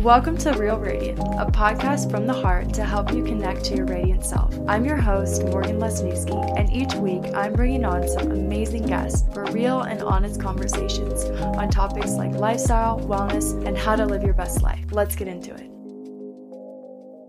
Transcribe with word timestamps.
Welcome 0.00 0.38
to 0.38 0.52
Real 0.52 0.78
Radiant, 0.78 1.18
a 1.18 1.44
podcast 1.44 2.10
from 2.10 2.26
the 2.26 2.32
heart 2.32 2.72
to 2.72 2.86
help 2.86 3.12
you 3.12 3.22
connect 3.22 3.66
to 3.66 3.76
your 3.76 3.84
radiant 3.84 4.24
self. 4.24 4.58
I'm 4.66 4.86
your 4.86 4.96
host, 4.96 5.44
Morgan 5.44 5.78
Lesniewski, 5.78 6.58
and 6.58 6.72
each 6.72 6.94
week 6.94 7.34
I'm 7.34 7.52
bringing 7.52 7.84
on 7.84 8.08
some 8.08 8.30
amazing 8.30 8.86
guests 8.86 9.28
for 9.34 9.44
real 9.52 9.82
and 9.82 10.00
honest 10.00 10.40
conversations 10.40 11.24
on 11.42 11.68
topics 11.68 12.12
like 12.12 12.32
lifestyle, 12.32 12.98
wellness, 13.00 13.52
and 13.66 13.76
how 13.76 13.94
to 13.94 14.06
live 14.06 14.22
your 14.22 14.32
best 14.32 14.62
life. 14.62 14.82
Let's 14.90 15.14
get 15.14 15.28
into 15.28 15.52
it. 15.54 15.70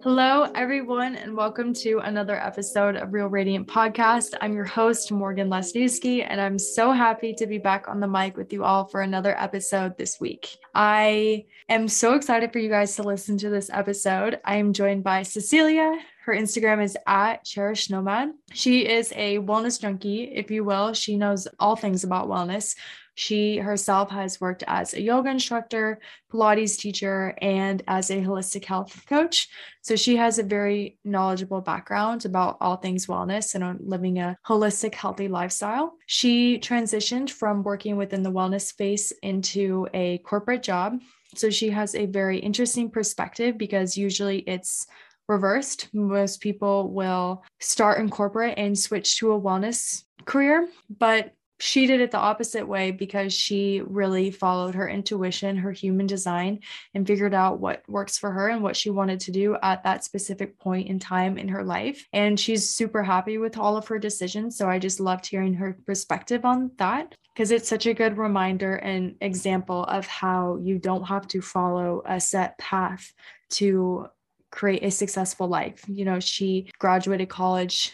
Hello, 0.03 0.51
everyone, 0.55 1.15
and 1.15 1.37
welcome 1.37 1.75
to 1.75 1.99
another 1.99 2.35
episode 2.35 2.95
of 2.95 3.13
Real 3.13 3.27
Radiant 3.27 3.67
Podcast. 3.67 4.33
I'm 4.41 4.53
your 4.53 4.65
host, 4.65 5.11
Morgan 5.11 5.47
Lesniewski, 5.47 6.25
and 6.27 6.41
I'm 6.41 6.57
so 6.57 6.91
happy 6.91 7.35
to 7.35 7.45
be 7.45 7.59
back 7.59 7.87
on 7.87 7.99
the 7.99 8.07
mic 8.07 8.35
with 8.35 8.51
you 8.51 8.63
all 8.63 8.85
for 8.85 9.01
another 9.01 9.39
episode 9.39 9.95
this 9.99 10.19
week. 10.19 10.57
I 10.73 11.45
am 11.69 11.87
so 11.87 12.15
excited 12.15 12.51
for 12.51 12.57
you 12.57 12.67
guys 12.67 12.95
to 12.95 13.03
listen 13.03 13.37
to 13.37 13.51
this 13.51 13.69
episode. 13.71 14.39
I 14.43 14.55
am 14.55 14.73
joined 14.73 15.03
by 15.03 15.21
Cecilia. 15.21 15.99
Her 16.25 16.33
Instagram 16.33 16.83
is 16.83 16.97
at 17.05 17.43
Cherished 17.43 17.91
Nomad. 17.91 18.29
She 18.53 18.87
is 18.87 19.13
a 19.15 19.37
wellness 19.37 19.79
junkie, 19.79 20.23
if 20.23 20.49
you 20.49 20.63
will. 20.63 20.93
She 20.93 21.15
knows 21.15 21.47
all 21.59 21.75
things 21.75 22.03
about 22.03 22.27
wellness. 22.27 22.75
She 23.15 23.57
herself 23.57 24.09
has 24.11 24.39
worked 24.39 24.63
as 24.67 24.93
a 24.93 25.01
yoga 25.01 25.29
instructor, 25.29 25.99
Pilates 26.31 26.77
teacher, 26.77 27.35
and 27.41 27.83
as 27.87 28.09
a 28.09 28.21
holistic 28.21 28.65
health 28.65 29.05
coach. 29.07 29.49
So 29.81 29.95
she 29.95 30.15
has 30.15 30.39
a 30.39 30.43
very 30.43 30.97
knowledgeable 31.03 31.61
background 31.61 32.25
about 32.25 32.57
all 32.61 32.77
things 32.77 33.07
wellness 33.07 33.53
and 33.55 33.79
living 33.81 34.19
a 34.19 34.37
holistic, 34.47 34.95
healthy 34.95 35.27
lifestyle. 35.27 35.93
She 36.05 36.57
transitioned 36.59 37.29
from 37.29 37.63
working 37.63 37.97
within 37.97 38.23
the 38.23 38.31
wellness 38.31 38.67
space 38.67 39.11
into 39.23 39.87
a 39.93 40.19
corporate 40.19 40.63
job. 40.63 40.99
So 41.35 41.49
she 41.49 41.69
has 41.69 41.95
a 41.95 42.05
very 42.05 42.39
interesting 42.39 42.89
perspective 42.89 43.57
because 43.57 43.97
usually 43.97 44.39
it's 44.39 44.87
reversed. 45.27 45.87
Most 45.93 46.41
people 46.41 46.91
will 46.91 47.43
start 47.59 47.99
in 47.99 48.09
corporate 48.09 48.55
and 48.57 48.77
switch 48.77 49.17
to 49.19 49.31
a 49.31 49.41
wellness 49.41 50.03
career, 50.25 50.67
but 50.99 51.33
she 51.61 51.85
did 51.85 52.01
it 52.01 52.09
the 52.09 52.17
opposite 52.17 52.67
way 52.67 52.89
because 52.89 53.33
she 53.33 53.81
really 53.85 54.31
followed 54.31 54.73
her 54.73 54.89
intuition, 54.89 55.55
her 55.57 55.71
human 55.71 56.07
design, 56.07 56.59
and 56.95 57.05
figured 57.05 57.35
out 57.35 57.59
what 57.59 57.83
works 57.87 58.17
for 58.17 58.31
her 58.31 58.47
and 58.47 58.63
what 58.63 58.75
she 58.75 58.89
wanted 58.89 59.19
to 59.19 59.31
do 59.31 59.55
at 59.61 59.83
that 59.83 60.03
specific 60.03 60.57
point 60.57 60.87
in 60.87 60.97
time 60.97 61.37
in 61.37 61.47
her 61.47 61.63
life. 61.63 62.07
And 62.13 62.39
she's 62.39 62.67
super 62.67 63.03
happy 63.03 63.37
with 63.37 63.59
all 63.59 63.77
of 63.77 63.87
her 63.89 63.99
decisions. 63.99 64.57
So 64.57 64.67
I 64.67 64.79
just 64.79 64.99
loved 64.99 65.27
hearing 65.27 65.53
her 65.53 65.77
perspective 65.85 66.45
on 66.45 66.71
that 66.77 67.15
because 67.33 67.51
it's 67.51 67.69
such 67.69 67.85
a 67.85 67.93
good 67.93 68.17
reminder 68.17 68.77
and 68.77 69.15
example 69.21 69.83
of 69.83 70.07
how 70.07 70.57
you 70.61 70.79
don't 70.79 71.03
have 71.03 71.27
to 71.27 71.41
follow 71.41 72.01
a 72.07 72.19
set 72.19 72.57
path 72.57 73.13
to 73.51 74.07
create 74.51 74.83
a 74.83 74.91
successful 74.91 75.47
life. 75.47 75.85
You 75.87 76.05
know, 76.05 76.19
she 76.19 76.71
graduated 76.79 77.29
college 77.29 77.93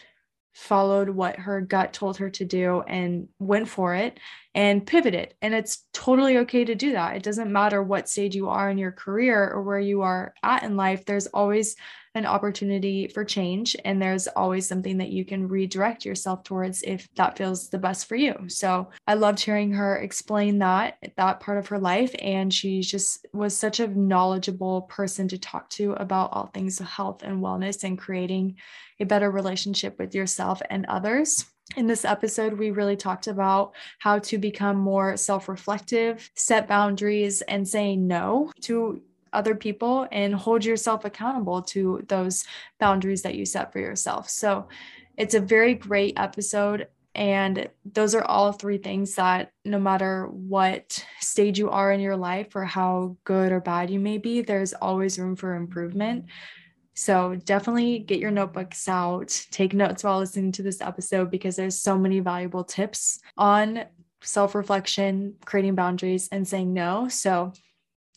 followed 0.58 1.08
what 1.08 1.36
her 1.36 1.60
gut 1.60 1.92
told 1.92 2.16
her 2.16 2.28
to 2.28 2.44
do 2.44 2.82
and 2.82 3.28
went 3.38 3.68
for 3.68 3.94
it 3.94 4.18
and 4.56 4.84
pivoted. 4.84 5.32
And 5.40 5.54
it's 5.54 5.84
totally 5.92 6.38
okay 6.38 6.64
to 6.64 6.74
do 6.74 6.92
that. 6.92 7.14
It 7.14 7.22
doesn't 7.22 7.52
matter 7.52 7.80
what 7.80 8.08
stage 8.08 8.34
you 8.34 8.48
are 8.48 8.68
in 8.68 8.76
your 8.76 8.90
career 8.90 9.48
or 9.48 9.62
where 9.62 9.78
you 9.78 10.02
are 10.02 10.34
at 10.42 10.64
in 10.64 10.76
life, 10.76 11.04
there's 11.04 11.28
always 11.28 11.76
an 12.18 12.26
opportunity 12.26 13.08
for 13.08 13.24
change. 13.24 13.76
And 13.84 14.02
there's 14.02 14.26
always 14.28 14.66
something 14.68 14.98
that 14.98 15.10
you 15.10 15.24
can 15.24 15.48
redirect 15.48 16.04
yourself 16.04 16.44
towards 16.44 16.82
if 16.82 17.08
that 17.14 17.38
feels 17.38 17.70
the 17.70 17.78
best 17.78 18.06
for 18.06 18.16
you. 18.16 18.34
So 18.48 18.90
I 19.06 19.14
loved 19.14 19.40
hearing 19.40 19.72
her 19.72 19.96
explain 19.96 20.58
that, 20.58 20.98
that 21.16 21.40
part 21.40 21.58
of 21.58 21.68
her 21.68 21.78
life. 21.78 22.14
And 22.20 22.52
she 22.52 22.82
just 22.82 23.26
was 23.32 23.56
such 23.56 23.80
a 23.80 23.88
knowledgeable 23.88 24.82
person 24.82 25.28
to 25.28 25.38
talk 25.38 25.70
to 25.70 25.92
about 25.92 26.32
all 26.32 26.50
things 26.52 26.78
health 26.78 27.22
and 27.22 27.42
wellness 27.42 27.84
and 27.84 27.98
creating 27.98 28.56
a 29.00 29.04
better 29.04 29.30
relationship 29.30 29.98
with 29.98 30.14
yourself 30.14 30.60
and 30.70 30.84
others. 30.86 31.46
In 31.76 31.86
this 31.86 32.04
episode, 32.04 32.54
we 32.54 32.70
really 32.70 32.96
talked 32.96 33.26
about 33.26 33.74
how 33.98 34.18
to 34.20 34.38
become 34.38 34.78
more 34.78 35.16
self 35.16 35.48
reflective, 35.48 36.30
set 36.34 36.66
boundaries, 36.66 37.42
and 37.42 37.68
say 37.68 37.94
no 37.94 38.50
to 38.62 39.02
other 39.32 39.54
people 39.54 40.06
and 40.12 40.34
hold 40.34 40.64
yourself 40.64 41.04
accountable 41.04 41.62
to 41.62 42.04
those 42.08 42.44
boundaries 42.78 43.22
that 43.22 43.34
you 43.34 43.44
set 43.44 43.72
for 43.72 43.78
yourself. 43.78 44.28
So 44.28 44.68
it's 45.16 45.34
a 45.34 45.40
very 45.40 45.74
great 45.74 46.18
episode. 46.18 46.88
And 47.14 47.68
those 47.84 48.14
are 48.14 48.24
all 48.24 48.52
three 48.52 48.78
things 48.78 49.16
that 49.16 49.50
no 49.64 49.80
matter 49.80 50.26
what 50.26 51.04
stage 51.20 51.58
you 51.58 51.70
are 51.70 51.90
in 51.90 52.00
your 52.00 52.16
life 52.16 52.54
or 52.54 52.64
how 52.64 53.16
good 53.24 53.50
or 53.50 53.60
bad 53.60 53.90
you 53.90 53.98
may 53.98 54.18
be, 54.18 54.42
there's 54.42 54.72
always 54.74 55.18
room 55.18 55.34
for 55.34 55.54
improvement. 55.56 56.26
So 56.94 57.36
definitely 57.44 58.00
get 58.00 58.20
your 58.20 58.30
notebooks 58.30 58.88
out, 58.88 59.28
take 59.50 59.72
notes 59.72 60.04
while 60.04 60.18
listening 60.18 60.52
to 60.52 60.62
this 60.62 60.80
episode 60.80 61.30
because 61.30 61.56
there's 61.56 61.80
so 61.80 61.98
many 61.98 62.20
valuable 62.20 62.64
tips 62.64 63.20
on 63.36 63.84
self-reflection, 64.20 65.36
creating 65.44 65.76
boundaries 65.76 66.28
and 66.32 66.46
saying 66.46 66.72
no. 66.72 67.08
So 67.08 67.52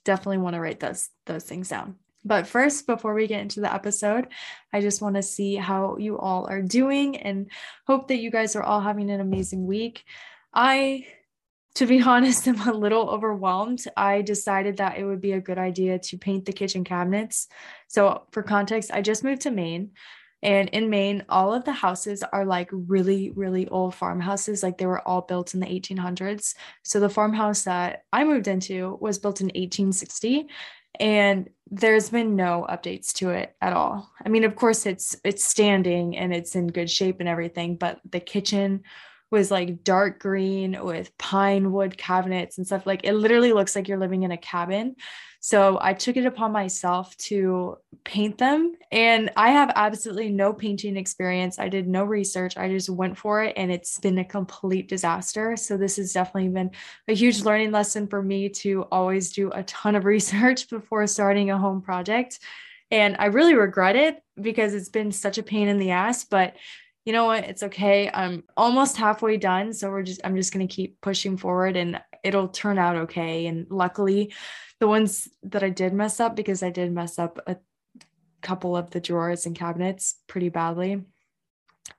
definitely 0.03 0.39
want 0.39 0.55
to 0.55 0.59
write 0.59 0.79
those 0.79 1.09
those 1.25 1.43
things 1.43 1.69
down. 1.69 1.95
But 2.23 2.45
first, 2.45 2.85
before 2.85 3.13
we 3.13 3.25
get 3.25 3.41
into 3.41 3.61
the 3.61 3.73
episode, 3.73 4.27
I 4.71 4.81
just 4.81 5.01
want 5.01 5.15
to 5.15 5.23
see 5.23 5.55
how 5.55 5.97
you 5.97 6.19
all 6.19 6.47
are 6.47 6.61
doing 6.61 7.17
and 7.17 7.49
hope 7.87 8.07
that 8.09 8.19
you 8.19 8.29
guys 8.29 8.55
are 8.55 8.63
all 8.63 8.79
having 8.79 9.09
an 9.09 9.19
amazing 9.19 9.65
week. 9.65 10.03
I 10.53 11.07
to 11.75 11.85
be 11.85 12.01
honest, 12.03 12.47
I'm 12.47 12.67
a 12.67 12.73
little 12.73 13.09
overwhelmed. 13.09 13.83
I 13.97 14.21
decided 14.21 14.77
that 14.77 14.97
it 14.97 15.05
would 15.05 15.21
be 15.21 15.31
a 15.33 15.41
good 15.41 15.57
idea 15.57 15.99
to 15.99 16.17
paint 16.17 16.45
the 16.45 16.53
kitchen 16.53 16.83
cabinets. 16.83 17.47
So, 17.87 18.23
for 18.31 18.43
context, 18.43 18.91
I 18.93 19.01
just 19.01 19.23
moved 19.23 19.41
to 19.43 19.51
Maine. 19.51 19.91
And 20.43 20.69
in 20.69 20.89
Maine, 20.89 21.23
all 21.29 21.53
of 21.53 21.65
the 21.65 21.71
houses 21.71 22.23
are 22.23 22.45
like 22.45 22.69
really, 22.71 23.31
really 23.31 23.67
old 23.67 23.93
farmhouses. 23.93 24.63
Like 24.63 24.77
they 24.77 24.87
were 24.87 25.07
all 25.07 25.21
built 25.21 25.53
in 25.53 25.59
the 25.59 25.67
1800s. 25.67 26.55
So 26.83 26.99
the 26.99 27.09
farmhouse 27.09 27.63
that 27.63 28.05
I 28.11 28.23
moved 28.23 28.47
into 28.47 28.97
was 28.99 29.19
built 29.19 29.41
in 29.41 29.47
1860 29.47 30.47
and 30.99 31.49
there's 31.69 32.09
been 32.09 32.35
no 32.35 32.65
updates 32.69 33.13
to 33.13 33.29
it 33.29 33.55
at 33.61 33.73
all. 33.73 34.11
I 34.23 34.29
mean, 34.29 34.43
of 34.43 34.55
course 34.55 34.85
it's 34.85 35.15
it's 35.23 35.43
standing 35.43 36.17
and 36.17 36.33
it's 36.33 36.55
in 36.55 36.67
good 36.67 36.89
shape 36.89 37.19
and 37.19 37.29
everything, 37.29 37.75
but 37.75 38.01
the 38.09 38.19
kitchen 38.19 38.83
was 39.31 39.49
like 39.49 39.83
dark 39.83 40.19
green 40.19 40.77
with 40.83 41.17
pine 41.17 41.71
wood 41.71 41.97
cabinets 41.97 42.57
and 42.57 42.67
stuff. 42.67 42.85
Like 42.85 43.01
it 43.03 43.13
literally 43.13 43.53
looks 43.53 43.75
like 43.75 43.87
you're 43.87 43.97
living 43.97 44.23
in 44.23 44.31
a 44.31 44.37
cabin. 44.37 44.95
So 45.43 45.79
I 45.81 45.93
took 45.93 46.17
it 46.17 46.27
upon 46.27 46.51
myself 46.51 47.17
to 47.17 47.77
paint 48.03 48.37
them. 48.37 48.73
And 48.91 49.31
I 49.35 49.49
have 49.49 49.71
absolutely 49.75 50.29
no 50.29 50.53
painting 50.53 50.97
experience. 50.97 51.57
I 51.57 51.67
did 51.67 51.87
no 51.87 52.03
research. 52.03 52.57
I 52.57 52.69
just 52.69 52.91
went 52.91 53.17
for 53.17 53.41
it 53.41 53.53
and 53.57 53.71
it's 53.71 53.99
been 53.99 54.19
a 54.19 54.23
complete 54.23 54.87
disaster. 54.87 55.57
So 55.57 55.77
this 55.77 55.95
has 55.95 56.13
definitely 56.13 56.49
been 56.49 56.69
a 57.07 57.15
huge 57.15 57.41
learning 57.41 57.71
lesson 57.71 58.05
for 58.05 58.21
me 58.21 58.49
to 58.49 58.83
always 58.91 59.31
do 59.31 59.49
a 59.49 59.63
ton 59.63 59.95
of 59.95 60.05
research 60.05 60.69
before 60.69 61.07
starting 61.07 61.49
a 61.49 61.57
home 61.57 61.81
project. 61.81 62.39
And 62.91 63.15
I 63.17 63.25
really 63.27 63.55
regret 63.55 63.95
it 63.95 64.21
because 64.39 64.75
it's 64.75 64.89
been 64.89 65.11
such 65.11 65.39
a 65.39 65.43
pain 65.43 65.69
in 65.69 65.79
the 65.79 65.91
ass. 65.91 66.23
But 66.25 66.55
you 67.05 67.13
know 67.13 67.25
what? 67.25 67.45
It's 67.45 67.63
okay. 67.63 68.09
I'm 68.13 68.43
almost 68.55 68.97
halfway 68.97 69.37
done 69.37 69.73
so 69.73 69.89
we're 69.89 70.03
just 70.03 70.21
i'm 70.23 70.35
just 70.35 70.53
going 70.53 70.67
to 70.67 70.73
keep 70.73 71.01
pushing 71.01 71.37
forward 71.37 71.75
and 71.75 71.99
it'll 72.23 72.47
turn 72.47 72.77
out 72.77 72.95
okay. 72.95 73.47
And 73.47 73.67
luckily 73.69 74.33
the 74.81 74.87
ones 74.87 75.29
that 75.43 75.63
i 75.63 75.69
did 75.69 75.93
mess 75.93 76.19
up 76.19 76.35
because 76.35 76.61
i 76.63 76.69
did 76.69 76.91
mess 76.91 77.17
up 77.17 77.39
a 77.47 77.55
couple 78.41 78.75
of 78.75 78.89
the 78.89 78.99
drawers 78.99 79.45
and 79.45 79.55
cabinets 79.55 80.15
pretty 80.27 80.49
badly 80.49 80.99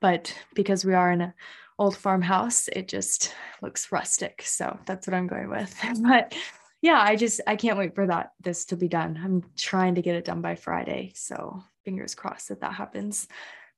but 0.00 0.36
because 0.54 0.84
we 0.84 0.92
are 0.92 1.12
in 1.12 1.20
an 1.20 1.32
old 1.78 1.96
farmhouse 1.96 2.68
it 2.68 2.88
just 2.88 3.34
looks 3.62 3.92
rustic 3.92 4.42
so 4.44 4.78
that's 4.84 5.06
what 5.06 5.14
i'm 5.14 5.28
going 5.28 5.48
with. 5.48 5.74
But 6.02 6.34
yeah 6.82 7.00
i 7.00 7.14
just 7.14 7.40
i 7.46 7.54
can't 7.54 7.78
wait 7.78 7.94
for 7.94 8.06
that 8.08 8.32
this 8.40 8.66
to 8.66 8.76
be 8.76 8.88
done. 8.88 9.18
I'm 9.22 9.44
trying 9.56 9.94
to 9.94 10.02
get 10.02 10.16
it 10.16 10.24
done 10.24 10.42
by 10.42 10.56
friday 10.56 11.12
so 11.14 11.62
fingers 11.84 12.16
crossed 12.16 12.48
that 12.48 12.60
that 12.60 12.74
happens 12.74 13.28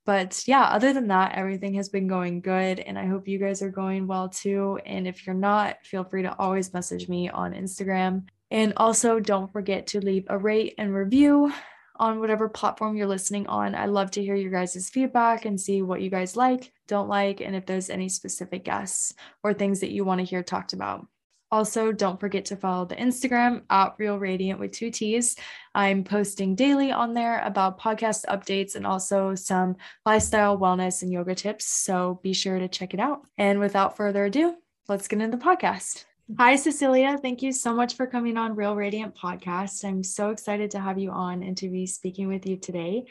but 0.05 0.43
yeah, 0.47 0.63
other 0.63 0.93
than 0.93 1.07
that, 1.07 1.35
everything 1.35 1.73
has 1.73 1.89
been 1.89 2.07
going 2.07 2.41
good. 2.41 2.79
And 2.79 2.97
I 2.97 3.07
hope 3.07 3.27
you 3.27 3.39
guys 3.39 3.61
are 3.61 3.69
going 3.69 4.05
well 4.07 4.29
too. 4.29 4.79
And 4.85 5.07
if 5.07 5.25
you're 5.25 5.35
not, 5.35 5.83
feel 5.83 6.03
free 6.03 6.21
to 6.21 6.35
always 6.39 6.73
message 6.73 7.09
me 7.09 7.29
on 7.29 7.53
Instagram. 7.53 8.27
And 8.51 8.73
also, 8.77 9.19
don't 9.19 9.51
forget 9.51 9.87
to 9.87 9.99
leave 9.99 10.25
a 10.29 10.37
rate 10.37 10.75
and 10.77 10.93
review 10.93 11.51
on 11.97 12.19
whatever 12.19 12.47
platform 12.47 12.95
you're 12.95 13.07
listening 13.07 13.47
on. 13.47 13.73
I 13.73 13.85
love 13.85 14.11
to 14.11 14.23
hear 14.23 14.35
your 14.35 14.51
guys' 14.51 14.89
feedback 14.89 15.45
and 15.45 15.59
see 15.59 15.81
what 15.81 16.01
you 16.01 16.09
guys 16.09 16.35
like, 16.35 16.71
don't 16.87 17.07
like, 17.07 17.41
and 17.41 17.55
if 17.55 17.65
there's 17.65 17.89
any 17.89 18.09
specific 18.09 18.65
guests 18.65 19.13
or 19.43 19.53
things 19.53 19.79
that 19.79 19.91
you 19.91 20.03
want 20.03 20.19
to 20.19 20.25
hear 20.25 20.43
talked 20.43 20.73
about. 20.73 21.07
Also, 21.55 21.93
don't 21.93 22.19
forget 22.19 22.43
to 22.43 22.57
follow 22.57 22.83
the 22.83 22.97
Instagram 22.97 23.61
at 23.69 23.95
Real 23.97 24.19
Radiant 24.19 24.59
with 24.59 24.73
two 24.73 24.91
T's. 24.91 25.37
I'm 25.73 26.03
posting 26.03 26.53
daily 26.53 26.91
on 26.91 27.13
there 27.13 27.41
about 27.45 27.79
podcast 27.79 28.25
updates 28.25 28.75
and 28.75 28.85
also 28.85 29.35
some 29.35 29.77
lifestyle, 30.05 30.57
wellness, 30.57 31.01
and 31.01 31.13
yoga 31.13 31.33
tips. 31.33 31.65
So 31.65 32.19
be 32.21 32.33
sure 32.33 32.59
to 32.59 32.67
check 32.67 32.93
it 32.93 32.99
out. 32.99 33.21
And 33.37 33.61
without 33.61 33.95
further 33.95 34.25
ado, 34.25 34.57
let's 34.89 35.07
get 35.07 35.21
into 35.21 35.37
the 35.37 35.41
podcast. 35.41 36.03
Hi, 36.37 36.57
Cecilia. 36.57 37.17
Thank 37.21 37.41
you 37.41 37.53
so 37.53 37.73
much 37.73 37.95
for 37.95 38.05
coming 38.05 38.35
on 38.35 38.57
Real 38.57 38.75
Radiant 38.75 39.15
Podcast. 39.15 39.85
I'm 39.85 40.03
so 40.03 40.31
excited 40.31 40.71
to 40.71 40.79
have 40.81 40.99
you 40.99 41.11
on 41.11 41.41
and 41.41 41.55
to 41.59 41.69
be 41.69 41.85
speaking 41.85 42.27
with 42.27 42.45
you 42.45 42.57
today. 42.57 43.05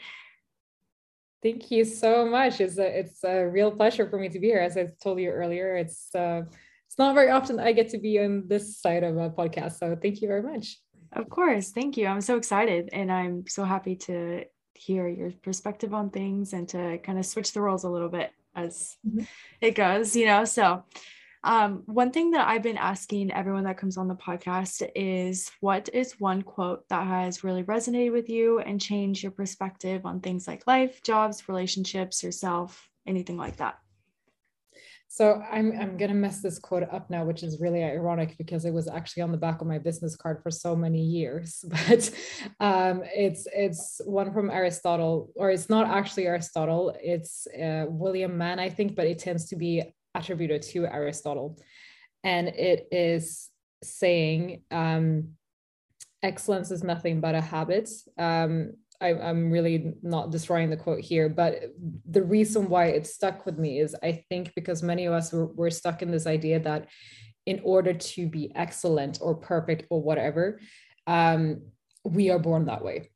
Thank 1.41 1.71
you 1.71 1.83
so 1.83 2.27
much. 2.27 2.61
It's 2.61 2.77
a, 2.77 2.99
it's 2.99 3.23
a 3.23 3.45
real 3.45 3.71
pleasure 3.71 4.07
for 4.07 4.19
me 4.19 4.29
to 4.29 4.39
be 4.39 4.49
here. 4.49 4.59
As 4.59 4.77
I 4.77 4.91
told 5.01 5.19
you 5.19 5.31
earlier, 5.31 5.77
it's 5.77 6.13
uh, 6.13 6.43
it's 6.95 6.99
not 6.99 7.13
very 7.13 7.29
often 7.29 7.59
I 7.59 7.73
get 7.73 7.89
to 7.89 7.97
be 7.97 8.17
on 8.19 8.47
this 8.47 8.79
side 8.79 9.03
of 9.03 9.17
a 9.17 9.29
podcast. 9.29 9.79
So 9.79 9.97
thank 10.01 10.21
you 10.21 10.29
very 10.29 10.41
much. 10.41 10.79
Of 11.11 11.29
course. 11.29 11.71
Thank 11.71 11.97
you. 11.97 12.07
I'm 12.07 12.21
so 12.21 12.37
excited 12.37 12.87
and 12.93 13.11
I'm 13.11 13.43
so 13.49 13.65
happy 13.65 13.97
to 14.07 14.45
hear 14.75 15.05
your 15.09 15.31
perspective 15.43 15.93
on 15.93 16.09
things 16.09 16.53
and 16.53 16.69
to 16.69 16.97
kind 16.99 17.19
of 17.19 17.25
switch 17.25 17.51
the 17.51 17.59
roles 17.59 17.83
a 17.83 17.89
little 17.89 18.07
bit 18.07 18.31
as 18.55 18.95
mm-hmm. 19.05 19.25
it 19.59 19.75
goes, 19.75 20.15
you 20.15 20.25
know. 20.25 20.45
So 20.45 20.85
um, 21.43 21.83
one 21.85 22.11
thing 22.11 22.31
that 22.31 22.47
I've 22.47 22.63
been 22.63 22.77
asking 22.77 23.33
everyone 23.33 23.65
that 23.65 23.77
comes 23.77 23.97
on 23.97 24.07
the 24.07 24.15
podcast 24.15 24.89
is 24.95 25.51
what 25.59 25.89
is 25.91 26.17
one 26.17 26.43
quote 26.43 26.87
that 26.87 27.05
has 27.05 27.43
really 27.43 27.63
resonated 27.63 28.13
with 28.13 28.29
you 28.29 28.59
and 28.59 28.79
changed 28.79 29.21
your 29.21 29.33
perspective 29.33 30.05
on 30.05 30.21
things 30.21 30.47
like 30.47 30.65
life, 30.65 31.03
jobs, 31.03 31.49
relationships, 31.49 32.23
yourself, 32.23 32.89
anything 33.05 33.35
like 33.35 33.57
that? 33.57 33.79
So 35.15 35.41
I'm 35.49 35.71
I'm 35.79 35.95
gonna 35.95 36.13
mess 36.13 36.41
this 36.41 36.59
quote 36.59 36.83
up 36.91 37.09
now, 37.09 37.23
which 37.23 37.41
is 37.41 37.61
really 37.61 37.81
ironic 37.81 38.37
because 38.37 38.65
it 38.65 38.73
was 38.73 38.89
actually 38.89 39.23
on 39.23 39.31
the 39.31 39.37
back 39.37 39.61
of 39.61 39.67
my 39.67 39.77
business 39.77 40.13
card 40.17 40.43
for 40.43 40.51
so 40.51 40.75
many 40.75 40.99
years. 40.99 41.63
But 41.87 42.11
um, 42.59 43.01
it's 43.05 43.47
it's 43.55 44.01
one 44.03 44.33
from 44.33 44.49
Aristotle, 44.49 45.31
or 45.37 45.51
it's 45.51 45.69
not 45.69 45.87
actually 45.87 46.27
Aristotle. 46.27 46.93
It's 47.01 47.47
uh, 47.47 47.85
William 47.87 48.37
Mann, 48.37 48.59
I 48.59 48.67
think, 48.67 48.97
but 48.97 49.07
it 49.07 49.19
tends 49.19 49.45
to 49.51 49.55
be 49.55 49.83
attributed 50.13 50.63
to 50.73 50.85
Aristotle. 50.85 51.61
And 52.25 52.49
it 52.49 52.89
is 52.91 53.49
saying 53.83 54.63
um, 54.69 55.29
excellence 56.23 56.71
is 56.71 56.83
nothing 56.83 57.21
but 57.21 57.35
a 57.35 57.41
habit. 57.41 57.89
Um, 58.17 58.73
I, 59.01 59.09
am 59.09 59.51
really 59.51 59.93
not 60.01 60.31
destroying 60.31 60.69
the 60.69 60.77
quote 60.77 61.01
here, 61.01 61.29
but 61.29 61.71
the 62.09 62.23
reason 62.23 62.69
why 62.69 62.87
it 62.87 63.07
stuck 63.07 63.45
with 63.45 63.57
me 63.57 63.79
is 63.79 63.95
I 64.03 64.23
think 64.29 64.53
because 64.55 64.83
many 64.83 65.05
of 65.05 65.13
us 65.13 65.31
were, 65.31 65.47
were 65.47 65.69
stuck 65.69 66.01
in 66.01 66.11
this 66.11 66.27
idea 66.27 66.59
that 66.61 66.87
in 67.45 67.61
order 67.63 67.93
to 67.93 68.27
be 68.27 68.51
excellent 68.55 69.19
or 69.21 69.35
perfect 69.35 69.85
or 69.89 70.01
whatever, 70.01 70.59
um, 71.07 71.61
we 72.03 72.29
are 72.29 72.39
born 72.39 72.65
that 72.65 72.83
way. 72.83 73.09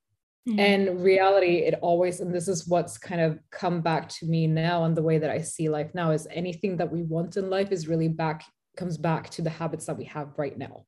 Mm-hmm. 0.47 0.59
And 0.59 1.03
reality, 1.03 1.57
it 1.57 1.75
always, 1.81 2.21
and 2.21 2.33
this 2.33 2.47
is 2.47 2.67
what's 2.67 2.97
kind 2.97 3.21
of 3.21 3.39
come 3.51 3.81
back 3.81 4.09
to 4.09 4.25
me 4.25 4.47
now 4.47 4.85
and 4.85 4.95
the 4.95 5.03
way 5.03 5.17
that 5.17 5.29
I 5.29 5.41
see 5.41 5.69
life 5.69 5.91
now 5.93 6.11
is 6.11 6.27
anything 6.31 6.77
that 6.77 6.91
we 6.91 7.03
want 7.03 7.37
in 7.37 7.49
life 7.49 7.71
is 7.71 7.87
really 7.87 8.07
back, 8.07 8.43
comes 8.77 8.97
back 8.97 9.29
to 9.31 9.41
the 9.41 9.49
habits 9.49 9.85
that 9.85 9.97
we 9.97 10.05
have 10.05 10.29
right 10.37 10.57
now. 10.57 10.85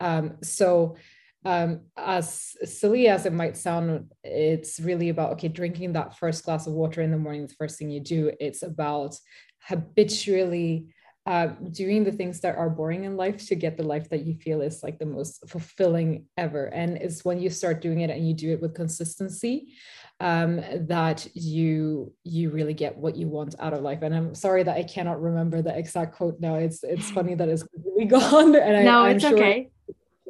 Um, 0.00 0.38
so, 0.42 0.96
um, 1.44 1.80
as 1.96 2.54
silly 2.64 3.08
as 3.08 3.26
it 3.26 3.32
might 3.32 3.56
sound, 3.56 4.12
it's 4.22 4.78
really 4.78 5.08
about 5.08 5.32
okay, 5.32 5.48
drinking 5.48 5.92
that 5.94 6.16
first 6.16 6.44
glass 6.44 6.66
of 6.66 6.72
water 6.72 7.02
in 7.02 7.10
the 7.10 7.18
morning, 7.18 7.46
the 7.46 7.54
first 7.54 7.78
thing 7.78 7.90
you 7.90 8.00
do. 8.00 8.32
It's 8.38 8.62
about 8.62 9.16
habitually 9.60 10.94
uh, 11.24 11.48
doing 11.70 12.02
the 12.04 12.12
things 12.12 12.40
that 12.40 12.56
are 12.56 12.68
boring 12.68 13.04
in 13.04 13.16
life 13.16 13.46
to 13.46 13.54
get 13.54 13.76
the 13.76 13.82
life 13.82 14.08
that 14.10 14.24
you 14.26 14.34
feel 14.34 14.60
is 14.60 14.82
like 14.82 14.98
the 14.98 15.06
most 15.06 15.48
fulfilling 15.48 16.26
ever. 16.36 16.66
And 16.66 16.96
it's 16.96 17.24
when 17.24 17.40
you 17.40 17.48
start 17.48 17.80
doing 17.80 18.00
it 18.00 18.10
and 18.10 18.26
you 18.26 18.34
do 18.34 18.52
it 18.52 18.60
with 18.60 18.74
consistency 18.74 19.72
um, 20.20 20.62
that 20.86 21.26
you 21.34 22.12
you 22.22 22.50
really 22.50 22.74
get 22.74 22.96
what 22.96 23.16
you 23.16 23.28
want 23.28 23.56
out 23.58 23.72
of 23.72 23.82
life. 23.82 24.02
And 24.02 24.14
I'm 24.14 24.34
sorry 24.34 24.62
that 24.62 24.76
I 24.76 24.84
cannot 24.84 25.20
remember 25.20 25.62
the 25.62 25.76
exact 25.76 26.14
quote 26.14 26.38
now. 26.40 26.56
It's 26.56 26.84
it's 26.84 27.10
funny 27.10 27.34
that 27.34 27.48
it's 27.48 27.64
completely 27.64 28.04
gone. 28.20 28.54
And 28.54 28.76
I, 28.76 28.82
no, 28.82 29.04
it's 29.06 29.24
sure 29.24 29.34
okay. 29.34 29.71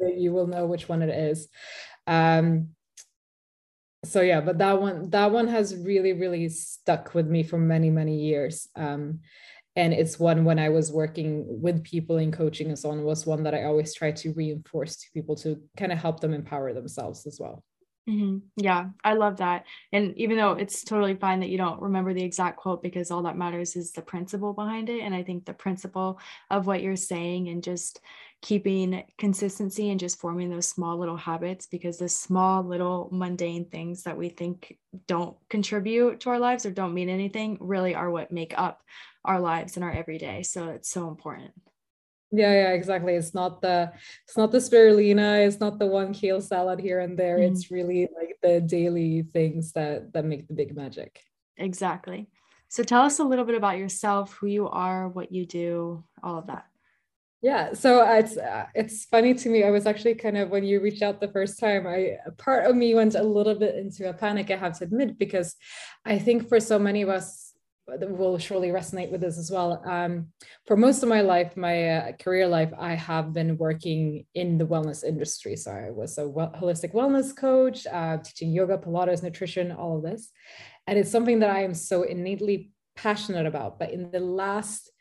You 0.09 0.31
will 0.31 0.47
know 0.47 0.65
which 0.65 0.89
one 0.89 1.01
it 1.01 1.09
is. 1.09 1.47
Um, 2.07 2.69
so 4.05 4.21
yeah, 4.21 4.41
but 4.41 4.57
that 4.57 4.81
one 4.81 5.09
that 5.11 5.31
one 5.31 5.47
has 5.47 5.75
really 5.75 6.13
really 6.13 6.49
stuck 6.49 7.13
with 7.13 7.27
me 7.27 7.43
for 7.43 7.57
many 7.57 7.89
many 7.89 8.17
years. 8.19 8.67
Um, 8.75 9.19
and 9.75 9.93
it's 9.93 10.19
one 10.19 10.45
when 10.45 10.59
i 10.59 10.69
was 10.69 10.91
working 10.91 11.45
with 11.47 11.83
people 11.83 12.17
in 12.17 12.31
coaching 12.31 12.67
and 12.67 12.77
so 12.77 12.91
on 12.91 13.03
was 13.03 13.25
one 13.25 13.43
that 13.43 13.53
i 13.53 13.63
always 13.63 13.93
try 13.93 14.11
to 14.11 14.33
reinforce 14.33 14.97
to 14.97 15.07
people 15.13 15.35
to 15.35 15.61
kind 15.77 15.91
of 15.91 15.97
help 15.97 16.19
them 16.19 16.33
empower 16.33 16.73
themselves 16.73 17.25
as 17.25 17.39
well 17.39 17.63
mm-hmm. 18.09 18.37
yeah 18.57 18.85
i 19.03 19.13
love 19.13 19.37
that 19.37 19.65
and 19.91 20.15
even 20.17 20.37
though 20.37 20.51
it's 20.51 20.83
totally 20.83 21.15
fine 21.15 21.39
that 21.39 21.49
you 21.49 21.57
don't 21.57 21.81
remember 21.81 22.13
the 22.13 22.23
exact 22.23 22.57
quote 22.57 22.83
because 22.83 23.11
all 23.11 23.23
that 23.23 23.37
matters 23.37 23.75
is 23.75 23.91
the 23.91 24.01
principle 24.01 24.53
behind 24.53 24.89
it 24.89 25.01
and 25.01 25.15
i 25.15 25.23
think 25.23 25.45
the 25.45 25.53
principle 25.53 26.19
of 26.49 26.67
what 26.67 26.81
you're 26.81 26.95
saying 26.95 27.49
and 27.49 27.63
just 27.63 27.99
keeping 28.43 29.05
consistency 29.17 29.89
and 29.89 30.01
just 30.01 30.19
forming 30.19 30.49
those 30.49 30.67
small 30.67 30.97
little 30.97 31.15
habits 31.15 31.65
because 31.65 31.97
the 31.97 32.09
small 32.09 32.61
little 32.61 33.07
mundane 33.09 33.63
things 33.63 34.03
that 34.03 34.17
we 34.17 34.27
think 34.27 34.77
don't 35.07 35.37
contribute 35.49 36.19
to 36.19 36.29
our 36.29 36.39
lives 36.39 36.65
or 36.65 36.71
don't 36.71 36.93
mean 36.93 37.07
anything 37.07 37.57
really 37.61 37.95
are 37.95 38.11
what 38.11 38.33
make 38.33 38.53
up 38.59 38.81
our 39.23 39.39
lives 39.39 39.77
and 39.77 39.83
our 39.85 39.93
everyday. 39.93 40.43
So 40.43 40.67
it's 40.71 40.89
so 40.89 41.07
important. 41.07 41.53
Yeah, 42.33 42.51
yeah, 42.51 42.71
exactly. 42.73 43.13
It's 43.13 43.33
not 43.33 43.61
the 43.61 43.93
it's 44.27 44.35
not 44.35 44.51
the 44.51 44.57
spirulina, 44.57 45.47
it's 45.47 45.61
not 45.61 45.79
the 45.79 45.87
one 45.87 46.13
kale 46.13 46.41
salad 46.41 46.81
here 46.81 46.99
and 46.99 47.17
there. 47.17 47.37
Mm-hmm. 47.37 47.53
It's 47.53 47.71
really 47.71 48.09
like 48.13 48.35
the 48.43 48.59
daily 48.59 49.23
things 49.31 49.71
that 49.71 50.11
that 50.11 50.25
make 50.25 50.49
the 50.49 50.53
big 50.53 50.75
magic. 50.75 51.21
Exactly. 51.55 52.27
So 52.67 52.83
tell 52.83 53.03
us 53.03 53.19
a 53.19 53.23
little 53.23 53.45
bit 53.45 53.55
about 53.55 53.77
yourself, 53.77 54.33
who 54.33 54.47
you 54.47 54.67
are, 54.67 55.07
what 55.07 55.31
you 55.31 55.45
do, 55.45 56.03
all 56.21 56.39
of 56.39 56.47
that. 56.47 56.65
Yeah, 57.43 57.73
so 57.73 58.09
it's 58.09 58.37
uh, 58.37 58.67
it's 58.73 59.03
funny 59.03 59.33
to 59.33 59.49
me. 59.49 59.65
I 59.65 59.69
was 59.69 59.85
actually 59.85 60.15
kind 60.15 60.37
of 60.37 60.49
when 60.49 60.63
you 60.63 60.79
reached 60.79 61.01
out 61.01 61.19
the 61.19 61.27
first 61.27 61.59
time, 61.59 61.85
I 61.85 62.15
part 62.37 62.65
of 62.65 62.73
me 62.73 62.95
went 62.95 63.15
a 63.15 63.21
little 63.21 63.53
bit 63.55 63.75
into 63.75 64.07
a 64.07 64.13
panic. 64.13 64.49
I 64.49 64.55
have 64.55 64.77
to 64.79 64.85
admit 64.85 65.19
because 65.19 65.53
I 66.05 66.19
think 66.19 66.47
for 66.47 66.61
so 66.61 66.79
many 66.79 67.01
of 67.01 67.09
us 67.09 67.51
that 67.85 68.09
will 68.09 68.37
surely 68.37 68.69
resonate 68.69 69.11
with 69.11 69.19
this 69.19 69.37
as 69.37 69.51
well. 69.51 69.83
Um, 69.85 70.29
for 70.65 70.77
most 70.77 71.03
of 71.03 71.09
my 71.09 71.19
life, 71.19 71.57
my 71.57 71.89
uh, 71.89 72.11
career 72.13 72.47
life, 72.47 72.71
I 72.79 72.93
have 72.93 73.33
been 73.33 73.57
working 73.57 74.25
in 74.33 74.57
the 74.57 74.65
wellness 74.65 75.03
industry. 75.03 75.57
So 75.57 75.71
I 75.71 75.91
was 75.91 76.17
a 76.17 76.29
well, 76.29 76.53
holistic 76.57 76.93
wellness 76.93 77.35
coach, 77.35 77.85
uh, 77.87 78.19
teaching 78.23 78.53
yoga, 78.53 78.77
Pilates, 78.77 79.21
nutrition, 79.21 79.73
all 79.73 79.97
of 79.97 80.03
this. 80.03 80.31
And 80.87 80.97
it's 80.97 81.11
something 81.11 81.39
that 81.39 81.49
I 81.49 81.63
am 81.63 81.73
so 81.73 82.03
innately 82.03 82.71
passionate 82.95 83.45
about. 83.45 83.79
But 83.79 83.91
in 83.91 84.11
the 84.11 84.21
last 84.21 84.92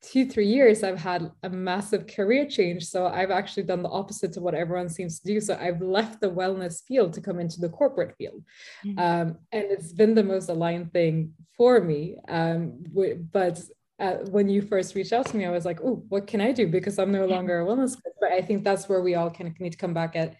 two 0.00 0.26
three 0.26 0.46
years 0.46 0.84
i've 0.84 0.98
had 0.98 1.30
a 1.42 1.50
massive 1.50 2.06
career 2.06 2.46
change. 2.46 2.84
So 2.84 3.06
i've 3.06 3.30
actually 3.30 3.64
done 3.64 3.82
the 3.82 3.88
opposite 3.88 4.32
to 4.34 4.40
what 4.40 4.54
everyone 4.54 4.88
seems 4.88 5.20
to 5.20 5.26
do. 5.26 5.40
So 5.40 5.56
i've 5.60 5.80
left 5.80 6.20
the 6.20 6.30
wellness 6.30 6.84
field 6.86 7.12
to 7.14 7.20
come 7.20 7.40
into 7.40 7.60
the 7.60 7.68
corporate 7.68 8.14
field. 8.16 8.42
Mm-hmm. 8.84 8.98
um, 8.98 9.38
and 9.52 9.64
it's 9.64 9.92
been 9.92 10.14
the 10.14 10.22
most 10.22 10.48
aligned 10.48 10.92
thing 10.92 11.32
for 11.56 11.80
me. 11.80 12.16
Um, 12.28 12.84
but 13.32 13.60
uh, 14.00 14.18
when 14.30 14.48
you 14.48 14.62
first 14.62 14.94
reached 14.94 15.12
out 15.12 15.26
to 15.26 15.36
me 15.36 15.44
i 15.44 15.50
was 15.50 15.64
like 15.64 15.80
oh 15.82 16.04
what 16.08 16.26
can 16.26 16.40
i 16.40 16.52
do? 16.52 16.68
Because 16.68 16.98
i'm 16.98 17.10
no 17.10 17.26
longer 17.26 17.60
a 17.60 17.64
wellness 17.64 17.94
coach 17.94 18.14
but 18.20 18.30
i 18.30 18.40
think 18.40 18.62
that's 18.62 18.88
where 18.88 19.02
we 19.02 19.16
all 19.16 19.30
kind 19.30 19.50
of 19.50 19.58
need 19.58 19.72
to 19.72 19.78
come 19.78 19.92
back 19.92 20.14
at 20.14 20.36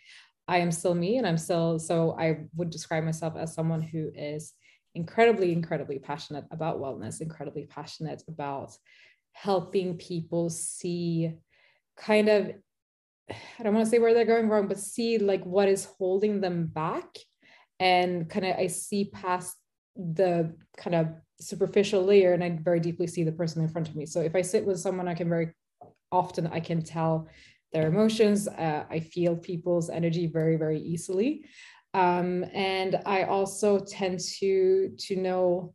i 0.47 0.59
am 0.59 0.71
still 0.71 0.94
me 0.94 1.18
and 1.18 1.26
i'm 1.26 1.37
still 1.37 1.78
so 1.80 2.16
i 2.21 2.38
would 2.54 2.71
describe 2.71 3.02
myself 3.02 3.35
as 3.37 3.54
someone 3.54 3.82
who 3.82 4.12
is 4.14 4.54
incredibly 4.94 5.52
incredibly 5.52 5.99
passionate 5.99 6.44
about 6.52 6.78
wellness 6.78 7.21
incredibly 7.21 7.66
passionate 7.66 8.23
about 8.28 8.71
helping 9.32 9.97
people 9.97 10.50
see 10.50 11.32
kind 11.97 12.28
of 12.28 12.52
I 13.30 13.62
don't 13.62 13.75
want 13.75 13.85
to 13.85 13.90
say 13.90 13.99
where 13.99 14.14
they're 14.14 14.25
going 14.25 14.49
wrong, 14.49 14.68
but 14.68 14.78
see 14.78 15.18
like 15.18 15.44
what 15.44 15.68
is 15.68 15.85
holding 15.99 16.40
them 16.40 16.66
back. 16.66 17.04
And 17.78 18.28
kind 18.28 18.47
of 18.47 18.56
I 18.56 18.68
see 18.68 19.11
past 19.12 19.54
the 19.97 20.54
kind 20.76 20.94
of 20.94 21.08
superficial 21.40 22.02
layer 22.02 22.32
and 22.32 22.42
I 22.42 22.58
very 22.62 22.80
deeply 22.80 23.06
see 23.06 23.25
the 23.25 23.32
person 23.32 23.62
in 23.62 23.68
front 23.68 23.88
of 23.88 23.97
me. 23.97 24.06
So 24.06 24.20
if 24.20 24.35
I 24.35 24.42
sit 24.42 24.64
with 24.64 24.80
someone, 24.80 25.08
I 25.08 25.14
can 25.14 25.28
very 25.28 25.52
often 26.11 26.47
I 26.47 26.61
can 26.61 26.82
tell 26.82 27.28
their 27.73 27.88
emotions. 27.88 28.49
Uh, 28.49 28.85
I 28.90 29.00
feel 29.00 29.37
people's 29.37 29.90
energy 29.90 30.26
very, 30.26 30.56
very 30.56 30.80
easily. 30.80 31.44
Um, 31.94 32.44
and 32.54 33.00
I 33.06 33.25
also 33.25 33.78
tend 33.78 34.20
to 34.38 34.90
to 34.99 35.16
know 35.16 35.75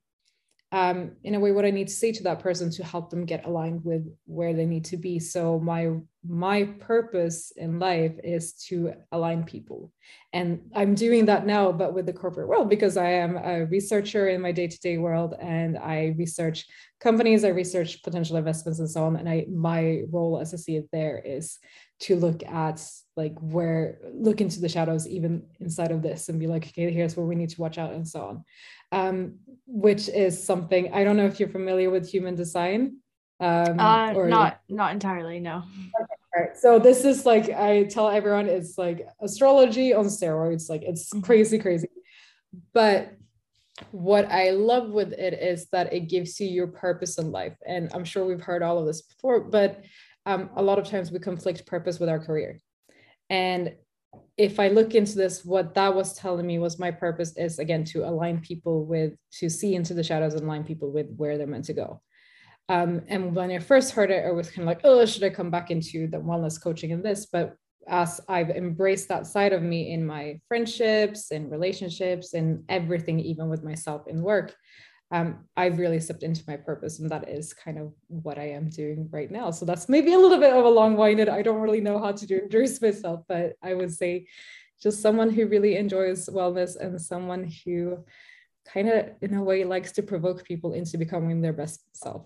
um, 0.73 1.11
in 1.23 1.35
a 1.35 1.39
way 1.39 1.51
what 1.51 1.65
i 1.65 1.69
need 1.69 1.87
to 1.87 1.93
say 1.93 2.11
to 2.11 2.23
that 2.23 2.39
person 2.39 2.69
to 2.71 2.83
help 2.83 3.11
them 3.11 3.25
get 3.25 3.45
aligned 3.45 3.85
with 3.85 4.03
where 4.25 4.53
they 4.53 4.65
need 4.65 4.83
to 4.85 4.97
be. 4.97 5.19
So 5.19 5.59
my 5.59 5.91
my 6.27 6.63
purpose 6.63 7.51
in 7.57 7.79
life 7.79 8.13
is 8.23 8.53
to 8.53 8.93
align 9.11 9.43
people. 9.43 9.91
And 10.33 10.71
i'm 10.73 10.95
doing 10.95 11.25
that 11.27 11.45
now 11.45 11.71
but 11.71 11.93
with 11.93 12.07
the 12.07 12.19
corporate 12.21 12.47
world 12.47 12.69
because 12.69 12.97
i 12.97 13.09
am 13.23 13.37
a 13.37 13.65
researcher 13.65 14.29
in 14.29 14.41
my 14.41 14.51
day-to-day 14.51 14.97
world 14.97 15.35
and 15.39 15.77
i 15.77 16.15
research 16.17 16.65
companies 16.99 17.43
i 17.43 17.49
research 17.49 18.01
potential 18.01 18.37
investments 18.37 18.79
and 18.79 18.89
so 18.89 19.03
on. 19.03 19.15
And 19.17 19.29
i 19.29 19.45
my 19.49 20.01
role 20.09 20.39
as 20.39 20.49
see 20.63 20.77
it 20.77 20.89
there 20.91 21.19
is 21.23 21.59
to 21.99 22.15
look 22.15 22.43
at 22.43 22.83
like 23.15 23.35
where 23.39 23.99
look 24.13 24.41
into 24.41 24.59
the 24.59 24.67
shadows 24.67 25.07
even 25.07 25.43
inside 25.59 25.91
of 25.91 26.01
this 26.01 26.29
and 26.29 26.39
be 26.39 26.47
like 26.47 26.65
okay 26.67 26.91
here's 26.91 27.15
where 27.15 27.25
we 27.25 27.35
need 27.35 27.49
to 27.49 27.61
watch 27.61 27.77
out 27.77 27.93
and 27.93 28.07
so 28.07 28.21
on 28.29 28.43
um, 28.93 29.39
which 29.65 30.07
is 30.07 30.41
something 30.41 30.93
I 30.93 31.03
don't 31.03 31.17
know 31.17 31.25
if 31.25 31.39
you're 31.39 31.49
familiar 31.49 31.89
with 31.89 32.07
human 32.07 32.35
design. 32.35 32.97
Um, 33.39 33.79
uh, 33.79 34.13
or 34.13 34.27
not 34.27 34.59
not 34.69 34.93
entirely, 34.93 35.39
no. 35.39 35.63
All 36.35 36.41
right. 36.41 36.55
So 36.57 36.79
this 36.79 37.03
is 37.03 37.25
like 37.25 37.49
I 37.49 37.83
tell 37.83 38.09
everyone 38.09 38.47
it's 38.47 38.77
like 38.77 39.07
astrology 39.21 39.93
on 39.93 40.05
steroids. 40.05 40.69
Like 40.69 40.83
it's 40.83 41.09
mm-hmm. 41.09 41.21
crazy, 41.21 41.57
crazy. 41.57 41.89
But 42.73 43.17
what 43.91 44.31
I 44.31 44.51
love 44.51 44.89
with 44.89 45.13
it 45.13 45.33
is 45.33 45.67
that 45.71 45.91
it 45.91 46.01
gives 46.01 46.39
you 46.39 46.47
your 46.47 46.67
purpose 46.67 47.17
in 47.17 47.31
life. 47.31 47.57
And 47.65 47.89
I'm 47.93 48.05
sure 48.05 48.25
we've 48.25 48.41
heard 48.41 48.61
all 48.61 48.77
of 48.77 48.85
this 48.85 49.01
before, 49.01 49.41
but 49.41 49.83
um, 50.27 50.51
a 50.55 50.61
lot 50.61 50.77
of 50.77 50.87
times 50.87 51.11
we 51.11 51.17
conflict 51.17 51.65
purpose 51.65 51.99
with 51.99 52.09
our 52.09 52.19
career. 52.19 52.59
And 53.31 53.73
if 54.37 54.59
I 54.59 54.69
look 54.69 54.95
into 54.95 55.15
this, 55.15 55.45
what 55.45 55.75
that 55.75 55.93
was 55.93 56.13
telling 56.13 56.47
me 56.47 56.59
was 56.59 56.79
my 56.79 56.91
purpose 56.91 57.37
is 57.37 57.59
again 57.59 57.83
to 57.85 58.07
align 58.07 58.39
people 58.39 58.85
with, 58.85 59.13
to 59.39 59.49
see 59.49 59.75
into 59.75 59.93
the 59.93 60.03
shadows 60.03 60.33
and 60.33 60.43
align 60.43 60.63
people 60.63 60.91
with 60.91 61.07
where 61.17 61.37
they're 61.37 61.47
meant 61.47 61.65
to 61.65 61.73
go. 61.73 62.01
Um, 62.69 63.01
and 63.07 63.35
when 63.35 63.51
I 63.51 63.59
first 63.59 63.91
heard 63.91 64.09
it, 64.09 64.25
I 64.25 64.31
was 64.31 64.49
kind 64.49 64.61
of 64.61 64.67
like, 64.67 64.81
oh, 64.83 65.05
should 65.05 65.23
I 65.23 65.29
come 65.29 65.51
back 65.51 65.69
into 65.69 66.07
the 66.07 66.17
wellness 66.17 66.61
coaching 66.61 66.91
and 66.91 67.03
this? 67.03 67.25
But 67.25 67.55
as 67.87 68.21
I've 68.29 68.49
embraced 68.49 69.09
that 69.09 69.27
side 69.27 69.53
of 69.53 69.61
me 69.61 69.91
in 69.91 70.05
my 70.05 70.39
friendships 70.47 71.31
and 71.31 71.51
relationships 71.51 72.33
and 72.33 72.63
everything, 72.69 73.19
even 73.19 73.49
with 73.49 73.63
myself 73.63 74.07
in 74.07 74.21
work, 74.21 74.55
um, 75.11 75.45
I've 75.55 75.77
really 75.77 75.99
stepped 75.99 76.23
into 76.23 76.43
my 76.47 76.57
purpose. 76.57 76.99
And 76.99 77.09
that 77.11 77.29
is 77.29 77.53
kind 77.53 77.77
of 77.77 77.93
what 78.07 78.39
I 78.39 78.49
am 78.49 78.69
doing 78.69 79.09
right 79.11 79.29
now. 79.29 79.51
So 79.51 79.65
that's 79.65 79.87
maybe 79.87 80.13
a 80.13 80.19
little 80.19 80.39
bit 80.39 80.53
of 80.53 80.65
a 80.65 80.69
long 80.69 80.97
winded. 80.97 81.29
I 81.29 81.41
don't 81.41 81.61
really 81.61 81.81
know 81.81 81.99
how 81.99 82.11
to 82.11 82.23
introduce 82.23 82.81
myself, 82.81 83.21
but 83.27 83.53
I 83.61 83.73
would 83.73 83.93
say 83.93 84.27
just 84.81 85.01
someone 85.01 85.29
who 85.29 85.47
really 85.47 85.77
enjoys 85.77 86.27
wellness 86.27 86.75
and 86.75 86.99
someone 86.99 87.51
who 87.63 88.03
kind 88.65 88.89
of, 88.89 89.09
in 89.21 89.35
a 89.35 89.43
way, 89.43 89.63
likes 89.63 89.91
to 89.93 90.03
provoke 90.03 90.43
people 90.43 90.73
into 90.73 90.97
becoming 90.97 91.41
their 91.41 91.53
best 91.53 91.83
self. 91.93 92.25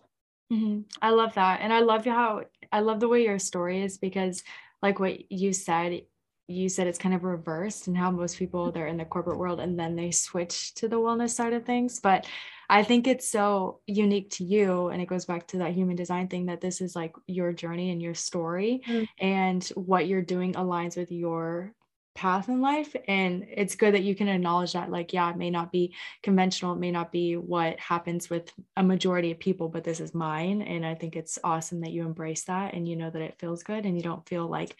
Mm-hmm. 0.51 0.81
I 1.01 1.09
love 1.09 1.33
that. 1.35 1.59
And 1.61 1.73
I 1.73 1.79
love 1.81 2.05
how 2.05 2.43
I 2.71 2.79
love 2.79 2.99
the 3.01 3.09
way 3.09 3.23
your 3.23 3.39
story 3.39 3.83
is 3.83 3.97
because 3.97 4.43
like 4.81 4.99
what 4.99 5.29
you 5.31 5.51
said, 5.51 6.03
you 6.47 6.69
said 6.69 6.87
it's 6.87 6.97
kind 6.97 7.13
of 7.13 7.23
reversed 7.23 7.87
and 7.87 7.97
how 7.97 8.09
most 8.09 8.37
people 8.37 8.71
they're 8.71 8.87
in 8.87 8.97
the 8.97 9.05
corporate 9.05 9.37
world 9.37 9.59
and 9.59 9.77
then 9.77 9.95
they 9.95 10.11
switch 10.11 10.73
to 10.75 10.87
the 10.87 10.95
wellness 10.95 11.31
side 11.31 11.53
of 11.53 11.65
things. 11.65 11.99
But 11.99 12.25
I 12.69 12.83
think 12.83 13.07
it's 13.07 13.27
so 13.27 13.79
unique 13.85 14.29
to 14.31 14.43
you. 14.43 14.87
And 14.87 15.01
it 15.01 15.07
goes 15.07 15.25
back 15.25 15.47
to 15.47 15.57
that 15.59 15.73
human 15.73 15.95
design 15.95 16.27
thing 16.27 16.45
that 16.47 16.61
this 16.61 16.81
is 16.81 16.95
like 16.95 17.13
your 17.27 17.53
journey 17.53 17.91
and 17.91 18.01
your 18.01 18.13
story 18.13 18.81
mm-hmm. 18.87 19.03
and 19.19 19.63
what 19.75 20.07
you're 20.07 20.21
doing 20.21 20.53
aligns 20.53 20.97
with 20.97 21.11
your 21.11 21.73
path 22.15 22.49
in 22.49 22.61
life 22.61 22.95
and 23.07 23.45
it's 23.47 23.75
good 23.75 23.93
that 23.93 24.01
you 24.01 24.15
can 24.15 24.27
acknowledge 24.27 24.73
that 24.73 24.89
like 24.89 25.13
yeah 25.13 25.29
it 25.29 25.37
may 25.37 25.51
not 25.51 25.71
be 25.71 25.93
conventional 26.23 26.73
it 26.73 26.79
may 26.79 26.89
not 26.89 27.11
be 27.11 27.37
what 27.37 27.79
happens 27.79 28.27
with 28.27 28.51
a 28.75 28.81
majority 28.81 29.29
of 29.29 29.37
people 29.37 29.69
but 29.69 29.83
this 29.83 29.99
is 29.99 30.15
mine 30.15 30.63
and 30.63 30.83
i 30.83 30.95
think 30.95 31.15
it's 31.15 31.37
awesome 31.43 31.79
that 31.79 31.91
you 31.91 32.03
embrace 32.03 32.43
that 32.45 32.73
and 32.73 32.87
you 32.87 32.95
know 32.95 33.11
that 33.11 33.21
it 33.21 33.37
feels 33.37 33.61
good 33.61 33.85
and 33.85 33.95
you 33.95 34.01
don't 34.01 34.27
feel 34.27 34.47
like 34.47 34.75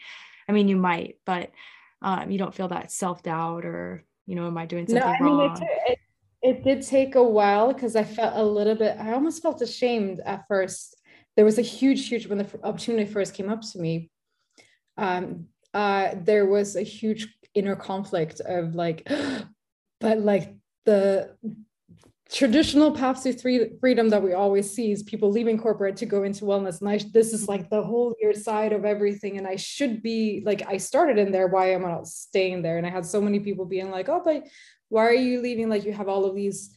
i 0.48 0.52
mean 0.52 0.68
you 0.68 0.76
might 0.76 1.16
but 1.24 1.50
um, 2.00 2.30
you 2.30 2.38
don't 2.38 2.54
feel 2.54 2.68
that 2.68 2.92
self-doubt 2.92 3.64
or 3.64 4.04
you 4.26 4.36
know 4.36 4.46
am 4.46 4.58
i 4.58 4.66
doing 4.66 4.86
something 4.86 5.02
no, 5.02 5.12
I 5.12 5.20
mean, 5.20 5.38
wrong? 5.38 5.62
it, 5.62 5.68
it, 5.90 5.98
it 6.42 6.64
did 6.64 6.86
take 6.86 7.14
a 7.14 7.22
while 7.22 7.72
because 7.72 7.96
i 7.96 8.04
felt 8.04 8.34
a 8.36 8.44
little 8.44 8.76
bit 8.76 8.96
i 8.98 9.12
almost 9.12 9.42
felt 9.42 9.62
ashamed 9.62 10.20
at 10.24 10.44
first. 10.48 10.94
There 11.36 11.44
was 11.44 11.58
a 11.58 11.62
huge 11.62 12.08
huge 12.08 12.26
when 12.26 12.38
the 12.38 12.48
opportunity 12.64 13.08
first 13.08 13.32
came 13.34 13.48
up 13.48 13.62
to 13.62 13.78
me 13.78 14.10
um, 14.98 15.46
uh, 15.72 16.10
there 16.16 16.44
was 16.44 16.76
a 16.76 16.82
huge 16.82 17.28
inner 17.54 17.76
conflict 17.76 18.40
of 18.40 18.74
like, 18.74 19.08
but 20.00 20.18
like 20.18 20.54
the 20.84 21.36
traditional 22.30 22.92
path 22.92 23.22
to 23.22 23.32
three, 23.32 23.70
freedom 23.80 24.10
that 24.10 24.22
we 24.22 24.34
always 24.34 24.70
see 24.70 24.92
is 24.92 25.02
people 25.02 25.30
leaving 25.30 25.58
corporate 25.58 25.96
to 25.96 26.06
go 26.06 26.24
into 26.24 26.44
wellness. 26.44 26.80
And 26.80 26.88
I, 26.88 27.00
this 27.12 27.32
is 27.32 27.48
like 27.48 27.70
the 27.70 27.82
whole 27.82 28.14
year 28.20 28.34
side 28.34 28.72
of 28.72 28.84
everything. 28.84 29.38
And 29.38 29.46
I 29.46 29.56
should 29.56 30.02
be 30.02 30.42
like, 30.44 30.62
I 30.68 30.76
started 30.76 31.18
in 31.18 31.32
there. 31.32 31.48
Why 31.48 31.72
am 31.72 31.86
I 31.86 31.92
not 31.92 32.06
staying 32.06 32.62
there? 32.62 32.76
And 32.76 32.86
I 32.86 32.90
had 32.90 33.06
so 33.06 33.20
many 33.20 33.40
people 33.40 33.64
being 33.64 33.90
like, 33.90 34.08
oh, 34.08 34.20
but 34.22 34.46
why 34.90 35.06
are 35.06 35.14
you 35.14 35.40
leaving? 35.40 35.70
Like 35.70 35.84
you 35.84 35.92
have 35.92 36.08
all 36.08 36.26
of 36.26 36.34
these 36.34 36.76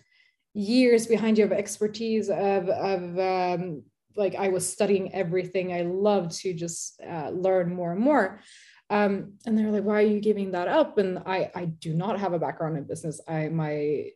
years 0.53 1.05
behind 1.05 1.37
you 1.37 1.43
of 1.43 1.51
expertise 1.51 2.29
of, 2.29 2.69
of 2.69 3.19
um, 3.19 3.83
like 4.15 4.35
I 4.35 4.49
was 4.49 4.71
studying 4.71 5.13
everything. 5.13 5.73
I 5.73 5.81
love 5.81 6.33
to 6.39 6.53
just 6.53 7.01
uh, 7.01 7.29
learn 7.29 7.73
more 7.73 7.91
and 7.91 8.01
more. 8.01 8.39
Um, 8.89 9.33
and 9.45 9.57
they're 9.57 9.71
like, 9.71 9.83
why 9.83 9.95
are 9.95 10.05
you 10.05 10.19
giving 10.19 10.51
that 10.51 10.67
up? 10.67 10.97
And 10.97 11.19
I, 11.25 11.49
I 11.55 11.65
do 11.65 11.93
not 11.93 12.19
have 12.19 12.33
a 12.33 12.39
background 12.39 12.77
in 12.77 12.83
business. 12.83 13.21
I, 13.27 13.47
my 13.47 14.11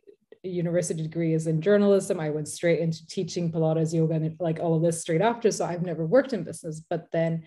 university 0.48 1.02
degree 1.02 1.34
is 1.34 1.46
in 1.46 1.60
journalism. 1.60 2.20
I 2.20 2.30
went 2.30 2.48
straight 2.48 2.80
into 2.80 3.06
teaching 3.06 3.50
Pilates, 3.50 3.92
yoga, 3.92 4.14
and 4.14 4.36
like 4.40 4.60
all 4.60 4.74
of 4.74 4.82
this 4.82 5.00
straight 5.00 5.20
after. 5.20 5.50
So 5.50 5.64
I've 5.64 5.82
never 5.82 6.06
worked 6.06 6.32
in 6.32 6.44
business, 6.44 6.80
but 6.88 7.10
then 7.12 7.44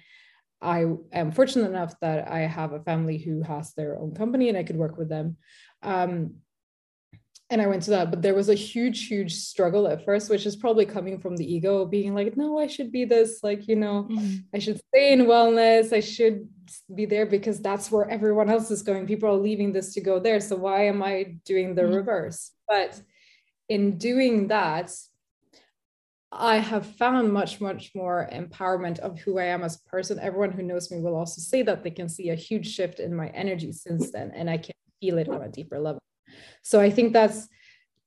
I 0.62 0.86
am 1.14 1.32
fortunate 1.32 1.70
enough 1.70 1.94
that 2.02 2.30
I 2.30 2.40
have 2.40 2.74
a 2.74 2.82
family 2.82 3.18
who 3.18 3.42
has 3.44 3.74
their 3.74 3.98
own 3.98 4.14
company 4.14 4.50
and 4.50 4.58
I 4.58 4.64
could 4.64 4.76
work 4.76 4.98
with 4.98 5.10
them. 5.10 5.38
Um, 5.82 6.36
and 7.52 7.62
I 7.62 7.68
went 7.68 7.82
to 7.84 7.92
that, 7.92 8.12
but 8.12 8.22
there 8.22 8.36
was 8.36 8.50
a 8.50 8.54
huge, 8.54 9.08
huge 9.08 9.34
struggle 9.34 9.88
at 9.88 10.06
first, 10.06 10.30
which 10.30 10.46
is 10.46 10.56
probably 10.56 10.86
coming 10.86 11.20
from 11.20 11.36
the 11.36 11.52
ego 11.52 11.84
being 11.84 12.14
like, 12.14 12.38
no, 12.38 12.60
I 12.60 12.68
should 12.68 12.92
be 12.92 13.06
this, 13.06 13.40
like, 13.42 13.68
you 13.68 13.76
know, 13.76 14.08
mm-hmm. 14.10 14.38
I 14.54 14.60
should 14.60 14.80
stay 14.90 15.14
in 15.14 15.22
wellness. 15.22 15.92
I 15.92 16.00
should 16.00 16.48
be 16.94 17.06
there 17.08 17.26
because 17.26 17.60
that's 17.60 17.92
where 17.92 18.08
everyone 18.08 18.52
else 18.52 18.70
is 18.70 18.84
going. 18.84 19.08
People 19.08 19.30
are 19.30 19.36
leaving 19.36 19.72
this 19.72 19.96
to 19.96 20.02
go 20.02 20.20
there. 20.20 20.40
So 20.40 20.58
why 20.58 20.86
am 20.86 21.02
I 21.02 21.38
doing 21.44 21.74
the 21.74 21.82
mm-hmm. 21.82 21.96
reverse? 21.96 22.52
But 22.68 23.02
in 23.68 23.98
doing 23.98 24.50
that, 24.50 24.92
I 26.32 26.58
have 26.58 26.86
found 26.86 27.34
much, 27.34 27.60
much 27.60 27.96
more 27.96 28.30
empowerment 28.32 29.00
of 29.00 29.18
who 29.18 29.40
I 29.40 29.46
am 29.46 29.64
as 29.64 29.78
a 29.78 29.90
person. 29.90 30.20
Everyone 30.20 30.52
who 30.52 30.62
knows 30.62 30.92
me 30.92 31.00
will 31.00 31.16
also 31.16 31.42
say 31.42 31.64
that 31.64 31.84
they 31.84 31.90
can 31.90 32.10
see 32.10 32.30
a 32.30 32.36
huge 32.36 32.72
shift 32.72 33.00
in 33.00 33.16
my 33.16 33.30
energy 33.30 33.72
since 33.72 34.12
then, 34.12 34.30
and 34.36 34.48
I 34.48 34.58
can 34.58 34.76
feel 35.02 35.18
it 35.18 35.28
on 35.28 35.42
a 35.42 35.50
deeper 35.50 35.80
level 35.80 36.00
so 36.62 36.80
i 36.80 36.90
think 36.90 37.14
that's 37.14 37.48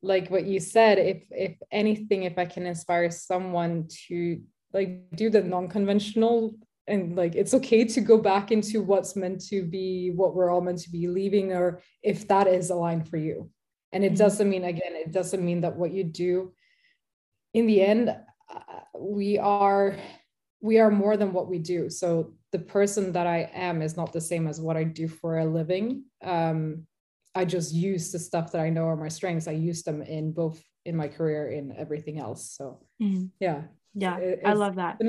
like 0.02 0.30
what 0.30 0.44
you 0.44 0.58
said 0.58 0.98
if 0.98 1.22
if 1.30 1.56
anything 1.70 2.24
if 2.24 2.38
i 2.38 2.44
can 2.44 2.66
inspire 2.66 3.10
someone 3.10 3.86
to 4.08 4.40
like 4.72 5.04
do 5.14 5.30
the 5.30 5.42
non-conventional 5.42 6.54
and 6.88 7.16
like 7.16 7.34
it's 7.34 7.54
okay 7.54 7.84
to 7.84 8.00
go 8.00 8.18
back 8.18 8.50
into 8.50 8.82
what's 8.82 9.14
meant 9.14 9.40
to 9.40 9.64
be 9.64 10.12
what 10.14 10.34
we're 10.34 10.50
all 10.50 10.60
meant 10.60 10.80
to 10.80 10.90
be 10.90 11.06
leaving 11.06 11.52
or 11.52 11.80
if 12.02 12.26
that 12.28 12.46
is 12.46 12.70
aligned 12.70 13.08
for 13.08 13.16
you. 13.16 13.50
And 13.92 14.04
it 14.04 14.08
mm-hmm. 14.08 14.16
doesn't 14.16 14.50
mean 14.50 14.64
again 14.64 14.94
it 14.94 15.12
doesn't 15.12 15.44
mean 15.44 15.60
that 15.60 15.76
what 15.76 15.92
you 15.92 16.04
do 16.04 16.52
in 17.54 17.66
the 17.66 17.82
end 17.82 18.08
uh, 18.08 18.80
we 18.98 19.38
are 19.38 19.96
we 20.60 20.78
are 20.78 20.90
more 20.90 21.16
than 21.16 21.32
what 21.32 21.48
we 21.48 21.58
do. 21.58 21.90
So 21.90 22.34
the 22.50 22.58
person 22.58 23.12
that 23.12 23.26
i 23.26 23.50
am 23.54 23.80
is 23.80 23.96
not 23.96 24.12
the 24.12 24.20
same 24.20 24.46
as 24.46 24.60
what 24.60 24.76
i 24.76 24.84
do 24.84 25.06
for 25.08 25.38
a 25.38 25.44
living. 25.44 26.04
Um, 26.22 26.86
I 27.34 27.44
just 27.44 27.72
use 27.72 28.12
the 28.12 28.18
stuff 28.18 28.52
that 28.52 28.60
I 28.60 28.70
know 28.70 28.86
are 28.86 28.96
my 28.96 29.08
strengths. 29.08 29.48
I 29.48 29.52
use 29.52 29.82
them 29.82 30.02
in 30.02 30.32
both 30.32 30.62
in 30.84 30.96
my 30.96 31.08
career 31.08 31.50
in 31.50 31.74
everything 31.76 32.18
else. 32.18 32.50
So 32.56 32.80
mm-hmm. 33.00 33.26
yeah, 33.40 33.62
yeah, 33.94 34.18
it, 34.18 34.40
I 34.44 34.52
love 34.52 34.76
that 34.76 35.00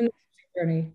journey. 0.58 0.94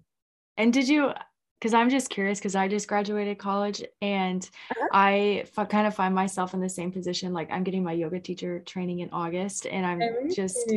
And 0.56 0.72
did 0.72 0.88
you? 0.88 1.12
Because 1.58 1.74
I'm 1.74 1.90
just 1.90 2.08
curious, 2.08 2.38
because 2.38 2.54
I 2.54 2.68
just 2.68 2.86
graduated 2.86 3.38
college 3.38 3.82
and 4.00 4.48
uh-huh. 4.70 4.88
I 4.92 5.44
f- 5.56 5.68
kind 5.68 5.88
of 5.88 5.94
find 5.94 6.14
myself 6.14 6.54
in 6.54 6.60
the 6.60 6.68
same 6.68 6.92
position. 6.92 7.32
Like 7.32 7.50
I'm 7.50 7.64
getting 7.64 7.82
my 7.82 7.92
yoga 7.92 8.20
teacher 8.20 8.60
training 8.60 9.00
in 9.00 9.10
August, 9.10 9.66
and 9.66 9.84
I'm 9.84 10.30
just 10.32 10.72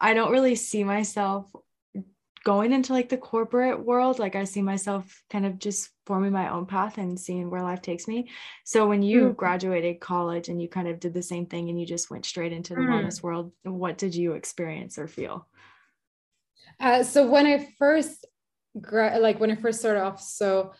I 0.00 0.14
don't 0.14 0.30
really 0.30 0.54
see 0.54 0.84
myself 0.84 1.46
going 2.48 2.72
into 2.72 2.94
like 2.94 3.10
the 3.10 3.16
corporate 3.18 3.78
world 3.84 4.18
like 4.18 4.34
i 4.34 4.42
see 4.42 4.62
myself 4.62 5.22
kind 5.28 5.44
of 5.44 5.58
just 5.58 5.90
forming 6.06 6.32
my 6.32 6.48
own 6.48 6.64
path 6.64 6.96
and 6.96 7.20
seeing 7.20 7.50
where 7.50 7.60
life 7.60 7.82
takes 7.82 8.08
me 8.08 8.26
so 8.64 8.88
when 8.88 9.02
you 9.02 9.24
mm. 9.24 9.36
graduated 9.36 10.00
college 10.00 10.48
and 10.48 10.62
you 10.62 10.66
kind 10.66 10.88
of 10.88 10.98
did 10.98 11.12
the 11.12 11.22
same 11.22 11.44
thing 11.44 11.68
and 11.68 11.78
you 11.78 11.84
just 11.84 12.10
went 12.10 12.24
straight 12.24 12.50
into 12.50 12.74
the 12.74 12.80
mm. 12.80 12.88
wellness 12.88 13.22
world 13.22 13.52
what 13.64 13.98
did 13.98 14.14
you 14.14 14.32
experience 14.32 14.96
or 14.98 15.06
feel 15.06 15.46
uh, 16.80 17.02
so 17.02 17.30
when 17.30 17.44
i 17.44 17.68
first 17.78 18.24
gra- 18.80 19.18
like 19.20 19.38
when 19.38 19.50
i 19.50 19.54
first 19.54 19.80
started 19.80 20.00
off 20.00 20.18
so 20.18 20.72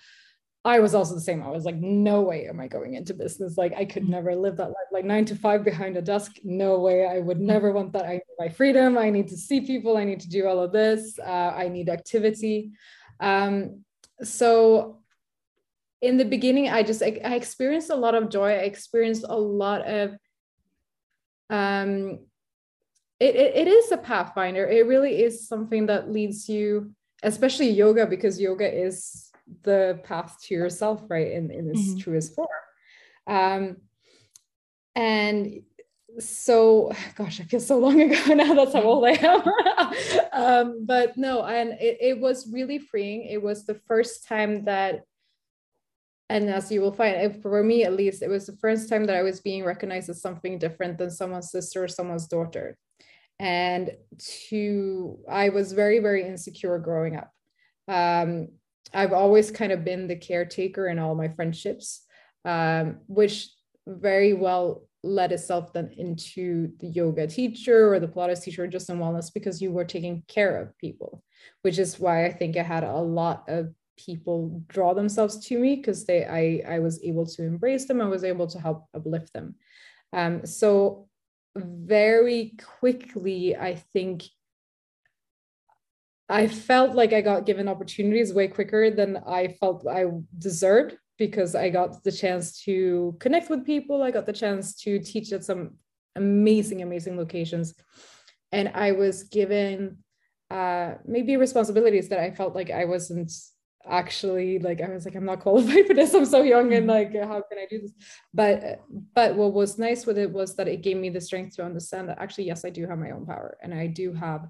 I 0.69 0.81
was 0.81 0.95
also 0.95 1.15
the 1.15 1.21
same. 1.23 1.43
I 1.43 1.49
was 1.49 1.65
like, 1.65 1.77
no 1.77 2.21
way 2.21 2.47
am 2.47 2.61
I 2.61 2.69
going 2.69 2.93
into 2.93 3.15
business. 3.15 3.57
Like, 3.57 3.73
I 3.75 3.87
could 3.87 4.03
mm-hmm. 4.03 4.13
never 4.13 4.35
live 4.37 4.59
that 4.59 4.69
life. 4.69 4.91
Like 4.93 5.07
nine 5.07 5.25
to 5.25 5.35
five 5.35 5.65
behind 5.65 5.97
a 5.97 6.03
desk. 6.03 6.37
No 6.45 6.79
way. 6.79 7.07
I 7.07 7.21
would 7.21 7.39
mm-hmm. 7.39 7.47
never 7.47 7.73
want 7.73 7.93
that. 7.95 8.05
I 8.05 8.13
need 8.13 8.39
my 8.39 8.51
freedom. 8.51 8.99
I 8.99 9.09
need 9.09 9.29
to 9.29 9.37
see 9.37 9.63
people. 9.63 9.97
I 9.97 10.05
need 10.05 10.21
to 10.21 10.29
do 10.29 10.47
all 10.47 10.61
of 10.61 10.71
this. 10.71 11.19
Uh, 11.19 11.55
I 11.57 11.69
need 11.69 11.89
activity. 11.89 12.73
Um, 13.19 13.85
so, 14.23 15.01
in 16.03 16.19
the 16.19 16.27
beginning, 16.27 16.69
I 16.69 16.83
just 16.83 17.03
I, 17.03 17.19
I 17.25 17.35
experienced 17.37 17.89
a 17.89 17.97
lot 17.97 18.15
of 18.15 18.29
joy. 18.29 18.51
I 18.51 18.69
experienced 18.69 19.25
a 19.27 19.37
lot 19.37 19.89
of. 19.89 20.17
Um, 21.49 22.21
it, 23.19 23.35
it, 23.35 23.57
it 23.57 23.69
is 23.69 23.91
a 23.91 23.97
pathfinder. 23.97 24.67
It 24.67 24.87
really 24.87 25.23
is 25.23 25.49
something 25.49 25.87
that 25.87 26.13
leads 26.13 26.47
you, 26.47 26.93
especially 27.23 27.71
yoga, 27.71 28.07
because 28.07 28.39
yoga 28.39 28.71
is 28.71 29.28
the 29.63 30.01
path 30.05 30.39
to 30.45 30.55
yourself, 30.55 31.03
right, 31.09 31.33
in, 31.33 31.51
in 31.51 31.71
its 31.71 31.81
mm-hmm. 31.81 31.99
truest 31.99 32.35
form. 32.35 32.49
Um, 33.27 33.77
and 34.95 35.63
so 36.19 36.93
gosh 37.17 37.41
i 37.41 37.45
feel 37.45 37.61
so 37.61 37.79
long 37.79 38.01
ago 38.13 38.35
now 38.35 38.55
that's 38.55 38.73
how 38.73 38.83
old 38.83 39.05
i 39.07 39.13
am. 39.13 39.43
Um, 40.33 40.87
but 40.87 41.17
no 41.17 41.45
and 41.45 41.71
it, 41.81 41.99
it 42.01 42.21
was 42.21 42.49
really 42.53 42.79
freeing. 42.79 43.25
It 43.25 43.43
was 43.43 43.67
the 43.67 43.75
first 43.75 44.27
time 44.27 44.65
that 44.67 45.03
and 46.29 46.49
as 46.49 46.71
you 46.71 46.81
will 46.81 46.93
find 46.93 47.43
for 47.43 47.63
me 47.63 47.85
at 47.85 47.95
least 47.95 48.23
it 48.23 48.29
was 48.29 48.47
the 48.47 48.57
first 48.57 48.89
time 48.89 49.07
that 49.07 49.17
i 49.17 49.23
was 49.23 49.41
being 49.41 49.65
recognized 49.65 50.09
as 50.09 50.23
something 50.23 50.59
different 50.59 50.99
than 50.99 51.11
someone's 51.11 51.51
sister 51.51 51.83
or 51.85 51.89
someone's 51.89 52.29
daughter. 52.29 52.77
And 53.41 53.91
to 54.49 55.19
i 55.29 55.49
was 55.49 55.73
very 55.73 55.99
very 55.99 56.25
insecure 56.25 56.79
growing 56.79 57.17
up. 57.17 57.31
Um, 57.89 58.49
i've 58.95 59.13
always 59.13 59.51
kind 59.51 59.73
of 59.73 59.85
been 59.85 60.07
the 60.07 60.17
caretaker 60.17 60.89
in 60.89 60.99
all 60.99 61.15
my 61.15 61.29
friendships 61.29 62.03
um, 62.45 62.99
which 63.07 63.51
very 63.87 64.33
well 64.33 64.89
led 65.03 65.33
itself 65.33 65.73
then 65.73 65.91
into 65.97 66.73
the 66.81 66.89
yoga 66.89 67.27
teacher 67.27 67.93
or 67.93 68.01
the 68.01 68.09
Pilates 68.09 68.43
teacher, 68.43 68.65
or 68.65 68.67
just 68.67 68.91
in 68.91 68.99
wellness, 68.99 69.33
because 69.33 69.63
you 69.63 69.71
were 69.71 69.85
taking 69.85 70.23
care 70.29 70.61
of 70.61 70.77
people, 70.79 71.23
which 71.63 71.79
is 71.79 72.01
why 72.01 72.27
I 72.27 72.33
think 72.33 72.57
I 72.57 72.63
had 72.63 72.85
a 72.85 72.97
lot 72.97 73.45
of 73.49 73.73
people 73.97 74.63
draw 74.69 74.95
themselves 74.95 75.45
to 75.47 75.59
me 75.59 75.77
because 75.77 76.05
they 76.05 76.25
I 76.25 76.77
I 76.77 76.79
was 76.79 77.03
able 77.03 77.27
to 77.27 77.43
embrace 77.43 77.87
them. 77.87 78.01
I 78.01 78.07
was 78.07 78.25
able 78.25 78.47
to 78.49 78.61
help 78.61 78.87
uplift 78.95 79.33
them. 79.33 79.57
Um, 80.13 80.47
so 80.47 81.09
very 81.57 82.55
quickly, 82.81 83.57
I 83.57 83.75
think 83.93 84.25
I 86.29 86.47
felt 86.47 86.95
like 86.95 87.13
I 87.13 87.23
got 87.23 87.47
given 87.47 87.69
opportunities 87.69 88.35
way 88.35 88.49
quicker 88.49 88.91
than 88.91 89.17
I 89.27 89.49
felt 89.49 89.87
I 89.87 90.07
deserved 90.37 90.97
because 91.17 91.55
I 91.55 91.71
got 91.71 92.05
the 92.05 92.13
chance 92.13 92.63
to 92.65 93.17
connect 93.19 93.51
with 93.51 93.65
people. 93.65 94.03
I 94.03 94.11
got 94.11 94.27
the 94.27 94.33
chance 94.33 94.75
to 94.83 94.99
teach 94.99 95.33
at 95.33 95.45
some 95.45 95.77
amazing, 96.17 96.83
amazing 96.83 97.17
locations. 97.17 97.75
And 98.53 98.71
I 98.75 98.93
was 98.93 99.25
given 99.25 99.99
uh, 100.51 100.95
maybe 101.05 101.37
responsibilities 101.37 102.09
that 102.09 102.21
I 102.21 102.31
felt 102.31 102.55
like 102.55 102.71
I 102.71 102.85
wasn't 102.85 103.33
actually 103.87 104.59
like 104.59 104.83
I 104.83 104.89
was 104.91 105.07
like 105.07 105.15
I'm 105.15 105.25
not 105.25 105.41
qualified 105.41 105.87
for 105.87 105.95
this 105.95 106.13
I'm 106.13 106.27
so 106.27 106.43
young 106.43 106.75
and 106.75 106.87
like 106.87 107.15
how 107.15 107.43
can 107.49 107.59
I 107.59 107.67
do 107.71 107.81
this 107.81 107.93
but 108.35 108.81
but 109.15 109.35
what 109.35 109.55
was 109.55 109.79
nice 109.79 110.05
with 110.05 110.19
it 110.19 110.31
was 110.31 110.57
that 110.57 110.69
it 110.69 110.83
gave 110.83 110.99
me 110.99 111.09
the 111.09 111.21
strength 111.21 111.57
to 111.57 111.65
understand 111.65 112.09
that 112.09 112.19
actually 112.19 112.45
yes 112.45 112.67
I 112.67 112.71
do 112.71 112.87
have 112.87 112.99
my 112.99 113.13
own 113.13 113.25
power 113.25 113.57
and 113.63 113.73
I 113.73 113.87
do 113.87 114.13
have 114.13 114.47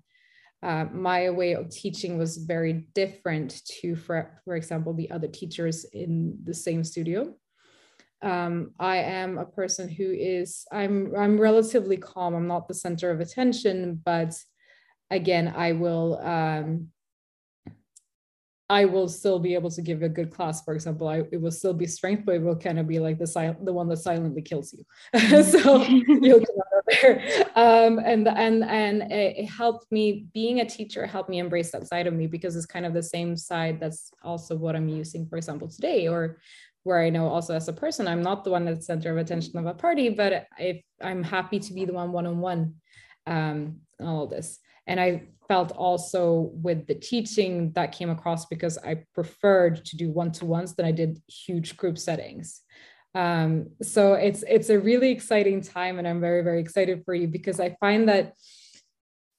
uh, 0.63 0.87
my 0.93 1.31
way 1.31 1.53
of 1.55 1.71
teaching 1.71 2.19
was 2.19 2.39
very 2.39 2.87
different 2.95 3.63
to, 3.81 3.95
for, 3.95 4.41
for 4.45 4.57
example, 4.57 4.93
the 4.93 5.11
other 5.11 5.29
teachers 5.29 5.85
in 5.85 6.39
the 6.45 6.55
same 6.55 6.83
studio. 6.83 7.35
Um, 8.23 8.73
I 8.81 8.97
am 8.97 9.39
a 9.39 9.45
person 9.47 9.89
who 9.89 10.11
is, 10.11 10.65
I'm, 10.73 11.15
I'm 11.17 11.41
relatively 11.41 11.97
calm. 11.97 12.35
I'm 12.35 12.49
not 12.49 12.67
the 12.67 12.75
center 12.75 13.11
of 13.11 13.21
attention, 13.21 14.03
but 14.05 14.35
again, 15.11 15.55
I 15.57 15.73
will, 15.73 16.19
um, 16.21 16.89
I 18.71 18.85
will 18.85 19.09
still 19.09 19.39
be 19.39 19.55
able 19.55 19.71
to 19.71 19.81
give 19.81 20.03
a 20.03 20.09
good 20.09 20.31
class. 20.31 20.63
For 20.63 20.75
example, 20.75 21.09
I, 21.09 21.23
it 21.33 21.41
will 21.41 21.51
still 21.51 21.73
be 21.73 21.87
strength, 21.87 22.25
but 22.27 22.35
it 22.35 22.43
will 22.43 22.57
kind 22.57 22.79
of 22.79 22.87
be 22.87 22.99
like 22.99 23.19
the 23.19 23.27
silent, 23.27 23.65
the 23.65 23.73
one 23.73 23.89
that 23.89 23.97
silently 23.97 24.43
kills 24.43 24.75
you. 24.75 24.85
so 25.43 25.83
you'll 25.87 26.41
come 26.41 26.57
out 26.77 26.85
there. 26.87 27.47
Um, 27.57 27.99
and 27.99 28.29
and 28.29 28.65
and 28.65 29.11
it 29.11 29.47
helped 29.47 29.91
me 29.91 30.27
being 30.35 30.61
a 30.61 30.69
teacher 30.69 31.07
helped 31.07 31.31
me 31.31 31.39
embrace 31.39 31.71
that 31.73 31.87
side 31.87 32.07
of 32.07 32.13
me 32.13 32.27
because 32.27 32.57
it's 32.57 32.67
kind 32.67 32.85
of 32.85 32.93
the 32.93 33.03
same 33.03 33.37
side 33.37 33.81
that's 33.81 34.11
also 34.23 34.55
what 34.55 34.77
I'm 34.77 34.89
using, 34.89 35.27
for 35.27 35.39
example, 35.39 35.69
today, 35.69 36.07
or 36.07 36.39
where 36.83 37.03
I 37.03 37.11
know 37.11 37.29
also 37.29 37.55
as 37.55 37.69
a 37.69 37.73
person, 37.73 38.07
I'm 38.07 38.23
not 38.23 38.45
the 38.45 38.51
one 38.51 38.65
that's 38.65 38.87
center 38.87 39.11
of 39.11 39.19
attention 39.19 39.59
of 39.59 39.67
a 39.67 39.75
party, 39.75 40.11
but 40.11 40.47
if 40.59 40.83
I'm 41.03 41.23
happy 41.23 41.59
to 41.59 41.73
be 41.73 41.85
the 41.85 41.93
one 41.93 42.13
one 42.13 42.27
on 42.27 42.41
one, 42.41 42.75
um, 43.27 43.81
all 44.01 44.27
this. 44.27 44.59
And 44.87 44.99
I 44.99 45.23
felt 45.49 45.73
also 45.73 46.51
with 46.53 46.87
the 46.87 46.95
teaching 46.95 47.73
that 47.73 47.93
came 47.93 48.11
across 48.11 48.47
because 48.47 48.79
I 48.79 49.03
preferred 49.15 49.85
to 49.87 49.97
do 49.97 50.11
one 50.11 50.31
to 50.33 50.45
ones 50.45 50.75
than 50.75 50.87
I 50.87 50.93
did 50.93 51.21
huge 51.27 51.77
group 51.77 51.99
settings. 51.99 52.61
Um, 53.15 53.71
so 53.83 54.13
it's 54.13 54.45
it's 54.47 54.69
a 54.69 54.79
really 54.79 55.11
exciting 55.11 55.63
time, 55.63 55.99
and 55.99 56.07
I'm 56.07 56.21
very 56.21 56.43
very 56.43 56.61
excited 56.61 57.03
for 57.05 57.15
you 57.15 57.27
because 57.27 57.59
I 57.59 57.77
find 57.81 58.09
that 58.09 58.35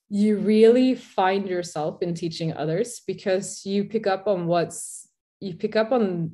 you 0.08 0.38
really 0.38 0.96
find 0.96 1.48
yourself 1.48 2.02
in 2.02 2.14
teaching 2.14 2.52
others 2.52 3.00
because 3.06 3.64
you 3.64 3.84
pick 3.84 4.08
up 4.08 4.26
on 4.26 4.46
what's 4.46 5.08
you 5.38 5.54
pick 5.54 5.76
up 5.76 5.92
on 5.92 6.32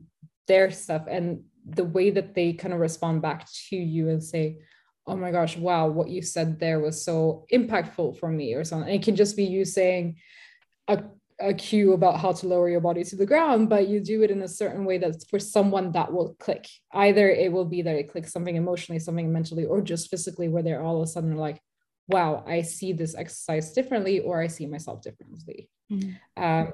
their 0.48 0.70
stuff 0.70 1.02
and 1.08 1.42
the 1.68 1.84
way 1.84 2.10
that 2.10 2.34
they 2.34 2.54
kind 2.54 2.72
of 2.72 2.80
respond 2.80 3.20
back 3.20 3.46
to 3.68 3.76
you 3.76 4.08
and 4.08 4.22
say 4.22 4.58
oh 5.06 5.16
my 5.16 5.30
gosh, 5.30 5.56
wow, 5.56 5.86
what 5.86 6.08
you 6.08 6.22
said 6.22 6.58
there 6.58 6.80
was 6.80 7.04
so 7.04 7.46
impactful 7.52 8.18
for 8.18 8.28
me 8.28 8.54
or 8.54 8.64
something. 8.64 8.92
it 8.92 9.04
can 9.04 9.16
just 9.16 9.36
be 9.36 9.44
you 9.44 9.64
saying 9.64 10.16
a, 10.88 11.04
a 11.40 11.54
cue 11.54 11.92
about 11.92 12.18
how 12.18 12.32
to 12.32 12.48
lower 12.48 12.68
your 12.68 12.80
body 12.80 13.04
to 13.04 13.16
the 13.16 13.26
ground, 13.26 13.68
but 13.68 13.88
you 13.88 14.00
do 14.00 14.22
it 14.22 14.30
in 14.30 14.42
a 14.42 14.48
certain 14.48 14.84
way 14.84 14.98
that's 14.98 15.24
for 15.28 15.38
someone 15.38 15.92
that 15.92 16.12
will 16.12 16.34
click. 16.40 16.66
Either 16.92 17.28
it 17.28 17.52
will 17.52 17.64
be 17.64 17.82
that 17.82 17.94
it 17.94 18.10
clicks 18.10 18.32
something 18.32 18.56
emotionally, 18.56 18.98
something 18.98 19.32
mentally, 19.32 19.64
or 19.64 19.80
just 19.80 20.10
physically, 20.10 20.48
where 20.48 20.62
they're 20.62 20.82
all 20.82 20.96
of 20.96 21.02
a 21.02 21.06
sudden 21.06 21.36
like, 21.36 21.60
wow, 22.08 22.42
I 22.46 22.62
see 22.62 22.92
this 22.92 23.14
exercise 23.14 23.72
differently, 23.72 24.20
or 24.20 24.40
I 24.40 24.46
see 24.48 24.66
myself 24.66 25.02
differently. 25.02 25.68
Mm-hmm. 25.90 26.42
Um, 26.42 26.72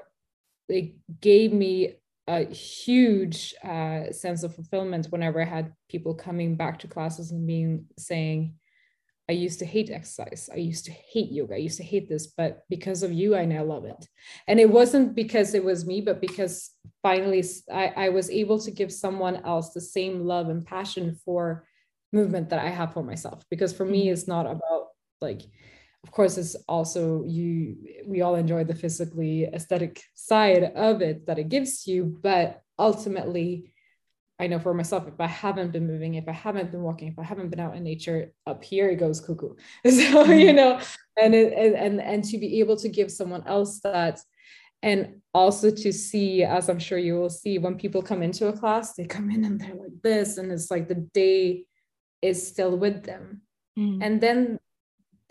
it 0.69 0.93
gave 1.21 1.53
me 1.53 1.95
a 2.27 2.45
huge 2.45 3.53
uh, 3.63 4.11
sense 4.11 4.43
of 4.43 4.55
fulfillment 4.55 5.07
whenever 5.07 5.41
I 5.41 5.45
had 5.45 5.73
people 5.89 6.13
coming 6.13 6.55
back 6.55 6.79
to 6.79 6.87
classes 6.87 7.31
and 7.31 7.45
being 7.45 7.85
saying, 7.97 8.55
I 9.29 9.33
used 9.33 9.59
to 9.59 9.65
hate 9.65 9.89
exercise. 9.89 10.49
I 10.51 10.57
used 10.57 10.85
to 10.85 10.91
hate 10.91 11.31
yoga. 11.31 11.55
I 11.55 11.59
used 11.59 11.77
to 11.77 11.83
hate 11.83 12.09
this, 12.09 12.27
but 12.27 12.63
because 12.69 13.03
of 13.03 13.13
you, 13.13 13.35
I 13.35 13.45
now 13.45 13.63
love 13.63 13.85
it. 13.85 14.07
And 14.47 14.59
it 14.59 14.69
wasn't 14.69 15.15
because 15.15 15.53
it 15.53 15.63
was 15.63 15.85
me, 15.85 16.01
but 16.01 16.19
because 16.19 16.71
finally 17.01 17.43
I, 17.71 17.93
I 17.95 18.09
was 18.09 18.29
able 18.29 18.59
to 18.59 18.71
give 18.71 18.91
someone 18.91 19.37
else 19.45 19.71
the 19.71 19.81
same 19.81 20.25
love 20.25 20.49
and 20.49 20.65
passion 20.65 21.17
for 21.23 21.65
movement 22.11 22.49
that 22.49 22.59
I 22.59 22.69
have 22.69 22.93
for 22.93 23.03
myself. 23.03 23.43
Because 23.49 23.73
for 23.73 23.85
me, 23.85 24.03
mm-hmm. 24.03 24.13
it's 24.13 24.27
not 24.27 24.45
about 24.45 24.87
like 25.21 25.43
of 26.03 26.11
course 26.11 26.37
it's 26.37 26.55
also 26.67 27.23
you 27.25 27.77
we 28.05 28.21
all 28.21 28.35
enjoy 28.35 28.63
the 28.63 28.75
physically 28.75 29.45
aesthetic 29.45 30.03
side 30.13 30.63
of 30.75 31.01
it 31.01 31.25
that 31.25 31.39
it 31.39 31.49
gives 31.49 31.87
you 31.87 32.19
but 32.21 32.61
ultimately 32.77 33.73
i 34.39 34.47
know 34.47 34.59
for 34.59 34.73
myself 34.73 35.07
if 35.07 35.19
i 35.19 35.27
haven't 35.27 35.71
been 35.71 35.87
moving 35.87 36.15
if 36.15 36.27
i 36.27 36.31
haven't 36.31 36.71
been 36.71 36.81
walking 36.81 37.07
if 37.07 37.19
i 37.19 37.23
haven't 37.23 37.49
been 37.49 37.59
out 37.59 37.75
in 37.75 37.83
nature 37.83 38.31
up 38.45 38.63
here 38.63 38.89
it 38.89 38.95
goes 38.95 39.21
cuckoo 39.21 39.55
so 39.85 39.91
mm-hmm. 39.91 40.33
you 40.33 40.53
know 40.53 40.79
and 41.17 41.33
it, 41.33 41.53
and 41.53 42.01
and 42.01 42.23
to 42.23 42.37
be 42.37 42.59
able 42.59 42.75
to 42.75 42.89
give 42.89 43.11
someone 43.11 43.45
else 43.47 43.79
that 43.79 44.19
and 44.81 45.21
also 45.33 45.71
to 45.71 45.93
see 45.93 46.43
as 46.43 46.67
i'm 46.67 46.79
sure 46.79 46.97
you 46.97 47.15
will 47.15 47.29
see 47.29 47.57
when 47.57 47.75
people 47.75 48.01
come 48.01 48.21
into 48.21 48.47
a 48.47 48.53
class 48.53 48.93
they 48.93 49.05
come 49.05 49.29
in 49.29 49.45
and 49.45 49.61
they're 49.61 49.75
like 49.75 50.01
this 50.01 50.37
and 50.37 50.51
it's 50.51 50.69
like 50.69 50.89
the 50.89 51.07
day 51.13 51.65
is 52.21 52.45
still 52.45 52.77
with 52.77 53.03
them 53.03 53.41
mm. 53.77 53.99
and 54.01 54.19
then 54.19 54.59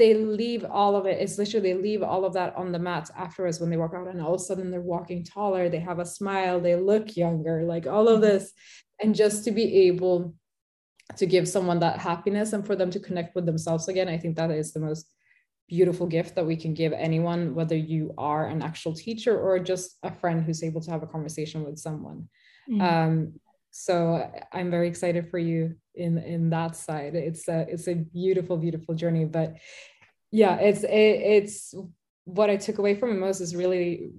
they 0.02 0.14
leave 0.14 0.64
all 0.68 0.96
of 0.96 1.06
it. 1.06 1.20
It's 1.20 1.38
literally 1.38 1.72
they 1.72 1.80
leave 1.80 2.02
all 2.02 2.24
of 2.24 2.32
that 2.32 2.56
on 2.56 2.72
the 2.72 2.78
mat 2.80 3.08
afterwards 3.16 3.60
when 3.60 3.70
they 3.70 3.76
walk 3.76 3.94
out, 3.94 4.08
and 4.08 4.20
all 4.20 4.34
of 4.34 4.40
a 4.40 4.44
sudden 4.44 4.68
they're 4.72 4.80
walking 4.80 5.22
taller. 5.22 5.68
They 5.68 5.78
have 5.78 6.00
a 6.00 6.04
smile. 6.18 6.58
They 6.58 6.74
look 6.74 7.16
younger. 7.16 7.62
Like 7.62 7.86
all 7.86 8.08
of 8.08 8.20
this, 8.20 8.52
and 9.00 9.14
just 9.14 9.44
to 9.44 9.52
be 9.52 9.86
able 9.86 10.34
to 11.18 11.24
give 11.24 11.46
someone 11.46 11.78
that 11.80 12.00
happiness 12.00 12.52
and 12.52 12.66
for 12.66 12.74
them 12.74 12.90
to 12.90 12.98
connect 12.98 13.36
with 13.36 13.46
themselves 13.46 13.86
again, 13.86 14.08
I 14.08 14.18
think 14.18 14.34
that 14.36 14.50
is 14.50 14.72
the 14.72 14.80
most 14.80 15.06
beautiful 15.68 16.08
gift 16.08 16.34
that 16.34 16.46
we 16.46 16.56
can 16.56 16.74
give 16.74 16.92
anyone, 16.92 17.54
whether 17.54 17.76
you 17.76 18.12
are 18.18 18.48
an 18.48 18.60
actual 18.60 18.94
teacher 18.94 19.38
or 19.38 19.60
just 19.60 19.98
a 20.02 20.10
friend 20.10 20.42
who's 20.42 20.64
able 20.64 20.80
to 20.80 20.90
have 20.90 21.04
a 21.04 21.12
conversation 21.14 21.62
with 21.62 21.78
someone. 21.78 22.28
Mm. 22.68 22.80
Um, 22.82 23.32
so 23.70 24.30
I'm 24.52 24.70
very 24.70 24.88
excited 24.88 25.30
for 25.30 25.38
you 25.38 25.76
in 25.94 26.18
in 26.18 26.50
that 26.50 26.76
side. 26.76 27.14
It's 27.14 27.48
a 27.48 27.66
it's 27.68 27.88
a 27.88 27.94
beautiful, 27.94 28.56
beautiful 28.56 28.94
journey. 28.94 29.24
But 29.24 29.56
yeah 30.32 30.56
it's 30.56 30.82
it, 30.82 30.88
it's 30.88 31.74
what 32.24 32.50
i 32.50 32.56
took 32.56 32.78
away 32.78 32.94
from 32.94 33.10
it 33.10 33.20
most 33.20 33.40
is 33.40 33.54
really 33.54 34.10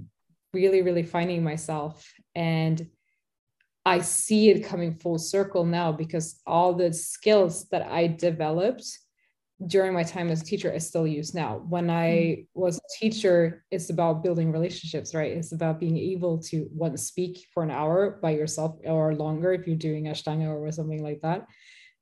really 0.54 0.82
really 0.82 1.04
finding 1.04 1.44
myself 1.44 2.14
and 2.36 2.88
i 3.86 4.00
see 4.00 4.50
it 4.50 4.66
coming 4.66 4.94
full 4.94 5.18
circle 5.18 5.66
now 5.66 5.92
because 5.92 6.40
all 6.46 6.74
the 6.74 6.94
skills 6.94 7.68
that 7.70 7.82
i 7.92 8.08
developed 8.08 8.86
during 9.68 9.94
my 9.94 10.04
time 10.04 10.30
as 10.30 10.42
a 10.42 10.46
teacher 10.46 10.74
I 10.74 10.78
still 10.80 11.08
use 11.08 11.34
now. 11.34 11.62
When 11.70 11.90
I 11.90 12.10
mm. 12.10 12.48
was 12.54 12.78
a 12.78 13.00
teacher, 13.00 13.64
it's 13.72 13.90
about 13.90 14.24
building 14.24 14.52
relationships, 14.52 15.14
right? 15.14 15.32
It's 15.32 15.54
about 15.54 15.80
being 15.80 15.98
able 15.98 16.40
to 16.50 16.68
one 16.74 16.98
speak 16.98 17.48
for 17.54 17.64
an 17.64 17.72
hour 17.72 18.20
by 18.22 18.32
yourself 18.32 18.78
or 18.84 19.16
longer 19.16 19.54
if 19.54 19.66
you're 19.66 19.76
doing 19.76 20.06
Ashtanga 20.06 20.50
or 20.50 20.70
something 20.72 21.02
like 21.02 21.22
that 21.22 21.48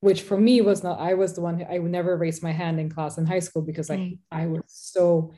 which 0.01 0.21
for 0.23 0.37
me 0.37 0.61
was 0.61 0.83
not 0.83 0.99
i 0.99 1.13
was 1.13 1.33
the 1.33 1.41
one 1.41 1.57
who 1.57 1.65
i 1.65 1.79
would 1.79 1.91
never 1.91 2.17
raise 2.17 2.43
my 2.43 2.51
hand 2.51 2.79
in 2.79 2.89
class 2.89 3.17
in 3.17 3.25
high 3.25 3.39
school 3.39 3.61
because 3.61 3.89
mm. 3.89 4.17
i 4.31 4.43
i 4.43 4.45
was 4.47 4.61
so 4.67 5.31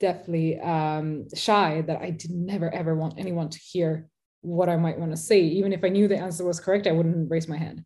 definitely 0.00 0.58
um, 0.60 1.26
shy 1.34 1.82
that 1.82 2.00
i 2.00 2.10
did 2.10 2.30
never 2.30 2.72
ever 2.74 2.94
want 2.94 3.18
anyone 3.18 3.48
to 3.48 3.58
hear 3.58 4.08
what 4.40 4.68
i 4.68 4.76
might 4.76 4.98
want 4.98 5.10
to 5.10 5.16
say 5.16 5.40
even 5.40 5.72
if 5.72 5.84
i 5.84 5.88
knew 5.88 6.08
the 6.08 6.16
answer 6.16 6.44
was 6.44 6.58
correct 6.58 6.86
i 6.86 6.92
wouldn't 6.92 7.30
raise 7.30 7.48
my 7.48 7.56
hand 7.56 7.84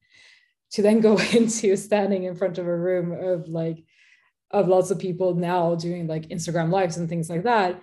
to 0.70 0.82
then 0.82 1.00
go 1.00 1.18
into 1.32 1.76
standing 1.76 2.24
in 2.24 2.34
front 2.34 2.58
of 2.58 2.66
a 2.66 2.76
room 2.76 3.12
of 3.12 3.48
like 3.48 3.84
of 4.50 4.68
lots 4.68 4.90
of 4.90 4.98
people 4.98 5.34
now 5.34 5.74
doing 5.74 6.06
like 6.06 6.28
Instagram 6.28 6.70
lives 6.70 6.96
and 6.96 7.08
things 7.08 7.28
like 7.28 7.44
that. 7.44 7.82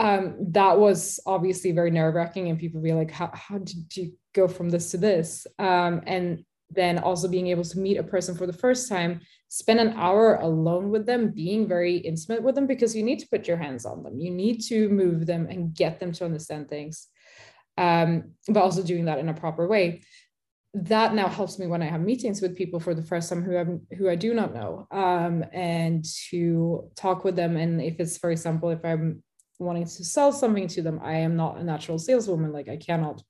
Um, 0.00 0.36
that 0.50 0.78
was 0.78 1.20
obviously 1.26 1.72
very 1.72 1.90
nerve 1.90 2.14
wracking, 2.14 2.48
and 2.48 2.58
people 2.58 2.80
be 2.80 2.92
like, 2.92 3.10
how, 3.10 3.30
how 3.32 3.58
did 3.58 3.96
you 3.96 4.12
go 4.34 4.48
from 4.48 4.70
this 4.70 4.90
to 4.90 4.96
this? 4.96 5.46
Um, 5.58 6.02
and 6.06 6.44
then 6.70 6.98
also 6.98 7.28
being 7.28 7.48
able 7.48 7.64
to 7.64 7.78
meet 7.78 7.96
a 7.96 8.02
person 8.02 8.34
for 8.34 8.46
the 8.46 8.52
first 8.52 8.88
time, 8.88 9.20
spend 9.48 9.80
an 9.80 9.94
hour 9.96 10.36
alone 10.36 10.90
with 10.90 11.06
them, 11.06 11.30
being 11.30 11.68
very 11.68 11.96
intimate 11.96 12.42
with 12.42 12.54
them, 12.54 12.66
because 12.66 12.96
you 12.96 13.02
need 13.02 13.20
to 13.20 13.28
put 13.28 13.46
your 13.46 13.56
hands 13.56 13.84
on 13.86 14.02
them. 14.02 14.18
You 14.18 14.30
need 14.30 14.60
to 14.68 14.88
move 14.88 15.26
them 15.26 15.46
and 15.48 15.74
get 15.74 16.00
them 16.00 16.12
to 16.12 16.24
understand 16.24 16.68
things, 16.68 17.08
um, 17.78 18.32
but 18.48 18.62
also 18.62 18.82
doing 18.82 19.04
that 19.04 19.18
in 19.18 19.28
a 19.28 19.34
proper 19.34 19.66
way 19.68 20.02
that 20.76 21.14
now 21.14 21.28
helps 21.28 21.56
me 21.60 21.68
when 21.68 21.82
I 21.82 21.86
have 21.86 22.00
meetings 22.00 22.42
with 22.42 22.56
people 22.56 22.80
for 22.80 22.94
the 22.94 23.02
first 23.02 23.28
time 23.28 23.44
who 23.44 23.56
I'm 23.56 23.86
who 23.96 24.08
I 24.08 24.16
do 24.16 24.34
not 24.34 24.52
know, 24.52 24.88
um, 24.90 25.44
and 25.52 26.04
to 26.30 26.90
talk 26.96 27.22
with 27.22 27.36
them. 27.36 27.56
And 27.56 27.80
if 27.80 28.00
it's, 28.00 28.18
for 28.18 28.32
example, 28.32 28.70
if 28.70 28.84
I'm 28.84 29.22
wanting 29.60 29.84
to 29.84 30.04
sell 30.04 30.32
something 30.32 30.66
to 30.66 30.82
them, 30.82 30.98
I 31.00 31.18
am 31.18 31.36
not 31.36 31.58
a 31.58 31.62
natural 31.62 32.00
saleswoman. 32.00 32.52
Like 32.52 32.68
I 32.68 32.76
cannot, 32.76 33.22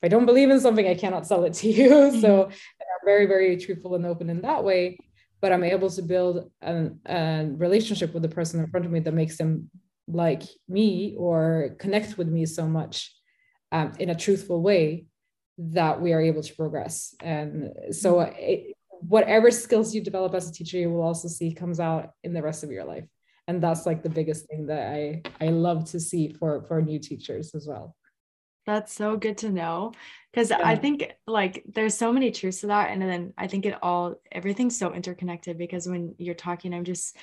if 0.00 0.06
I 0.06 0.08
don't 0.08 0.26
believe 0.26 0.50
in 0.50 0.60
something, 0.60 0.86
I 0.86 0.94
cannot 0.94 1.26
sell 1.26 1.44
it 1.44 1.54
to 1.54 1.68
you. 1.68 1.88
Mm-hmm. 2.08 2.20
So 2.20 2.44
I'm 2.44 3.04
very, 3.04 3.26
very 3.26 3.56
truthful 3.56 3.94
and 3.96 4.06
open 4.06 4.30
in 4.30 4.42
that 4.42 4.62
way. 4.62 4.98
But 5.40 5.52
I'm 5.52 5.64
able 5.64 5.90
to 5.90 6.02
build 6.02 6.50
a, 6.62 6.90
a 7.06 7.48
relationship 7.50 8.12
with 8.14 8.22
the 8.22 8.28
person 8.28 8.60
in 8.60 8.68
front 8.68 8.86
of 8.86 8.92
me 8.92 9.00
that 9.00 9.14
makes 9.14 9.38
them 9.38 9.70
like 10.06 10.42
me 10.68 11.14
or 11.16 11.76
connect 11.78 12.18
with 12.18 12.28
me 12.28 12.46
so 12.46 12.66
much 12.66 13.14
um, 13.72 13.92
in 13.98 14.10
a 14.10 14.14
truthful 14.14 14.62
way 14.62 15.06
that 15.58 16.00
we 16.00 16.12
are 16.12 16.20
able 16.20 16.42
to 16.42 16.54
progress. 16.54 17.14
And 17.20 17.72
so, 17.90 18.16
mm-hmm. 18.16 18.34
it, 18.38 18.74
whatever 19.00 19.50
skills 19.50 19.94
you 19.94 20.00
develop 20.00 20.34
as 20.34 20.48
a 20.48 20.52
teacher, 20.52 20.78
you 20.78 20.90
will 20.90 21.02
also 21.02 21.28
see 21.28 21.52
comes 21.52 21.80
out 21.80 22.10
in 22.24 22.32
the 22.32 22.42
rest 22.42 22.64
of 22.64 22.70
your 22.70 22.84
life. 22.84 23.04
And 23.46 23.62
that's 23.62 23.86
like 23.86 24.02
the 24.02 24.10
biggest 24.10 24.46
thing 24.46 24.66
that 24.66 24.92
I 24.92 25.22
I 25.40 25.48
love 25.48 25.90
to 25.90 26.00
see 26.00 26.32
for 26.32 26.62
for 26.62 26.82
new 26.82 26.98
teachers 26.98 27.54
as 27.54 27.66
well. 27.66 27.96
That's 28.68 28.92
so 28.92 29.16
good 29.16 29.38
to 29.38 29.48
know 29.48 29.92
because 30.30 30.50
yeah. 30.50 30.60
I 30.62 30.76
think 30.76 31.10
like 31.26 31.64
there's 31.72 31.94
so 31.94 32.12
many 32.12 32.30
truths 32.30 32.60
to 32.60 32.66
that, 32.66 32.90
and 32.90 33.00
then 33.00 33.32
I 33.38 33.46
think 33.46 33.64
it 33.64 33.78
all 33.82 34.20
everything's 34.30 34.78
so 34.78 34.92
interconnected 34.92 35.56
because 35.56 35.88
when 35.88 36.14
you're 36.18 36.34
talking, 36.34 36.74
I'm 36.74 36.84
just 36.84 37.16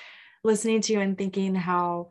listening 0.43 0.81
to 0.81 0.93
you 0.93 1.01
and 1.01 1.15
thinking 1.15 1.53
how 1.53 2.10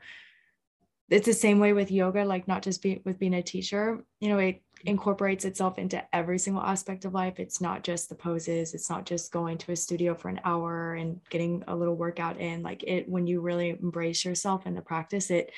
it's 1.11 1.27
the 1.27 1.33
same 1.33 1.59
way 1.59 1.73
with 1.73 1.91
yoga 1.91 2.25
like 2.25 2.47
not 2.47 2.63
just 2.63 2.81
be, 2.81 3.03
with 3.05 3.19
being 3.19 3.35
a 3.35 3.43
teacher 3.43 4.03
you 4.21 4.29
know 4.29 4.39
it 4.39 4.57
mm-hmm. 4.57 4.89
incorporates 4.89 5.45
itself 5.45 5.79
into 5.79 6.03
every 6.15 6.39
single 6.39 6.63
aspect 6.63 7.05
of 7.05 7.13
life. 7.13 7.39
It's 7.39 7.61
not 7.61 7.83
just 7.83 8.09
the 8.09 8.15
poses, 8.15 8.73
it's 8.73 8.89
not 8.89 9.05
just 9.05 9.33
going 9.33 9.59
to 9.59 9.73
a 9.73 9.77
studio 9.77 10.15
for 10.15 10.29
an 10.29 10.41
hour 10.45 10.95
and 10.95 11.21
getting 11.29 11.65
a 11.67 11.75
little 11.75 11.97
workout 11.97 12.41
in. 12.41 12.63
Like 12.63 12.85
it, 12.85 13.09
when 13.09 13.27
you 13.27 13.41
really 13.41 13.71
embrace 13.71 14.25
yourself 14.25 14.67
in 14.67 14.75
the 14.75 14.81
practice, 14.81 15.31
it 15.31 15.51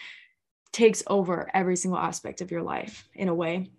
takes 0.77 1.03
over 1.07 1.51
every 1.55 1.75
single 1.75 1.99
aspect 1.99 2.43
of 2.43 2.51
your 2.51 2.63
life 2.63 3.09
in 3.15 3.29
a 3.29 3.35
way. 3.35 3.71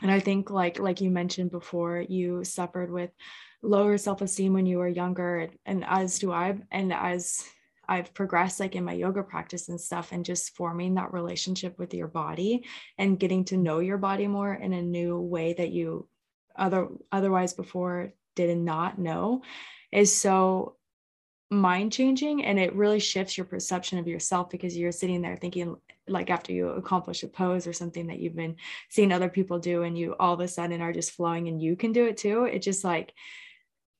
And 0.00 0.12
I 0.12 0.20
think 0.20 0.48
like 0.48 0.78
like 0.78 1.00
you 1.00 1.10
mentioned 1.10 1.50
before, 1.50 2.04
you 2.08 2.44
suffered 2.44 2.88
with 2.88 3.10
lower 3.62 3.98
self-esteem 3.98 4.52
when 4.52 4.64
you 4.64 4.78
were 4.78 4.86
younger 4.86 5.38
and, 5.38 5.52
and 5.66 5.84
as 5.84 6.20
do 6.20 6.30
I 6.30 6.56
and 6.70 6.92
as 6.92 7.44
I've 7.88 8.14
progressed 8.14 8.60
like 8.60 8.76
in 8.76 8.84
my 8.84 8.92
yoga 8.92 9.24
practice 9.24 9.68
and 9.68 9.80
stuff 9.80 10.12
and 10.12 10.24
just 10.24 10.54
forming 10.54 10.94
that 10.94 11.12
relationship 11.12 11.76
with 11.80 11.92
your 11.94 12.06
body 12.06 12.64
and 12.96 13.18
getting 13.18 13.44
to 13.46 13.56
know 13.56 13.80
your 13.80 13.98
body 13.98 14.28
more 14.28 14.54
in 14.54 14.72
a 14.72 14.82
new 14.82 15.18
way 15.18 15.54
that 15.54 15.72
you 15.72 16.08
other 16.54 16.88
otherwise 17.10 17.54
before 17.54 18.12
did 18.36 18.56
not 18.56 19.00
know 19.00 19.42
is 19.90 20.14
so 20.14 20.75
mind 21.50 21.92
changing 21.92 22.44
and 22.44 22.58
it 22.58 22.74
really 22.74 22.98
shifts 22.98 23.38
your 23.38 23.46
perception 23.46 23.98
of 23.98 24.08
yourself 24.08 24.50
because 24.50 24.76
you're 24.76 24.90
sitting 24.90 25.22
there 25.22 25.36
thinking 25.36 25.76
like 26.08 26.28
after 26.28 26.52
you 26.52 26.68
accomplish 26.70 27.22
a 27.22 27.28
pose 27.28 27.66
or 27.66 27.72
something 27.72 28.08
that 28.08 28.18
you've 28.18 28.34
been 28.34 28.56
seeing 28.88 29.12
other 29.12 29.28
people 29.28 29.58
do 29.58 29.84
and 29.84 29.96
you 29.96 30.16
all 30.18 30.34
of 30.34 30.40
a 30.40 30.48
sudden 30.48 30.80
are 30.80 30.92
just 30.92 31.12
flowing 31.12 31.46
and 31.46 31.62
you 31.62 31.76
can 31.76 31.92
do 31.92 32.06
it 32.06 32.16
too 32.16 32.44
it 32.44 32.62
just 32.62 32.82
like 32.82 33.12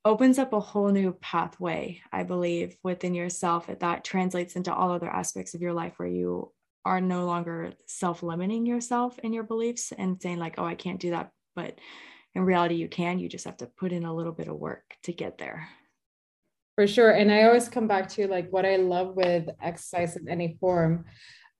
opens 0.07 0.39
up 0.39 0.53
a 0.53 0.59
whole 0.59 0.87
new 0.87 1.11
pathway, 1.11 2.01
I 2.13 2.23
believe, 2.23 2.77
within 2.81 3.13
yourself. 3.13 3.67
That 3.67 4.05
translates 4.05 4.55
into 4.55 4.73
all 4.73 4.91
other 4.91 5.09
aspects 5.09 5.53
of 5.53 5.61
your 5.61 5.73
life 5.73 5.93
where 5.97 6.07
you 6.07 6.53
are 6.85 7.01
no 7.01 7.25
longer 7.25 7.73
self 7.87 8.23
limiting 8.23 8.65
yourself 8.65 9.19
in 9.19 9.33
your 9.33 9.43
beliefs 9.43 9.91
and 9.97 10.21
saying, 10.21 10.39
like, 10.39 10.55
oh, 10.57 10.65
I 10.65 10.75
can't 10.75 11.01
do 11.01 11.09
that. 11.09 11.31
But 11.57 11.77
in 12.33 12.43
reality, 12.43 12.75
you 12.75 12.87
can. 12.87 13.19
You 13.19 13.27
just 13.27 13.43
have 13.43 13.57
to 13.57 13.65
put 13.65 13.91
in 13.91 14.05
a 14.05 14.15
little 14.15 14.31
bit 14.31 14.47
of 14.47 14.55
work 14.55 14.95
to 15.03 15.11
get 15.11 15.37
there. 15.37 15.67
For 16.77 16.85
sure. 16.85 17.09
And 17.09 17.31
I 17.31 17.41
always 17.43 17.69
come 17.69 17.87
back 17.87 18.07
to 18.09 18.27
like 18.27 18.51
what 18.51 18.63
I 18.63 18.75
love 18.75 19.15
with 19.15 19.49
exercise 19.59 20.15
in 20.15 20.29
any 20.29 20.57
form 20.59 21.05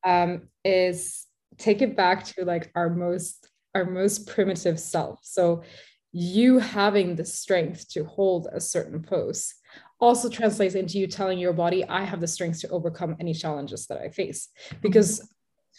um, 0.03 0.43
is 0.63 1.25
take 1.58 1.82
it 1.82 1.97
back 1.97 2.23
to 2.25 2.45
like 2.45 2.71
our 2.75 2.91
most 2.91 3.49
our 3.73 3.84
most 3.84 4.27
primitive 4.27 4.80
self. 4.80 5.19
So 5.23 5.63
you 6.12 6.60
having 6.60 7.15
the 7.15 7.25
strength 7.25 7.89
to 7.89 8.03
hold 8.06 8.47
a 8.51 8.62
certain 8.62 9.01
pose 9.01 9.56
also 9.99 10.30
translates 10.30 10.75
into 10.75 10.99
you 10.99 11.08
telling 11.08 11.39
your 11.39 11.53
body, 11.53 11.84
I 11.88 12.03
have 12.03 12.21
the 12.21 12.27
strength 12.27 12.62
to 12.62 12.69
overcome 12.69 13.15
any 13.19 13.34
challenges 13.34 13.88
that 13.88 13.97
I 13.97 14.10
face. 14.10 14.49
Because 14.84 15.27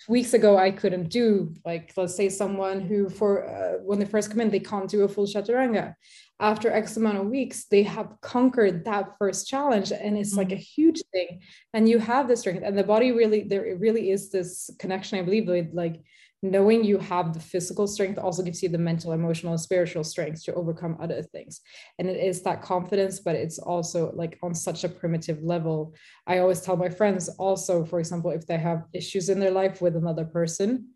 weeks 0.08 0.34
ago, 0.34 0.58
I 0.58 0.72
couldn't 0.72 1.10
do, 1.10 1.54
like, 1.64 1.92
let's 1.96 2.16
say 2.16 2.28
someone 2.28 2.80
who, 2.80 3.08
for 3.08 3.48
uh, 3.48 3.78
when 3.84 3.98
they 4.00 4.04
first 4.04 4.30
come 4.30 4.40
in, 4.40 4.50
they 4.50 4.60
can't 4.60 4.90
do 4.90 5.02
a 5.04 5.08
full 5.08 5.26
chaturanga. 5.26 5.94
After 6.40 6.70
X 6.70 6.96
amount 6.96 7.18
of 7.18 7.26
weeks, 7.26 7.64
they 7.64 7.82
have 7.82 8.14
conquered 8.20 8.84
that 8.84 9.16
first 9.18 9.48
challenge, 9.48 9.92
and 9.92 10.16
it's 10.16 10.30
mm-hmm. 10.30 10.38
like 10.38 10.52
a 10.52 10.56
huge 10.56 11.02
thing. 11.12 11.40
And 11.74 11.88
you 11.88 11.98
have 11.98 12.28
the 12.28 12.36
strength, 12.36 12.62
and 12.64 12.78
the 12.78 12.84
body 12.84 13.12
really, 13.12 13.42
there 13.42 13.76
really 13.78 14.10
is 14.10 14.30
this 14.30 14.70
connection, 14.78 15.18
I 15.18 15.22
believe, 15.22 15.48
with 15.48 15.72
like 15.72 16.00
knowing 16.42 16.84
you 16.84 16.98
have 16.98 17.34
the 17.34 17.40
physical 17.40 17.86
strength 17.86 18.18
also 18.18 18.42
gives 18.42 18.62
you 18.62 18.68
the 18.68 18.78
mental 18.78 19.12
emotional 19.12 19.52
and 19.52 19.60
spiritual 19.60 20.04
strength 20.04 20.44
to 20.44 20.54
overcome 20.54 20.96
other 21.00 21.20
things 21.20 21.60
and 21.98 22.08
it 22.08 22.16
is 22.16 22.42
that 22.42 22.62
confidence 22.62 23.18
but 23.18 23.34
it's 23.34 23.58
also 23.58 24.12
like 24.14 24.38
on 24.42 24.54
such 24.54 24.84
a 24.84 24.88
primitive 24.88 25.42
level 25.42 25.92
i 26.28 26.38
always 26.38 26.60
tell 26.60 26.76
my 26.76 26.88
friends 26.88 27.28
also 27.38 27.84
for 27.84 27.98
example 27.98 28.30
if 28.30 28.46
they 28.46 28.56
have 28.56 28.84
issues 28.92 29.28
in 29.28 29.40
their 29.40 29.50
life 29.50 29.82
with 29.82 29.96
another 29.96 30.24
person 30.24 30.88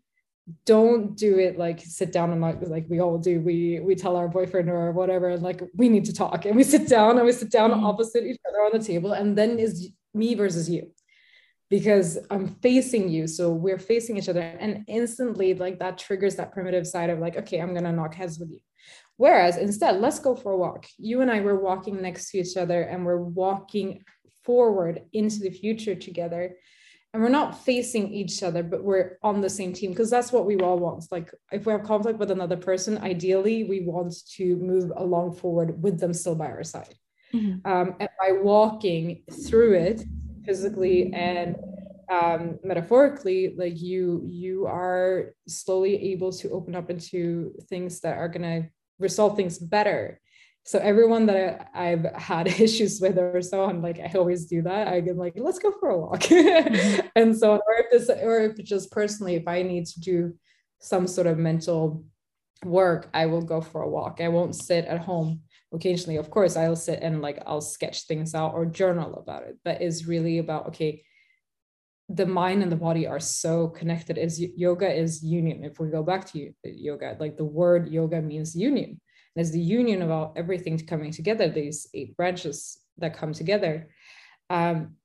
don't 0.65 1.15
do 1.15 1.39
it 1.39 1.57
like 1.57 1.79
sit 1.79 2.11
down 2.11 2.31
and 2.31 2.41
like 2.41 2.57
like 2.67 2.85
we 2.89 2.99
all 2.99 3.17
do 3.17 3.39
we 3.39 3.79
we 3.79 3.95
tell 3.95 4.17
our 4.17 4.27
boyfriend 4.27 4.69
or 4.69 4.91
whatever 4.91 5.29
and 5.29 5.41
like 5.41 5.61
we 5.73 5.87
need 5.87 6.03
to 6.03 6.13
talk 6.13 6.45
and 6.45 6.57
we 6.57 6.63
sit 6.63 6.85
down 6.87 7.17
and 7.17 7.25
we 7.25 7.31
sit 7.31 7.49
down 7.49 7.71
mm-hmm. 7.71 7.85
opposite 7.85 8.25
each 8.25 8.41
other 8.49 8.57
on 8.57 8.77
the 8.77 8.85
table 8.85 9.13
and 9.13 9.37
then 9.37 9.57
is 9.57 9.89
me 10.13 10.35
versus 10.35 10.69
you 10.69 10.91
because 11.73 12.19
I'm 12.29 12.49
facing 12.61 13.09
you. 13.09 13.25
So 13.25 13.51
we're 13.51 13.79
facing 13.79 14.15
each 14.15 14.29
other. 14.29 14.41
And 14.41 14.83
instantly, 14.87 15.55
like 15.55 15.79
that 15.79 15.97
triggers 15.97 16.35
that 16.35 16.51
primitive 16.51 16.85
side 16.85 17.09
of 17.09 17.17
like, 17.17 17.35
okay, 17.35 17.59
I'm 17.59 17.73
going 17.73 17.85
to 17.85 17.91
knock 17.91 18.13
heads 18.13 18.37
with 18.37 18.51
you. 18.51 18.59
Whereas 19.17 19.57
instead, 19.57 19.99
let's 19.99 20.19
go 20.19 20.35
for 20.35 20.51
a 20.51 20.57
walk. 20.57 20.85
You 20.99 21.21
and 21.21 21.31
I 21.31 21.39
were 21.39 21.59
walking 21.59 21.99
next 21.99 22.29
to 22.29 22.37
each 22.37 22.57
other 22.57 22.83
and 22.83 23.03
we're 23.03 23.17
walking 23.17 24.03
forward 24.43 25.01
into 25.13 25.39
the 25.39 25.49
future 25.49 25.95
together. 25.95 26.57
And 27.13 27.21
we're 27.21 27.29
not 27.29 27.63
facing 27.63 28.11
each 28.11 28.41
other, 28.41 28.63
but 28.63 28.83
we're 28.83 29.19
on 29.21 29.39
the 29.39 29.49
same 29.49 29.71
team 29.71 29.91
because 29.91 30.09
that's 30.09 30.31
what 30.31 30.47
we 30.47 30.57
all 30.57 30.79
want. 30.79 31.05
Like, 31.11 31.31
if 31.51 31.65
we 31.65 31.71
have 31.71 31.83
conflict 31.83 32.17
with 32.17 32.31
another 32.31 32.57
person, 32.57 32.97
ideally, 32.97 33.65
we 33.65 33.81
want 33.81 34.15
to 34.35 34.55
move 34.55 34.91
along 34.95 35.35
forward 35.35 35.81
with 35.81 35.99
them 35.99 36.13
still 36.13 36.33
by 36.33 36.47
our 36.47 36.63
side. 36.63 36.95
Mm-hmm. 37.31 37.71
Um, 37.71 37.95
and 37.99 38.09
by 38.19 38.31
walking 38.41 39.23
through 39.47 39.73
it, 39.75 40.03
physically 40.43 41.11
and 41.13 41.55
um, 42.09 42.59
metaphorically 42.63 43.55
like 43.57 43.81
you 43.81 44.23
you 44.25 44.65
are 44.65 45.33
slowly 45.47 46.11
able 46.11 46.31
to 46.31 46.49
open 46.49 46.75
up 46.75 46.89
into 46.89 47.53
things 47.69 48.01
that 48.01 48.17
are 48.17 48.27
going 48.27 48.41
to 48.41 48.69
resolve 48.99 49.35
things 49.35 49.57
better 49.57 50.19
so 50.65 50.79
everyone 50.79 51.25
that 51.25 51.69
I, 51.73 51.87
have 51.87 52.05
had 52.15 52.47
issues 52.59 52.99
with 53.01 53.17
or 53.17 53.41
so 53.41 53.65
i'm 53.65 53.81
like 53.81 53.99
i 53.99 54.11
always 54.17 54.45
do 54.45 54.61
that. 54.63 54.87
I 54.87 54.99
get 55.01 55.17
like 55.17 55.33
let's 55.35 55.59
go 55.59 55.71
for 55.79 55.89
a 55.89 55.97
walk. 55.97 56.21
Mm-hmm. 56.21 57.07
and 57.15 57.37
so 57.37 57.53
or 57.53 57.73
if 57.79 57.87
it's 57.91 58.09
or 58.09 58.39
if 58.39 58.57
just 58.63 58.91
personally 58.91 59.35
if 59.35 59.47
i 59.47 59.61
need 59.61 59.85
to 59.87 59.99
do 59.99 60.33
some 60.79 61.07
sort 61.07 61.27
of 61.27 61.37
mental 61.37 62.05
work 62.63 63.09
i 63.13 63.25
will 63.25 63.41
go 63.41 63.61
for 63.61 63.81
a 63.81 63.89
walk. 63.89 64.19
I 64.21 64.29
won't 64.29 64.55
sit 64.55 64.85
at 64.85 64.99
home 64.99 65.41
occasionally. 65.73 66.17
Of 66.17 66.29
course 66.29 66.55
i'll 66.55 66.75
sit 66.75 66.99
and 67.01 67.21
like 67.21 67.41
i'll 67.45 67.61
sketch 67.61 68.07
things 68.07 68.33
out 68.33 68.53
or 68.53 68.65
journal 68.65 69.15
about 69.15 69.43
it. 69.43 69.57
But 69.65 69.81
it's 69.81 70.05
really 70.05 70.37
about 70.37 70.67
okay 70.67 71.03
the 72.09 72.25
mind 72.25 72.61
and 72.61 72.71
the 72.71 72.75
body 72.75 73.07
are 73.07 73.19
so 73.19 73.67
connected. 73.67 74.17
Is 74.17 74.39
yoga 74.39 74.89
is 74.93 75.23
union. 75.23 75.63
If 75.63 75.79
we 75.79 75.89
go 75.89 76.03
back 76.03 76.25
to 76.31 76.53
yoga 76.63 77.17
like 77.19 77.35
the 77.37 77.45
word 77.45 77.89
yoga 77.89 78.21
means 78.21 78.55
union 78.55 79.01
and 79.35 79.47
the 79.47 79.59
union 79.59 80.01
of 80.01 80.11
all 80.11 80.33
everything 80.35 80.77
coming 80.79 81.11
together 81.11 81.49
these 81.49 81.87
eight 81.93 82.15
branches 82.15 82.79
that 82.97 83.17
come 83.17 83.33
together 83.33 83.89
um, 84.49 84.95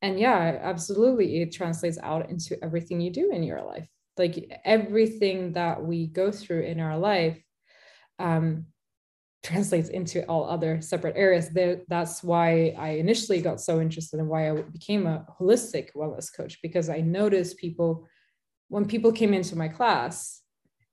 and 0.00 0.18
yeah 0.18 0.58
absolutely 0.62 1.42
it 1.42 1.52
translates 1.52 1.98
out 2.02 2.30
into 2.30 2.56
everything 2.64 3.00
you 3.00 3.10
do 3.10 3.30
in 3.30 3.42
your 3.42 3.62
life 3.62 3.88
like 4.18 4.50
everything 4.64 5.52
that 5.52 5.82
we 5.82 6.06
go 6.06 6.30
through 6.30 6.62
in 6.62 6.80
our 6.80 6.98
life 6.98 7.42
um, 8.18 8.66
translates 9.42 9.88
into 9.88 10.24
all 10.26 10.48
other 10.48 10.80
separate 10.80 11.16
areas. 11.16 11.50
That's 11.88 12.22
why 12.22 12.74
I 12.78 12.90
initially 12.90 13.40
got 13.40 13.60
so 13.60 13.80
interested 13.80 14.20
in 14.20 14.28
why 14.28 14.50
I 14.50 14.62
became 14.62 15.06
a 15.06 15.26
holistic 15.40 15.88
wellness 15.96 16.34
coach 16.34 16.60
because 16.62 16.88
I 16.88 17.00
noticed 17.00 17.56
people 17.56 18.06
when 18.68 18.86
people 18.86 19.12
came 19.12 19.34
into 19.34 19.56
my 19.56 19.68
class 19.68 20.41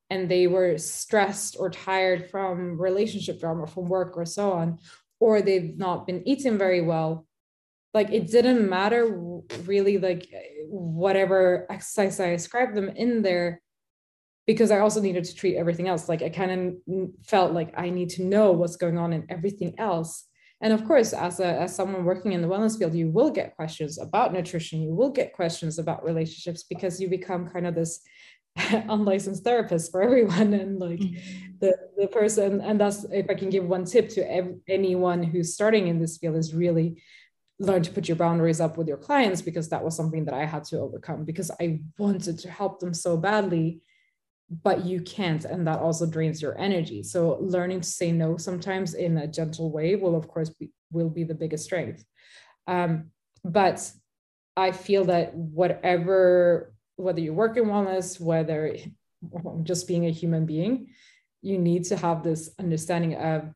and 0.09 0.29
they 0.29 0.47
were 0.47 0.77
stressed 0.77 1.55
or 1.59 1.69
tired 1.69 2.29
from 2.29 2.79
relationship 2.79 3.39
drama 3.39 3.67
from 3.67 3.87
work 3.87 4.17
or 4.17 4.25
so 4.25 4.51
on 4.51 4.77
or 5.19 5.41
they've 5.41 5.77
not 5.77 6.07
been 6.07 6.27
eating 6.27 6.57
very 6.57 6.81
well 6.81 7.27
like 7.93 8.11
it 8.11 8.27
didn't 8.27 8.69
matter 8.69 9.07
really 9.63 9.97
like 9.97 10.27
whatever 10.67 11.65
exercise 11.69 12.19
i 12.19 12.27
ascribed 12.27 12.75
them 12.75 12.89
in 12.89 13.21
there 13.21 13.61
because 14.49 14.71
i 14.71 14.79
also 14.79 14.99
needed 14.99 15.23
to 15.23 15.35
treat 15.35 15.57
everything 15.57 15.87
else. 15.87 16.09
Like 16.09 16.23
i 16.23 16.29
kind 16.29 16.51
of 16.51 17.09
felt 17.23 17.53
like 17.53 17.71
i 17.77 17.91
need 17.91 18.09
to 18.11 18.23
know 18.23 18.51
what's 18.51 18.77
going 18.77 18.97
on 18.97 19.13
in 19.13 19.27
everything 19.29 19.75
else. 19.77 20.25
And 20.59 20.73
of 20.73 20.85
course 20.85 21.13
as 21.13 21.39
a 21.39 21.61
as 21.61 21.75
someone 21.75 22.03
working 22.03 22.33
in 22.33 22.41
the 22.41 22.47
wellness 22.47 22.77
field 22.77 22.95
you 22.95 23.09
will 23.09 23.29
get 23.29 23.55
questions 23.55 23.99
about 23.99 24.33
nutrition 24.33 24.81
you 24.81 24.93
will 24.93 25.11
get 25.11 25.33
questions 25.33 25.77
about 25.77 26.03
relationships 26.03 26.63
because 26.63 26.99
you 26.99 27.07
become 27.09 27.47
kind 27.47 27.67
of 27.67 27.75
this 27.75 28.01
unlicensed 28.89 29.43
therapist 29.43 29.91
for 29.91 30.01
everyone 30.01 30.53
and 30.53 30.79
like 30.79 30.99
mm-hmm. 30.99 31.51
the 31.59 31.75
the 31.97 32.07
person 32.07 32.61
and 32.61 32.79
that's 32.79 33.05
if 33.11 33.29
i 33.29 33.33
can 33.33 33.49
give 33.49 33.65
one 33.65 33.85
tip 33.85 34.09
to 34.09 34.21
ev- 34.31 34.55
anyone 34.67 35.23
who's 35.23 35.53
starting 35.53 35.87
in 35.87 35.99
this 35.99 36.17
field 36.17 36.35
is 36.35 36.53
really 36.53 37.01
learn 37.59 37.83
to 37.83 37.91
put 37.91 38.07
your 38.07 38.17
boundaries 38.17 38.61
up 38.61 38.77
with 38.77 38.87
your 38.87 38.97
clients 38.97 39.41
because 39.41 39.69
that 39.69 39.83
was 39.83 39.95
something 39.95 40.25
that 40.25 40.33
i 40.33 40.45
had 40.45 40.63
to 40.63 40.79
overcome 40.79 41.25
because 41.25 41.51
i 41.59 41.79
wanted 41.97 42.37
to 42.39 42.49
help 42.49 42.79
them 42.79 42.93
so 42.93 43.15
badly 43.15 43.81
but 44.63 44.83
you 44.83 44.99
can't 45.01 45.45
and 45.45 45.67
that 45.67 45.79
also 45.79 46.05
drains 46.05 46.41
your 46.41 46.57
energy 46.57 47.03
so 47.03 47.37
learning 47.39 47.81
to 47.81 47.89
say 47.89 48.11
no 48.11 48.35
sometimes 48.35 48.93
in 48.95 49.17
a 49.17 49.27
gentle 49.27 49.71
way 49.71 49.95
will 49.95 50.15
of 50.15 50.27
course 50.27 50.49
be 50.49 50.71
will 50.91 51.09
be 51.09 51.23
the 51.23 51.35
biggest 51.35 51.63
strength 51.63 52.03
um, 52.67 53.11
but 53.43 53.91
i 54.57 54.71
feel 54.71 55.05
that 55.05 55.35
whatever 55.35 56.73
whether 56.99 57.19
you 57.19 57.33
work 57.33 57.57
in 57.57 57.65
wellness 57.65 58.19
whether 58.19 58.75
just 59.63 59.87
being 59.87 60.05
a 60.05 60.11
human 60.11 60.45
being 60.45 60.87
you 61.41 61.57
need 61.57 61.83
to 61.85 61.95
have 61.95 62.23
this 62.23 62.49
understanding 62.59 63.15
of 63.15 63.53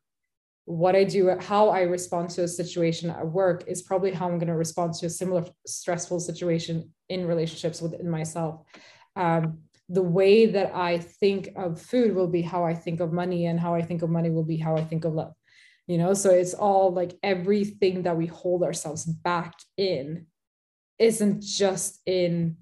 what 0.66 0.96
I 0.96 1.04
do, 1.04 1.36
how 1.40 1.68
I 1.68 1.82
respond 1.82 2.30
to 2.30 2.44
a 2.44 2.48
situation 2.48 3.10
at 3.10 3.26
work 3.26 3.64
is 3.66 3.82
probably 3.82 4.12
how 4.12 4.26
I'm 4.26 4.38
going 4.38 4.48
to 4.48 4.56
respond 4.56 4.94
to 4.94 5.06
a 5.06 5.10
similar 5.10 5.44
stressful 5.66 6.20
situation 6.20 6.90
in 7.08 7.26
relationships 7.26 7.82
within 7.82 8.08
myself. 8.08 8.62
Um, 9.14 9.58
the 9.90 10.02
way 10.02 10.46
that 10.46 10.74
I 10.74 10.98
think 10.98 11.50
of 11.56 11.80
food 11.80 12.14
will 12.14 12.28
be 12.28 12.40
how 12.40 12.64
I 12.64 12.74
think 12.74 13.00
of 13.00 13.12
money, 13.12 13.46
and 13.46 13.60
how 13.60 13.74
I 13.74 13.82
think 13.82 14.00
of 14.00 14.08
money 14.08 14.30
will 14.30 14.44
be 14.44 14.56
how 14.56 14.76
I 14.76 14.84
think 14.84 15.04
of 15.04 15.12
love. 15.12 15.34
You 15.86 15.98
know, 15.98 16.14
so 16.14 16.30
it's 16.30 16.54
all 16.54 16.94
like 16.94 17.12
everything 17.22 18.02
that 18.02 18.16
we 18.16 18.24
hold 18.24 18.62
ourselves 18.62 19.04
back 19.04 19.52
in 19.76 20.26
isn't 20.98 21.42
just 21.42 22.00
in 22.06 22.56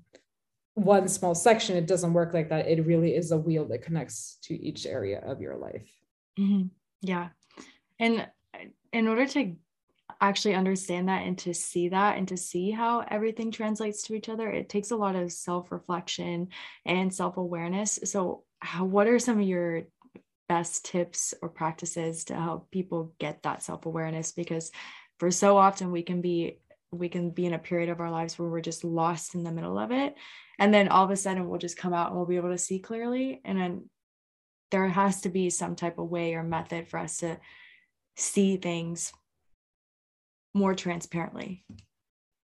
one 0.75 1.09
small 1.09 1.35
section. 1.35 1.77
It 1.77 1.87
doesn't 1.87 2.13
work 2.13 2.33
like 2.33 2.49
that. 2.49 2.67
It 2.67 2.87
really 2.87 3.15
is 3.15 3.33
a 3.33 3.39
wheel 3.39 3.67
that 3.67 3.83
connects 3.83 4.39
to 4.43 4.55
each 4.55 4.87
area 4.87 5.21
of 5.21 5.41
your 5.41 5.57
life. 5.57 5.89
Mm-hmm. 6.39 6.69
Yeah. 7.03 7.29
And 7.99 8.29
in 8.93 9.09
order 9.09 9.27
to 9.27 9.57
actually 10.21 10.55
understand 10.55 11.09
that 11.09 11.27
and 11.27 11.37
to 11.39 11.53
see 11.53 11.89
that 11.89 12.17
and 12.17 12.29
to 12.29 12.37
see 12.37 12.71
how 12.71 13.05
everything 13.11 13.51
translates 13.51 14.03
to 14.05 14.15
each 14.15 14.29
other 14.29 14.49
it 14.49 14.69
takes 14.69 14.93
a 14.93 14.97
lot 14.97 15.17
of 15.17 15.33
self-reflection 15.33 16.49
and 16.87 17.13
self-awareness 17.13 17.99
so 18.05 18.45
how, 18.61 18.85
what 18.85 19.09
are 19.09 19.19
some 19.19 19.41
of 19.41 19.47
your 19.47 19.83
best 20.49 20.85
tips 20.85 21.35
or 21.43 21.49
practices 21.49 22.25
to 22.25 22.35
help 22.35 22.71
people 22.71 23.13
get 23.19 23.43
that 23.43 23.63
self-awareness 23.63 24.31
because 24.33 24.71
for 25.19 25.31
so 25.31 25.57
often 25.57 25.91
we 25.91 26.03
can 26.03 26.21
be 26.21 26.59
we 26.93 27.09
can 27.09 27.31
be 27.31 27.47
in 27.47 27.55
a 27.55 27.59
period 27.59 27.89
of 27.89 28.01
our 28.01 28.11
lives 28.11 28.39
where 28.39 28.49
we're 28.49 28.61
just 28.61 28.85
lost 28.85 29.35
in 29.35 29.43
the 29.43 29.53
middle 29.53 29.79
of 29.79 29.91
it 29.91 30.15
and 30.59 30.73
then 30.73 30.89
all 30.89 31.05
of 31.05 31.11
a 31.11 31.17
sudden 31.17 31.49
we'll 31.49 31.59
just 31.59 31.77
come 31.77 31.95
out 31.95 32.09
and 32.09 32.17
we'll 32.17 32.27
be 32.27 32.37
able 32.37 32.51
to 32.51 32.59
see 32.59 32.79
clearly 32.79 33.41
and 33.45 33.59
then 33.59 33.89
there 34.73 34.89
has 34.89 35.21
to 35.21 35.29
be 35.29 35.51
some 35.51 35.77
type 35.77 35.99
of 35.99 36.11
way 36.11 36.35
or 36.35 36.43
method 36.43 36.89
for 36.89 36.99
us 36.99 37.19
to 37.19 37.39
see 38.17 38.57
things 38.57 39.13
more 40.55 40.75
transparently? 40.75 41.65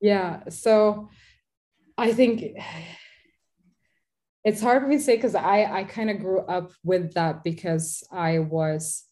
Yeah. 0.00 0.48
So 0.48 1.11
I 1.98 2.12
think 2.12 2.44
it's 4.44 4.61
hard 4.61 4.83
for 4.83 4.88
me 4.88 4.98
to 4.98 5.03
say 5.03 5.16
because 5.16 5.35
I 5.35 5.64
I 5.64 5.85
kind 5.85 6.11
of 6.11 6.20
grew 6.20 6.40
up 6.40 6.72
with 6.85 7.14
that 7.14 7.42
because 7.42 8.03
I 8.11 8.38
was 8.38 9.05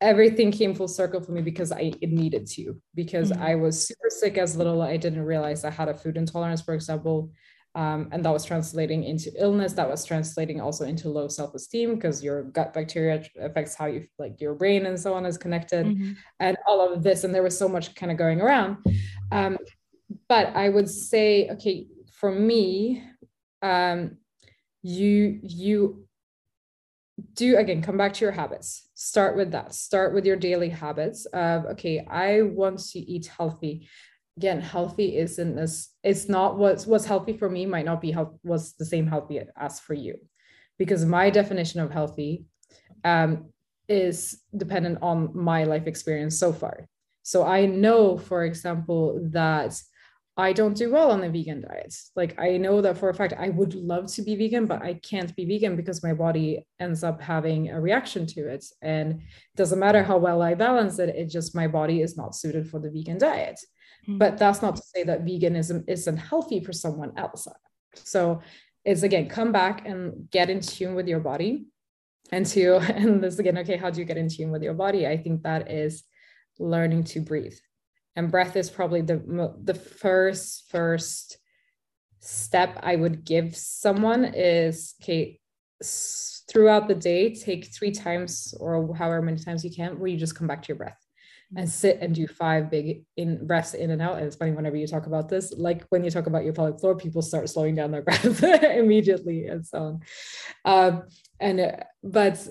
everything 0.00 0.52
came 0.52 0.74
full 0.74 0.88
circle 0.88 1.20
for 1.20 1.32
me 1.32 1.42
because 1.42 1.72
I 1.72 1.92
it 2.00 2.10
needed 2.10 2.46
to 2.50 2.80
because 2.94 3.32
mm-hmm. 3.32 3.42
I 3.42 3.54
was 3.56 3.86
super 3.86 4.10
sick 4.10 4.38
as 4.38 4.56
little 4.56 4.80
I 4.80 4.96
didn't 4.96 5.24
realize 5.24 5.64
I 5.64 5.70
had 5.70 5.88
a 5.88 5.94
food 5.94 6.16
intolerance 6.16 6.62
for 6.62 6.74
example 6.74 7.30
um, 7.74 8.08
and 8.12 8.24
that 8.24 8.32
was 8.32 8.44
translating 8.44 9.04
into 9.04 9.30
illness 9.36 9.72
that 9.74 9.88
was 9.88 10.04
translating 10.04 10.60
also 10.60 10.84
into 10.84 11.08
low 11.08 11.28
self-esteem 11.28 11.96
because 11.96 12.22
your 12.22 12.44
gut 12.44 12.72
bacteria 12.72 13.24
affects 13.40 13.74
how 13.74 13.86
you 13.86 14.06
like 14.18 14.40
your 14.40 14.54
brain 14.54 14.86
and 14.86 14.98
so 14.98 15.14
on 15.14 15.26
is 15.26 15.36
connected 15.36 15.86
mm-hmm. 15.86 16.12
and 16.40 16.56
all 16.66 16.80
of 16.80 17.02
this 17.02 17.24
and 17.24 17.34
there 17.34 17.42
was 17.42 17.58
so 17.58 17.68
much 17.68 17.94
kind 17.94 18.12
of 18.12 18.18
going 18.18 18.40
around 18.40 18.76
um, 19.32 19.58
but 20.28 20.54
i 20.56 20.68
would 20.68 20.88
say 20.88 21.48
okay 21.50 21.86
for 22.12 22.30
me 22.30 23.02
um, 23.62 24.16
you 24.82 25.40
you 25.42 26.07
do 27.38 27.56
again 27.56 27.80
come 27.80 27.96
back 27.96 28.12
to 28.14 28.24
your 28.24 28.32
habits. 28.32 28.90
Start 28.94 29.36
with 29.36 29.52
that. 29.52 29.72
Start 29.72 30.12
with 30.12 30.26
your 30.26 30.36
daily 30.36 30.68
habits 30.68 31.24
of 31.26 31.64
okay 31.66 32.04
i 32.10 32.42
want 32.42 32.78
to 32.90 32.98
eat 32.98 33.26
healthy. 33.26 33.88
Again 34.36 34.60
healthy 34.60 35.16
isn't 35.16 35.58
as 35.58 35.88
it's 36.02 36.28
not 36.28 36.58
what's 36.58 36.86
what's 36.86 37.04
healthy 37.04 37.36
for 37.36 37.48
me 37.48 37.64
might 37.64 37.84
not 37.84 38.00
be 38.00 38.10
health 38.10 38.34
was 38.42 38.74
the 38.74 38.84
same 38.84 39.06
healthy 39.06 39.40
as 39.56 39.78
for 39.80 39.94
you. 39.94 40.16
Because 40.78 41.04
my 41.04 41.30
definition 41.30 41.80
of 41.80 41.92
healthy 41.92 42.44
um, 43.04 43.46
is 43.88 44.42
dependent 44.56 44.98
on 45.02 45.30
my 45.34 45.64
life 45.64 45.86
experience 45.86 46.38
so 46.38 46.52
far. 46.52 46.88
So 47.22 47.44
i 47.44 47.66
know 47.66 48.18
for 48.18 48.44
example 48.44 49.20
that 49.32 49.80
i 50.38 50.52
don't 50.52 50.76
do 50.76 50.90
well 50.90 51.10
on 51.10 51.24
a 51.24 51.28
vegan 51.28 51.60
diet 51.60 51.94
like 52.16 52.38
i 52.38 52.56
know 52.56 52.80
that 52.80 52.96
for 52.96 53.10
a 53.10 53.14
fact 53.14 53.34
i 53.38 53.50
would 53.50 53.74
love 53.74 54.06
to 54.10 54.22
be 54.22 54.36
vegan 54.36 54.64
but 54.64 54.80
i 54.82 54.94
can't 54.94 55.34
be 55.36 55.44
vegan 55.44 55.76
because 55.76 56.02
my 56.02 56.14
body 56.14 56.64
ends 56.80 57.04
up 57.04 57.20
having 57.20 57.68
a 57.68 57.80
reaction 57.80 58.26
to 58.26 58.48
it 58.48 58.64
and 58.80 59.12
it 59.12 59.56
doesn't 59.56 59.78
matter 59.78 60.02
how 60.02 60.16
well 60.16 60.40
i 60.40 60.54
balance 60.54 60.98
it 60.98 61.10
it 61.10 61.26
just 61.26 61.54
my 61.54 61.66
body 61.66 62.00
is 62.00 62.16
not 62.16 62.34
suited 62.34 62.66
for 62.68 62.78
the 62.80 62.90
vegan 62.90 63.18
diet 63.18 63.58
Mm-hmm. 64.08 64.18
But 64.18 64.38
that's 64.38 64.62
not 64.62 64.76
to 64.76 64.82
say 64.82 65.04
that 65.04 65.24
veganism 65.24 65.84
isn't 65.86 66.16
healthy 66.16 66.60
for 66.60 66.72
someone 66.72 67.12
else. 67.16 67.46
So 67.94 68.40
it's 68.84 69.02
again, 69.02 69.28
come 69.28 69.52
back 69.52 69.86
and 69.86 70.30
get 70.30 70.50
in 70.50 70.60
tune 70.60 70.94
with 70.94 71.08
your 71.08 71.20
body. 71.20 71.66
And 72.32 72.46
to, 72.46 72.76
and 72.94 73.22
this 73.22 73.38
again, 73.38 73.58
okay, 73.58 73.76
how 73.76 73.90
do 73.90 74.00
you 74.00 74.06
get 74.06 74.16
in 74.16 74.28
tune 74.28 74.50
with 74.50 74.62
your 74.62 74.74
body? 74.74 75.06
I 75.06 75.16
think 75.16 75.42
that 75.42 75.70
is 75.70 76.04
learning 76.58 77.04
to 77.04 77.20
breathe. 77.20 77.56
And 78.16 78.30
breath 78.30 78.56
is 78.56 78.70
probably 78.70 79.00
the, 79.00 79.54
the 79.62 79.74
first, 79.74 80.68
first 80.70 81.38
step 82.20 82.78
I 82.82 82.96
would 82.96 83.24
give 83.24 83.56
someone 83.56 84.24
is, 84.24 84.94
okay, 85.02 85.40
throughout 86.50 86.88
the 86.88 86.94
day, 86.94 87.34
take 87.34 87.72
three 87.72 87.92
times 87.92 88.54
or 88.58 88.94
however 88.94 89.22
many 89.22 89.38
times 89.38 89.64
you 89.64 89.70
can, 89.70 89.98
where 89.98 90.08
you 90.08 90.16
just 90.16 90.34
come 90.34 90.48
back 90.48 90.62
to 90.62 90.68
your 90.68 90.76
breath 90.76 90.98
and 91.56 91.68
sit 91.68 91.98
and 92.02 92.14
do 92.14 92.26
five 92.26 92.70
big 92.70 93.04
in 93.16 93.46
breaths 93.46 93.74
in 93.74 93.90
and 93.90 94.02
out. 94.02 94.16
And 94.16 94.26
it's 94.26 94.36
funny 94.36 94.52
whenever 94.52 94.76
you 94.76 94.86
talk 94.86 95.06
about 95.06 95.28
this, 95.28 95.52
like 95.56 95.84
when 95.88 96.04
you 96.04 96.10
talk 96.10 96.26
about 96.26 96.44
your 96.44 96.52
pelvic 96.52 96.78
floor, 96.78 96.94
people 96.94 97.22
start 97.22 97.48
slowing 97.48 97.74
down 97.74 97.90
their 97.90 98.02
breath 98.08 98.42
immediately 98.62 99.46
and 99.46 99.66
so 99.66 99.78
on. 99.78 100.00
Um, 100.64 101.02
and 101.40 101.82
but 102.02 102.46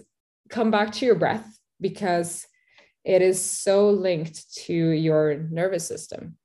come 0.50 0.72
back 0.72 0.91
to 0.93 1.06
your 1.06 1.15
breath 1.15 1.46
because 1.80 2.48
it 3.08 3.22
is 3.22 3.41
so 3.41 3.89
linked 3.89 4.54
to 4.65 4.74
your 4.74 5.38
nervous 5.50 5.88
system. 5.88 6.36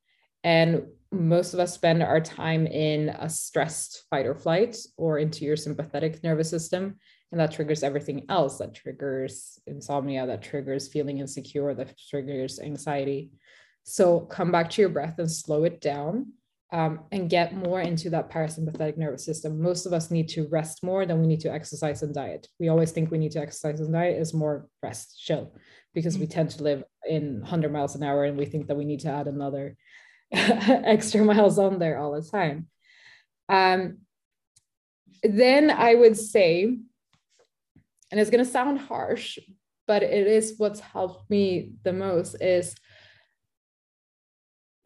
And 0.44 0.84
most 1.10 1.54
of 1.54 1.60
us 1.60 1.74
spend 1.74 2.04
our 2.04 2.20
time 2.20 2.68
in 2.68 3.08
a 3.08 3.28
stressed 3.28 4.04
fight 4.08 4.26
or 4.26 4.36
flight 4.36 4.76
or 4.96 5.18
into 5.18 5.44
your 5.44 5.56
sympathetic 5.56 6.22
nervous 6.22 6.48
system. 6.48 6.98
And 7.32 7.40
that 7.40 7.50
triggers 7.50 7.82
everything 7.82 8.26
else. 8.28 8.58
That 8.58 8.74
triggers 8.74 9.58
insomnia 9.66 10.24
that 10.28 10.42
triggers 10.42 10.86
feeling 10.86 11.18
insecure 11.18 11.74
that 11.74 11.98
triggers 12.08 12.60
anxiety. 12.60 13.32
So 13.82 14.20
come 14.20 14.52
back 14.52 14.70
to 14.70 14.82
your 14.82 14.90
breath 14.90 15.18
and 15.18 15.30
slow 15.30 15.64
it 15.64 15.80
down 15.80 16.28
um, 16.72 17.00
and 17.12 17.30
get 17.30 17.54
more 17.54 17.80
into 17.80 18.10
that 18.10 18.30
parasympathetic 18.30 18.96
nervous 18.96 19.24
system. 19.24 19.60
Most 19.60 19.86
of 19.86 19.92
us 19.92 20.10
need 20.10 20.28
to 20.30 20.48
rest 20.48 20.82
more 20.82 21.04
than 21.06 21.20
we 21.20 21.26
need 21.26 21.40
to 21.40 21.52
exercise 21.52 22.02
and 22.02 22.14
diet. 22.14 22.48
We 22.58 22.68
always 22.68 22.90
think 22.90 23.10
we 23.10 23.18
need 23.18 23.32
to 23.32 23.40
exercise 23.40 23.80
and 23.80 23.92
diet 23.92 24.20
is 24.20 24.32
more 24.32 24.66
rest 24.82 25.20
chill 25.22 25.54
because 25.94 26.18
we 26.18 26.26
mm. 26.26 26.30
tend 26.30 26.50
to 26.50 26.62
live 26.62 26.82
in 27.06 27.40
100 27.40 27.72
miles 27.72 27.94
an 27.94 28.02
hour 28.02 28.24
and 28.24 28.38
we 28.38 28.46
think 28.46 28.66
that 28.68 28.76
we 28.76 28.86
need 28.86 29.00
to 29.00 29.10
add 29.10 29.26
another 29.26 29.76
extra 30.32 31.22
miles 31.22 31.58
on 31.58 31.78
there 31.78 31.98
all 31.98 32.12
the 32.12 32.26
time. 32.26 32.68
Um, 33.48 33.98
then 35.24 35.70
i 35.70 35.94
would 35.94 36.16
say 36.16 36.64
and 38.12 38.20
it's 38.20 38.30
going 38.30 38.44
to 38.44 38.50
sound 38.50 38.78
harsh, 38.78 39.38
but 39.86 40.02
it 40.02 40.26
is 40.26 40.54
what's 40.58 40.80
helped 40.80 41.28
me 41.30 41.72
the 41.82 41.94
most 41.94 42.34
is 42.34 42.74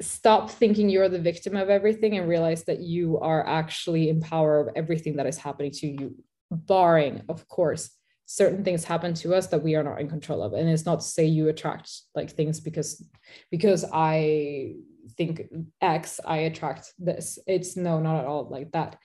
stop 0.01 0.51
thinking 0.51 0.89
you're 0.89 1.09
the 1.09 1.19
victim 1.19 1.57
of 1.57 1.71
everything 1.71 2.19
and 2.19 2.29
realize 2.29 2.65
that 2.65 2.81
you 2.81 3.19
are 3.19 3.47
actually 3.47 4.09
in 4.09 4.21
power 4.21 4.61
of 4.61 4.69
everything 4.77 5.17
that 5.17 5.27
is 5.27 5.39
happening 5.39 5.71
to 5.71 5.87
you 5.87 6.15
barring 6.51 7.23
of 7.29 7.49
course 7.49 7.91
certain 8.27 8.65
things 8.65 8.85
happen 8.85 9.15
to 9.15 9.35
us 9.35 9.47
that 9.47 9.63
we 9.63 9.77
are 9.77 9.85
not 9.85 10.01
in 10.01 10.09
control 10.09 10.43
of. 10.43 10.53
And 10.53 10.69
it's 10.69 10.85
not 10.85 11.01
to 11.01 11.07
say 11.07 11.25
you 11.25 11.49
attract 11.49 11.91
like 12.15 12.31
things 12.31 12.61
because 12.61 13.03
because 13.51 13.85
i 13.93 14.75
think 15.17 15.43
x 15.81 16.21
i 16.27 16.39
attract 16.39 16.93
this. 16.99 17.39
It's 17.47 17.77
no 17.77 18.01
not 18.01 18.21
at 18.21 18.27
all 18.27 18.49
like 18.51 18.73
that. 18.73 18.99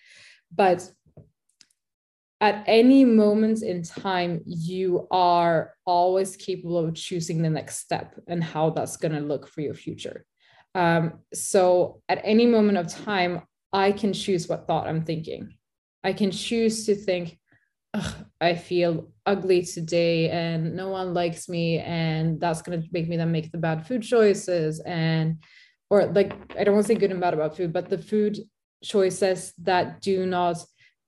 But 0.54 0.90
at 2.42 2.64
any 2.66 3.06
moment 3.06 3.62
in 3.62 3.84
time 3.84 4.42
you 4.46 5.08
are 5.12 5.76
always 5.86 6.36
capable 6.36 6.80
of 6.80 6.96
choosing 6.96 7.44
the 7.44 7.50
next 7.50 7.78
step 7.78 8.20
and 8.28 8.44
how 8.44 8.72
that's 8.72 8.98
going 8.98 9.14
to 9.14 9.20
look 9.20 9.48
for 9.48 9.62
your 9.62 9.76
future 9.76 10.26
um, 10.76 11.14
so 11.34 12.02
at 12.08 12.22
any 12.24 12.46
moment 12.46 12.78
of 12.78 12.88
time 12.88 13.42
i 13.74 13.92
can 13.92 14.14
choose 14.14 14.48
what 14.48 14.68
thought 14.68 14.88
i'm 14.88 15.04
thinking. 15.04 15.54
I 16.04 16.14
can 16.14 16.32
choose 16.32 16.86
to 16.86 16.96
think 16.96 17.38
I 18.40 18.56
feel 18.56 19.12
ugly 19.26 19.64
today 19.64 20.30
and 20.30 20.76
no 20.76 20.90
one 20.90 21.14
likes 21.14 21.50
me 21.50 21.80
and 21.80 22.40
that's 22.40 22.62
going 22.62 22.82
to 22.82 22.88
make 22.92 23.10
me 23.10 23.18
then 23.18 23.32
make 23.32 23.52
the 23.52 23.58
bad 23.58 23.86
food 23.86 24.02
choices 24.02 24.80
and 24.80 25.44
or 25.90 26.06
like 26.08 26.34
I 26.58 26.64
don't 26.64 26.76
want 26.76 26.88
to 26.88 26.94
say 26.94 27.00
good 27.00 27.12
and 27.12 27.20
bad 27.20 27.34
about 27.34 27.58
food 27.58 27.74
but 27.74 27.90
the 27.90 27.98
food 27.98 28.40
choices 28.84 29.54
that 29.64 30.02
do 30.02 30.26
not 30.26 30.58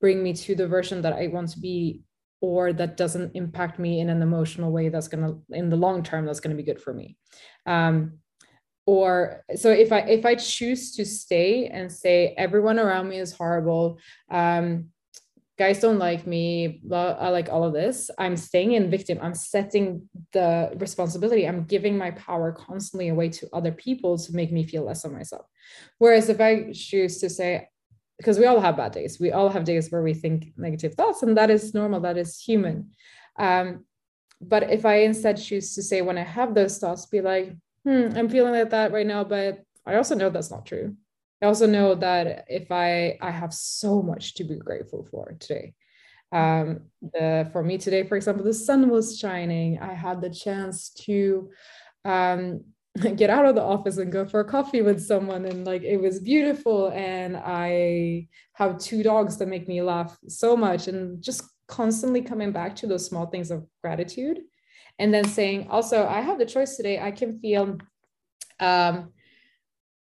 bring 0.02 0.22
me 0.22 0.34
to 0.34 0.56
the 0.56 0.68
version 0.68 1.02
that 1.04 1.14
I 1.14 1.28
want 1.28 1.50
to 1.52 1.60
be 1.60 2.02
or 2.42 2.74
that 2.74 2.98
doesn't 2.98 3.32
impact 3.36 3.80
me 3.80 4.02
in 4.02 4.10
an 4.10 4.22
emotional 4.22 4.74
way 4.74 4.90
that's 4.90 5.08
going 5.08 5.24
to 5.24 5.58
in 5.58 5.70
the 5.70 5.78
long 5.78 6.04
term 6.04 6.26
that's 6.26 6.42
going 6.42 6.56
to 6.56 6.62
be 6.62 6.70
good 6.70 6.82
for 6.82 6.94
me. 6.94 7.18
Um 7.66 8.20
or 8.86 9.44
so 9.56 9.70
if 9.70 9.92
i 9.92 10.00
if 10.00 10.26
i 10.26 10.36
choose 10.36 10.96
to 10.96 11.06
stay 11.06 11.68
and 11.68 11.92
say 11.92 12.34
everyone 12.38 12.80
around 12.80 13.08
me 13.08 13.18
is 13.18 13.34
horrible 13.34 13.98
um 14.30 14.86
guys 15.58 15.80
don't 15.80 16.00
like 16.00 16.26
me 16.26 16.82
blah, 16.84 17.12
I 17.12 17.30
like 17.30 17.48
all 17.50 17.64
of 17.64 17.74
this 17.74 18.10
i'm 18.20 18.36
staying 18.36 18.74
in 18.74 18.90
victim. 18.90 19.20
I'm 19.22 19.36
setting 19.36 20.10
the 20.32 20.74
responsibility. 20.78 21.48
I'm 21.48 21.64
giving 21.64 21.98
my 21.98 22.12
power 22.12 22.52
constantly 22.52 23.10
away 23.10 23.30
to 23.30 23.48
other 23.54 23.72
people 23.72 24.18
to 24.18 24.34
make 24.34 24.52
me 24.52 24.66
feel 24.66 24.84
less 24.84 25.06
of 25.06 25.12
myself. 25.12 25.46
Whereas 26.00 26.30
if 26.30 26.42
i 26.42 26.72
choose 26.74 27.20
to 27.20 27.30
say 27.30 27.70
because 28.18 28.38
we 28.40 28.46
all 28.46 28.60
have 28.60 28.78
bad 28.78 28.92
days. 28.92 29.20
We 29.20 29.32
all 29.32 29.50
have 29.50 29.64
days 29.64 29.92
where 29.92 30.04
we 30.04 30.14
think 30.14 30.54
negative 30.56 30.94
thoughts 30.96 31.24
and 31.24 31.38
that 31.38 31.50
is 31.50 31.74
normal 31.74 32.00
that 32.02 32.18
is 32.18 32.40
human. 32.40 32.92
Um, 33.40 33.86
but 34.42 34.70
if 34.70 34.86
i 34.86 34.96
instead 34.96 35.38
choose 35.38 35.74
to 35.76 35.82
say 35.82 36.02
when 36.02 36.18
i 36.18 36.24
have 36.24 36.54
those 36.54 36.78
thoughts 36.78 37.06
be 37.06 37.22
like 37.22 37.56
hmm 37.86 38.10
i'm 38.16 38.30
feeling 38.30 38.54
like 38.54 38.70
that 38.70 38.92
right 38.92 39.08
now 39.08 39.24
but 39.24 39.64
i 39.86 39.96
also 39.96 40.16
know 40.16 40.30
that's 40.30 40.52
not 40.52 40.66
true 40.66 40.96
I 41.44 41.46
also 41.46 41.68
know 41.68 41.94
that 41.96 42.46
if 42.48 42.72
I 42.72 43.18
I 43.22 43.30
have 43.30 43.54
so 43.54 44.02
much 44.02 44.36
to 44.36 44.46
be 44.46 44.56
grateful 44.56 45.06
for 45.12 45.36
today. 45.42 45.74
Um, 46.32 46.84
the, 47.02 47.50
for 47.52 47.62
me 47.62 47.78
today, 47.78 48.04
for 48.04 48.16
example, 48.16 48.46
the 48.46 48.54
sun 48.54 48.90
was 48.90 49.20
shining. 49.20 49.78
I 49.80 49.94
had 49.94 50.22
the 50.22 50.30
chance 50.30 50.90
to 51.06 51.52
um, 52.06 52.62
get 53.18 53.30
out 53.30 53.46
of 53.46 53.56
the 53.56 53.62
office 53.62 53.98
and 53.98 54.10
go 54.12 54.26
for 54.26 54.40
a 54.40 54.46
coffee 54.46 54.82
with 54.82 55.02
someone, 55.02 55.44
and 55.46 55.66
like 55.66 55.84
it 55.84 55.98
was 55.98 56.22
beautiful. 56.22 56.92
And 56.92 57.36
I 57.36 58.30
have 58.54 58.78
two 58.80 59.04
dogs 59.04 59.36
that 59.38 59.50
make 59.50 59.68
me 59.68 59.82
laugh 59.82 60.18
so 60.30 60.56
much, 60.56 60.88
and 60.88 61.22
just 61.22 61.44
constantly 61.68 62.22
coming 62.22 62.54
back 62.54 62.74
to 62.78 62.88
those 62.88 63.06
small 63.06 63.26
things 63.26 63.52
of 63.52 63.68
gratitude, 63.82 64.40
and 65.00 65.14
then 65.14 65.28
saying 65.28 65.68
also, 65.70 66.06
I 66.06 66.22
have 66.22 66.38
the 66.38 66.46
choice 66.46 66.78
today. 66.78 67.00
I 67.00 67.12
can 67.12 67.40
feel. 67.40 67.78
Um, 68.60 69.12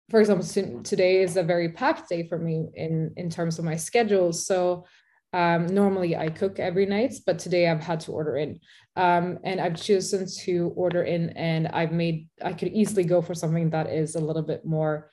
for 0.09 0.19
example, 0.19 0.83
today 0.83 1.23
is 1.23 1.37
a 1.37 1.43
very 1.43 1.69
packed 1.69 2.09
day 2.09 2.27
for 2.27 2.37
me 2.37 2.67
in 2.75 3.13
in 3.17 3.29
terms 3.29 3.57
of 3.57 3.65
my 3.65 3.75
schedule. 3.75 4.33
So 4.33 4.85
um, 5.31 5.65
normally 5.65 6.15
I 6.15 6.29
cook 6.29 6.59
every 6.59 6.85
night, 6.85 7.15
but 7.25 7.39
today 7.39 7.67
I've 7.67 7.81
had 7.81 8.01
to 8.01 8.11
order 8.11 8.37
in, 8.37 8.59
um, 8.95 9.39
and 9.43 9.59
I've 9.59 9.81
chosen 9.81 10.27
to 10.43 10.71
order 10.75 11.03
in, 11.03 11.31
and 11.31 11.67
I've 11.69 11.91
made 11.91 12.29
I 12.43 12.53
could 12.53 12.69
easily 12.69 13.03
go 13.03 13.21
for 13.21 13.33
something 13.33 13.71
that 13.71 13.89
is 13.89 14.15
a 14.15 14.19
little 14.19 14.43
bit 14.43 14.65
more 14.65 15.09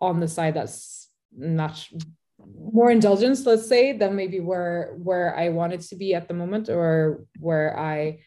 on 0.00 0.20
the 0.20 0.28
side 0.28 0.54
that's 0.54 1.08
not 1.36 1.84
more 2.38 2.90
indulgence, 2.90 3.44
let's 3.46 3.68
say, 3.68 3.96
than 3.96 4.14
maybe 4.14 4.38
where 4.38 4.94
where 5.02 5.36
I 5.36 5.48
wanted 5.48 5.80
to 5.80 5.96
be 5.96 6.14
at 6.14 6.28
the 6.28 6.34
moment 6.34 6.68
or 6.68 7.24
where 7.40 7.76
I 7.76 8.20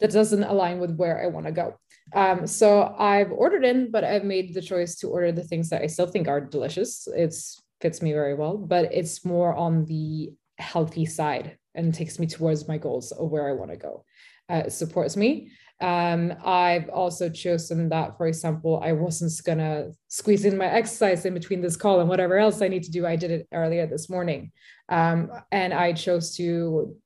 that 0.00 0.12
doesn't 0.12 0.44
align 0.44 0.78
with 0.78 0.96
where 0.96 1.22
I 1.22 1.26
want 1.26 1.46
to 1.46 1.52
go. 1.52 1.78
Um, 2.12 2.46
so 2.46 2.94
I've 2.98 3.32
ordered 3.32 3.64
in, 3.64 3.90
but 3.90 4.04
I've 4.04 4.24
made 4.24 4.54
the 4.54 4.62
choice 4.62 4.96
to 4.96 5.08
order 5.08 5.32
the 5.32 5.42
things 5.42 5.70
that 5.70 5.82
I 5.82 5.86
still 5.86 6.06
think 6.06 6.28
are 6.28 6.40
delicious. 6.40 7.08
It 7.08 7.34
fits 7.80 8.02
me 8.02 8.12
very 8.12 8.34
well, 8.34 8.56
but 8.56 8.92
it's 8.92 9.24
more 9.24 9.54
on 9.54 9.84
the 9.86 10.32
healthy 10.58 11.04
side 11.06 11.58
and 11.74 11.92
takes 11.92 12.18
me 12.18 12.26
towards 12.26 12.68
my 12.68 12.78
goals 12.78 13.12
of 13.12 13.30
where 13.30 13.48
I 13.48 13.52
want 13.52 13.70
to 13.70 13.76
go. 13.76 14.04
Uh, 14.48 14.68
supports 14.68 15.16
me. 15.16 15.50
Um, 15.80 16.32
I've 16.42 16.88
also 16.88 17.28
chosen 17.28 17.88
that, 17.90 18.16
for 18.16 18.26
example, 18.28 18.80
I 18.82 18.92
wasn't 18.92 19.32
gonna 19.44 19.90
squeeze 20.08 20.44
in 20.44 20.56
my 20.56 20.66
exercise 20.66 21.26
in 21.26 21.34
between 21.34 21.60
this 21.60 21.76
call 21.76 22.00
and 22.00 22.08
whatever 22.08 22.38
else 22.38 22.62
I 22.62 22.68
need 22.68 22.84
to 22.84 22.90
do. 22.90 23.04
I 23.04 23.16
did 23.16 23.30
it 23.30 23.48
earlier 23.52 23.86
this 23.86 24.08
morning, 24.08 24.52
um, 24.88 25.30
and 25.52 25.74
I 25.74 25.92
chose 25.92 26.34
to 26.36 26.96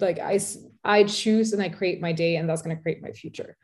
like 0.00 0.18
I 0.18 0.38
I 0.84 1.04
choose 1.04 1.52
and 1.52 1.62
I 1.62 1.68
create 1.68 2.00
my 2.00 2.12
day, 2.12 2.36
and 2.36 2.48
that's 2.48 2.62
gonna 2.62 2.80
create 2.80 3.02
my 3.02 3.12
future. 3.12 3.56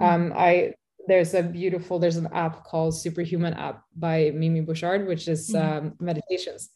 Um, 0.00 0.32
I 0.36 0.74
there's 1.06 1.34
a 1.34 1.42
beautiful 1.42 1.98
there's 1.98 2.16
an 2.16 2.28
app 2.32 2.64
called 2.64 2.96
Superhuman 2.96 3.54
app 3.54 3.82
by 3.96 4.30
Mimi 4.34 4.60
Bouchard, 4.60 5.06
which 5.06 5.26
is 5.28 5.50
mm-hmm. 5.50 5.86
um, 5.86 5.94
meditations 5.98 6.70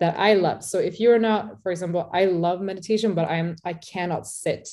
that 0.00 0.18
I 0.18 0.34
love. 0.34 0.64
So 0.64 0.78
if 0.78 0.98
you're 0.98 1.18
not, 1.18 1.62
for 1.62 1.70
example, 1.70 2.10
I 2.12 2.24
love 2.24 2.60
meditation, 2.60 3.14
but 3.14 3.30
I'm 3.30 3.56
I 3.64 3.74
cannot 3.74 4.26
sit 4.26 4.68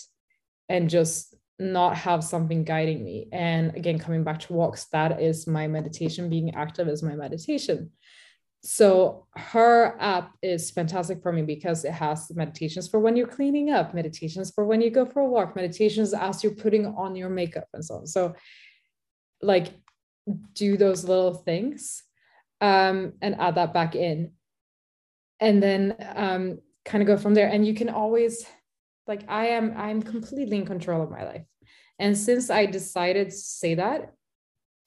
and 0.69 0.89
just 0.89 1.35
not 1.59 1.95
have 1.95 2.23
something 2.23 2.63
guiding 2.63 3.03
me. 3.03 3.27
And 3.31 3.75
again, 3.75 3.99
coming 3.99 4.23
back 4.23 4.39
to 4.39 4.53
walks, 4.53 4.85
that 4.85 5.21
is 5.21 5.45
my 5.45 5.67
meditation. 5.67 6.29
Being 6.29 6.55
active 6.55 6.87
is 6.87 7.03
my 7.03 7.15
meditation 7.15 7.91
so 8.63 9.25
her 9.35 9.97
app 9.99 10.35
is 10.43 10.69
fantastic 10.69 11.23
for 11.23 11.33
me 11.33 11.41
because 11.41 11.83
it 11.83 11.93
has 11.93 12.31
meditations 12.35 12.87
for 12.87 12.99
when 12.99 13.15
you're 13.15 13.27
cleaning 13.27 13.71
up 13.71 13.95
meditations 13.95 14.51
for 14.51 14.65
when 14.65 14.81
you 14.81 14.91
go 14.91 15.03
for 15.03 15.21
a 15.21 15.27
walk 15.27 15.55
meditations 15.55 16.13
as 16.13 16.43
you're 16.43 16.53
putting 16.53 16.85
on 16.85 17.15
your 17.15 17.29
makeup 17.29 17.67
and 17.73 17.83
so 17.83 17.95
on. 17.95 18.07
So 18.07 18.35
like 19.41 19.73
do 20.53 20.77
those 20.77 21.03
little 21.03 21.33
things 21.33 22.03
um, 22.61 23.13
and 23.21 23.39
add 23.39 23.55
that 23.55 23.73
back 23.73 23.95
in. 23.95 24.33
And 25.39 25.61
then 25.61 25.95
um, 26.15 26.59
kind 26.85 27.01
of 27.01 27.07
go 27.07 27.17
from 27.17 27.33
there. 27.33 27.47
And 27.47 27.65
you 27.65 27.73
can 27.73 27.89
always 27.89 28.45
like 29.07 29.23
i 29.27 29.47
am 29.47 29.73
i'm 29.75 30.01
completely 30.01 30.57
in 30.57 30.65
control 30.65 31.01
of 31.01 31.09
my 31.09 31.23
life. 31.23 31.45
And 31.97 32.15
since 32.15 32.51
i 32.51 32.67
decided 32.67 33.31
to 33.31 33.35
say 33.35 33.73
that 33.73 34.13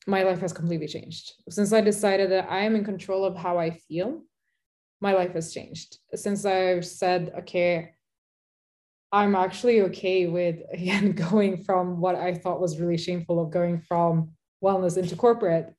my 0.06 0.22
life 0.22 0.40
has 0.40 0.52
completely 0.52 0.86
changed. 0.86 1.32
Since 1.48 1.72
I 1.72 1.80
decided 1.80 2.30
that 2.30 2.50
I 2.50 2.60
am 2.60 2.76
in 2.76 2.84
control 2.84 3.24
of 3.24 3.36
how 3.36 3.58
I 3.58 3.70
feel, 3.70 4.22
my 5.00 5.12
life 5.12 5.32
has 5.32 5.52
changed. 5.52 5.98
Since 6.14 6.44
I've 6.44 6.84
said, 6.84 7.32
okay, 7.40 7.94
I'm 9.12 9.34
actually 9.34 9.82
okay 9.82 10.26
with 10.26 10.56
again 10.72 11.12
going 11.12 11.62
from 11.64 12.00
what 12.00 12.16
I 12.16 12.34
thought 12.34 12.60
was 12.60 12.80
really 12.80 12.98
shameful 12.98 13.40
of 13.40 13.50
going 13.50 13.80
from 13.80 14.32
wellness 14.62 14.98
into 14.98 15.16
corporate. 15.16 15.74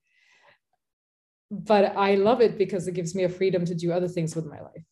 But 1.52 1.96
I 1.96 2.16
love 2.16 2.42
it 2.42 2.58
because 2.58 2.88
it 2.88 2.96
gives 2.96 3.14
me 3.14 3.24
a 3.24 3.30
freedom 3.30 3.66
to 3.66 3.76
do 3.76 3.92
other 3.92 4.08
things 4.08 4.36
with 4.36 4.46
my 4.46 4.60
life. 4.62 4.84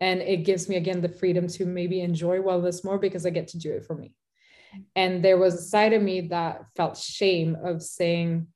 And 0.00 0.20
it 0.20 0.38
gives 0.38 0.68
me 0.68 0.76
again 0.76 1.00
the 1.00 1.08
freedom 1.08 1.46
to 1.48 1.64
maybe 1.64 2.00
enjoy 2.00 2.38
wellness 2.38 2.84
more 2.84 2.98
because 2.98 3.24
I 3.24 3.30
get 3.30 3.48
to 3.48 3.58
do 3.58 3.72
it 3.72 3.86
for 3.86 3.94
me. 3.94 4.14
And 4.96 5.24
there 5.24 5.38
was 5.38 5.54
a 5.54 5.62
side 5.62 5.92
of 5.92 6.02
me 6.02 6.22
that 6.28 6.64
felt 6.76 6.96
shame 6.98 7.56
of 7.64 7.82
saying, 7.82 8.48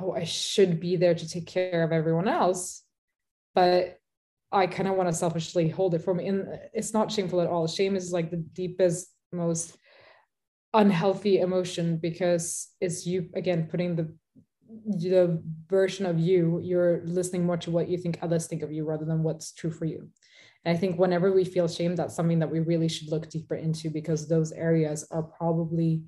oh, 0.00 0.12
I 0.12 0.24
should 0.24 0.80
be 0.80 0.96
there 0.96 1.14
to 1.14 1.28
take 1.28 1.46
care 1.46 1.82
of 1.82 1.92
everyone 1.92 2.28
else. 2.28 2.82
But 3.54 3.98
I 4.52 4.66
kind 4.66 4.88
of 4.88 4.96
want 4.96 5.08
to 5.08 5.14
selfishly 5.14 5.68
hold 5.68 5.94
it 5.94 6.02
for 6.02 6.14
me. 6.14 6.26
And 6.26 6.46
it's 6.72 6.92
not 6.92 7.12
shameful 7.12 7.40
at 7.40 7.48
all. 7.48 7.66
Shame 7.66 7.96
is 7.96 8.12
like 8.12 8.30
the 8.30 8.38
deepest, 8.38 9.08
most 9.32 9.76
unhealthy 10.72 11.40
emotion 11.40 11.96
because 11.96 12.68
it's 12.80 13.04
you 13.04 13.28
again 13.34 13.66
putting 13.68 13.96
the 13.96 14.14
the 14.86 15.42
version 15.68 16.06
of 16.06 16.20
you 16.20 16.60
you're 16.62 17.02
listening 17.04 17.44
more 17.44 17.56
to 17.56 17.72
what 17.72 17.88
you 17.88 17.98
think 17.98 18.18
others 18.22 18.46
think 18.46 18.62
of 18.62 18.70
you 18.70 18.84
rather 18.84 19.04
than 19.04 19.24
what's 19.24 19.52
true 19.52 19.70
for 19.70 19.84
you 19.84 20.08
and 20.64 20.76
i 20.76 20.78
think 20.78 20.96
whenever 20.96 21.32
we 21.32 21.44
feel 21.44 21.66
shame 21.66 21.96
that's 21.96 22.14
something 22.14 22.38
that 22.38 22.50
we 22.50 22.60
really 22.60 22.88
should 22.88 23.10
look 23.10 23.28
deeper 23.28 23.56
into 23.56 23.90
because 23.90 24.28
those 24.28 24.52
areas 24.52 25.04
are 25.10 25.24
probably 25.24 26.04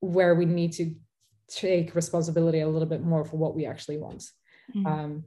where 0.00 0.34
we 0.34 0.46
need 0.46 0.72
to 0.72 0.94
take 1.54 1.94
responsibility 1.94 2.60
a 2.60 2.68
little 2.68 2.88
bit 2.88 3.02
more 3.02 3.24
for 3.24 3.36
what 3.36 3.54
we 3.54 3.66
actually 3.66 3.98
want. 3.98 4.22
Mm-hmm. 4.74 4.86
Um, 4.86 5.24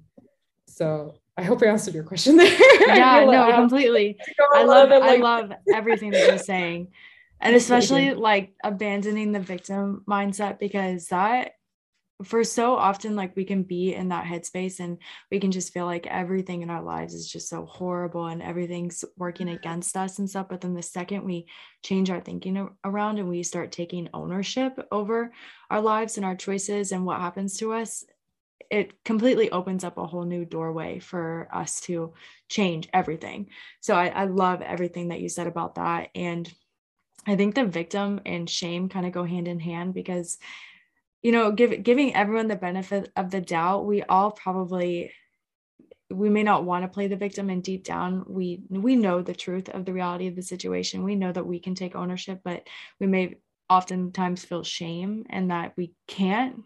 so 0.67 1.15
I 1.38 1.43
hope 1.43 1.61
I 1.61 1.67
answered 1.67 1.93
your 1.93 2.03
question 2.03 2.38
there. 2.38 2.57
Yeah, 2.88 3.26
no, 3.26 3.51
completely. 3.55 4.17
I 4.53 4.63
love 4.63 4.89
like- 4.89 5.03
I 5.03 5.15
love 5.17 5.51
everything 5.73 6.11
that 6.11 6.28
you're 6.28 6.38
saying. 6.38 6.89
and 7.41 7.55
especially 7.55 8.13
like 8.13 8.53
abandoning 8.63 9.32
the 9.32 9.39
victim 9.39 10.03
mindset 10.07 10.59
because 10.59 11.07
that 11.07 11.53
for 12.24 12.43
so 12.43 12.76
often 12.76 13.16
like 13.16 13.36
we 13.36 13.43
can 13.43 13.63
be 13.63 13.93
in 13.93 14.09
that 14.09 14.26
headspace 14.26 14.80
and 14.80 14.97
we 15.30 15.39
can 15.39 15.51
just 15.51 15.74
feel 15.74 15.86
like 15.86 16.07
everything 16.07 16.61
in 16.61 16.70
our 16.70 16.82
lives 16.82 17.13
is 17.13 17.30
just 17.30 17.49
so 17.49 17.66
horrible 17.66 18.28
and 18.28 18.41
everything's 18.41 19.03
working 19.18 19.47
mm-hmm. 19.47 19.57
against 19.57 19.97
us 19.97 20.20
and 20.20 20.30
stuff. 20.30 20.47
But 20.49 20.61
then 20.61 20.74
the 20.74 20.82
second 20.82 21.26
we 21.26 21.47
change 21.84 22.09
our 22.09 22.22
thinking 22.22 22.70
around 22.86 23.20
and 23.20 23.28
we 23.28 23.43
start 23.43 23.72
taking 23.72 24.09
ownership 24.13 24.80
over 24.91 25.34
our 25.70 25.82
lives 25.82 26.16
and 26.16 26.26
our 26.26 26.36
choices 26.36 26.91
and 26.91 27.05
what 27.05 27.20
happens 27.20 27.57
to 27.57 27.74
us 27.74 28.05
it 28.72 29.03
completely 29.03 29.51
opens 29.51 29.84
up 29.84 29.97
a 29.97 30.07
whole 30.07 30.26
new 30.26 30.43
doorway 30.43 30.97
for 30.97 31.47
us 31.53 31.82
to 31.82 32.13
change 32.49 32.89
everything. 32.93 33.47
So 33.80 33.93
I, 33.93 34.07
I 34.07 34.26
love 34.26 34.61
everything 34.63 35.09
that 35.09 35.20
you 35.20 35.30
said 35.30 35.45
about 35.45 35.76
that. 35.76 36.09
And 36.16 36.51
i 37.28 37.36
think 37.36 37.55
the 37.55 37.66
victim 37.66 38.22
and 38.26 38.49
shame 38.49 38.88
kind 38.88 39.05
of 39.05 39.11
go 39.11 39.24
hand 39.24 39.47
in 39.47 39.59
hand 39.59 39.93
because 39.93 40.38
you 41.26 41.32
know, 41.32 41.51
give, 41.51 41.82
giving 41.82 42.13
everyone 42.13 42.47
the 42.47 42.55
benefit 42.55 43.11
of 43.15 43.32
the 43.32 43.41
doubt, 43.41 43.88
we 43.88 44.03
all 44.03 44.30
probably 44.30 45.11
we 46.11 46.30
may 46.30 46.43
not 46.43 46.65
want 46.65 46.84
to 46.84 46.88
play 46.88 47.07
the 47.07 47.15
victim 47.15 47.49
and 47.49 47.63
deep 47.63 47.84
down 47.84 48.23
we 48.28 48.61
we 48.69 48.95
know 48.95 49.23
the 49.23 49.34
truth 49.34 49.67
of 49.69 49.86
the 49.86 49.91
reality 49.91 50.28
of 50.28 50.36
the 50.36 50.43
situation. 50.43 51.03
We 51.03 51.15
know 51.15 51.32
that 51.32 51.47
we 51.47 51.59
can 51.59 51.73
take 51.73 51.95
ownership 51.95 52.41
but 52.43 52.67
we 52.99 53.07
may 53.07 53.38
oftentimes 53.71 54.45
feel 54.45 54.63
shame 54.63 55.26
and 55.32 55.49
that 55.49 55.73
we 55.76 55.95
can't 56.07 56.57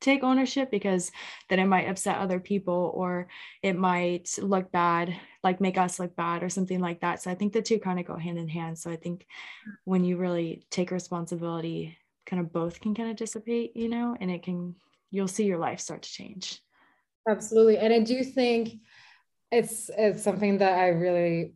take 0.00 0.24
ownership 0.24 0.68
because 0.68 1.12
then 1.48 1.60
it 1.60 1.66
might 1.66 1.88
upset 1.88 2.18
other 2.18 2.40
people 2.40 2.90
or 2.96 3.28
it 3.62 3.78
might 3.78 4.36
look 4.42 4.72
bad 4.72 5.14
like 5.44 5.60
make 5.60 5.78
us 5.78 6.00
look 6.00 6.16
bad 6.16 6.42
or 6.42 6.48
something 6.48 6.80
like 6.80 7.02
that. 7.02 7.22
So 7.22 7.30
i 7.30 7.36
think 7.36 7.52
the 7.52 7.62
two 7.62 7.78
kind 7.78 8.00
of 8.00 8.06
go 8.06 8.16
hand 8.16 8.36
in 8.36 8.48
hand. 8.48 8.80
So 8.80 8.90
i 8.90 8.96
think 8.96 9.24
when 9.84 10.02
you 10.02 10.16
really 10.16 10.64
take 10.72 10.90
responsibility 10.90 11.96
kind 12.28 12.40
of 12.40 12.52
both 12.52 12.80
can 12.80 12.94
kind 12.94 13.10
of 13.10 13.16
dissipate, 13.16 13.76
you 13.76 13.88
know, 13.88 14.16
and 14.20 14.30
it 14.30 14.42
can, 14.42 14.74
you'll 15.10 15.28
see 15.28 15.44
your 15.44 15.58
life 15.58 15.80
start 15.80 16.02
to 16.02 16.10
change. 16.10 16.60
Absolutely. 17.28 17.78
And 17.78 17.92
I 17.92 18.00
do 18.00 18.22
think 18.22 18.74
it's, 19.50 19.90
it's 19.96 20.22
something 20.22 20.58
that 20.58 20.78
I 20.78 20.88
really 20.88 21.54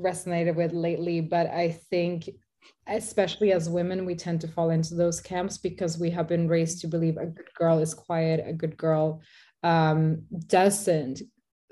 resonated 0.00 0.56
with 0.56 0.72
lately, 0.72 1.20
but 1.20 1.46
I 1.46 1.70
think 1.90 2.28
especially 2.86 3.52
as 3.52 3.68
women, 3.68 4.04
we 4.04 4.14
tend 4.14 4.40
to 4.40 4.48
fall 4.48 4.70
into 4.70 4.94
those 4.94 5.20
camps 5.20 5.56
because 5.58 5.98
we 5.98 6.10
have 6.10 6.28
been 6.28 6.48
raised 6.48 6.80
to 6.80 6.88
believe 6.88 7.16
a 7.16 7.26
good 7.26 7.52
girl 7.54 7.78
is 7.78 7.94
quiet, 7.94 8.44
a 8.44 8.52
good 8.52 8.76
girl 8.76 9.22
um, 9.62 10.22
doesn't 10.46 11.22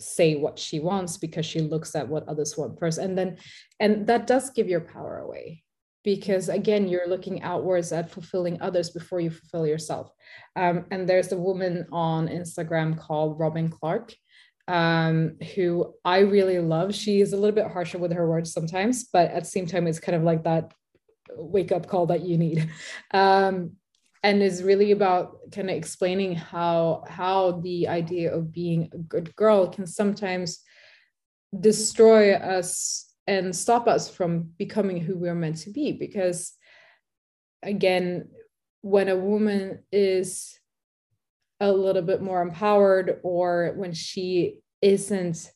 say 0.00 0.36
what 0.36 0.58
she 0.58 0.78
wants 0.78 1.16
because 1.16 1.44
she 1.44 1.60
looks 1.60 1.96
at 1.96 2.08
what 2.08 2.28
others 2.28 2.56
want 2.56 2.78
first. 2.78 2.98
And 2.98 3.18
then, 3.18 3.38
and 3.80 4.06
that 4.06 4.26
does 4.26 4.50
give 4.50 4.68
your 4.68 4.80
power 4.80 5.18
away 5.18 5.64
because 6.04 6.48
again 6.48 6.88
you're 6.88 7.08
looking 7.08 7.42
outwards 7.42 7.92
at 7.92 8.10
fulfilling 8.10 8.60
others 8.60 8.90
before 8.90 9.20
you 9.20 9.30
fulfill 9.30 9.66
yourself. 9.66 10.10
Um, 10.56 10.86
and 10.90 11.08
there's 11.08 11.32
a 11.32 11.36
woman 11.36 11.86
on 11.92 12.28
instagram 12.28 12.98
called 12.98 13.38
robin 13.38 13.68
clark 13.68 14.14
um, 14.68 15.36
who 15.54 15.94
i 16.04 16.18
really 16.18 16.58
love. 16.58 16.94
She 16.94 17.20
is 17.20 17.32
a 17.32 17.36
little 17.36 17.54
bit 17.54 17.72
harsher 17.72 17.98
with 17.98 18.12
her 18.12 18.28
words 18.28 18.52
sometimes 18.52 19.04
but 19.04 19.30
at 19.30 19.44
the 19.44 19.50
same 19.50 19.66
time 19.66 19.86
it's 19.86 20.00
kind 20.00 20.16
of 20.16 20.22
like 20.22 20.44
that 20.44 20.72
wake 21.36 21.72
up 21.72 21.86
call 21.86 22.06
that 22.06 22.22
you 22.22 22.38
need. 22.38 22.70
Um, 23.12 23.72
and 24.22 24.42
is 24.42 24.62
really 24.62 24.90
about 24.90 25.38
kind 25.52 25.70
of 25.70 25.76
explaining 25.76 26.34
how 26.34 27.04
how 27.08 27.60
the 27.62 27.88
idea 27.88 28.34
of 28.34 28.52
being 28.52 28.90
a 28.92 28.98
good 28.98 29.34
girl 29.36 29.68
can 29.68 29.86
sometimes 29.86 30.60
destroy 31.58 32.34
us 32.34 33.07
and 33.28 33.54
stop 33.54 33.86
us 33.86 34.08
from 34.08 34.50
becoming 34.56 34.98
who 34.98 35.16
we're 35.16 35.34
meant 35.34 35.58
to 35.58 35.70
be 35.70 35.92
because 35.92 36.54
again 37.62 38.26
when 38.80 39.08
a 39.08 39.16
woman 39.16 39.80
is 39.92 40.58
a 41.60 41.70
little 41.70 42.02
bit 42.02 42.22
more 42.22 42.40
empowered 42.40 43.20
or 43.22 43.74
when 43.76 43.92
she 43.92 44.60
isn't 44.80 45.52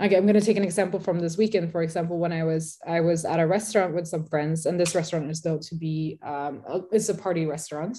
okay 0.00 0.16
i'm 0.16 0.26
going 0.26 0.34
to 0.34 0.40
take 0.40 0.58
an 0.58 0.64
example 0.64 1.00
from 1.00 1.18
this 1.18 1.38
weekend. 1.38 1.72
For 1.72 1.82
example 1.82 2.18
when 2.18 2.32
i 2.32 2.44
was 2.44 2.78
i 2.86 3.00
was 3.00 3.24
at 3.24 3.40
a 3.40 3.46
restaurant 3.46 3.94
with 3.94 4.06
some 4.06 4.26
friends 4.26 4.66
and 4.66 4.78
this 4.78 4.94
restaurant 4.94 5.30
is 5.30 5.40
though 5.40 5.58
to 5.58 5.74
be 5.74 6.18
um 6.22 6.62
it's 6.92 7.08
a 7.08 7.14
party 7.14 7.46
restaurant 7.46 7.96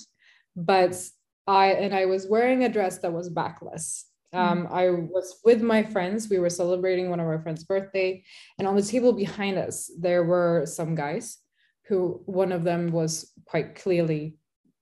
but 0.55 0.95
i 1.47 1.67
and 1.67 1.95
i 1.95 2.05
was 2.05 2.27
wearing 2.27 2.63
a 2.63 2.69
dress 2.69 2.99
that 2.99 3.13
was 3.13 3.29
backless 3.29 4.05
um, 4.35 4.67
I 4.71 4.89
was 4.89 5.39
with 5.43 5.61
my 5.61 5.83
friends. 5.83 6.29
We 6.29 6.39
were 6.39 6.49
celebrating 6.49 7.09
one 7.09 7.19
of 7.19 7.27
our 7.27 7.39
friends' 7.39 7.63
birthday, 7.63 8.23
and 8.59 8.67
on 8.67 8.75
the 8.75 8.81
table 8.81 9.13
behind 9.13 9.57
us, 9.57 9.91
there 9.99 10.23
were 10.23 10.65
some 10.65 10.95
guys 10.95 11.39
who 11.87 12.21
one 12.25 12.51
of 12.51 12.63
them 12.63 12.91
was 12.91 13.31
quite 13.45 13.75
clearly 13.75 14.37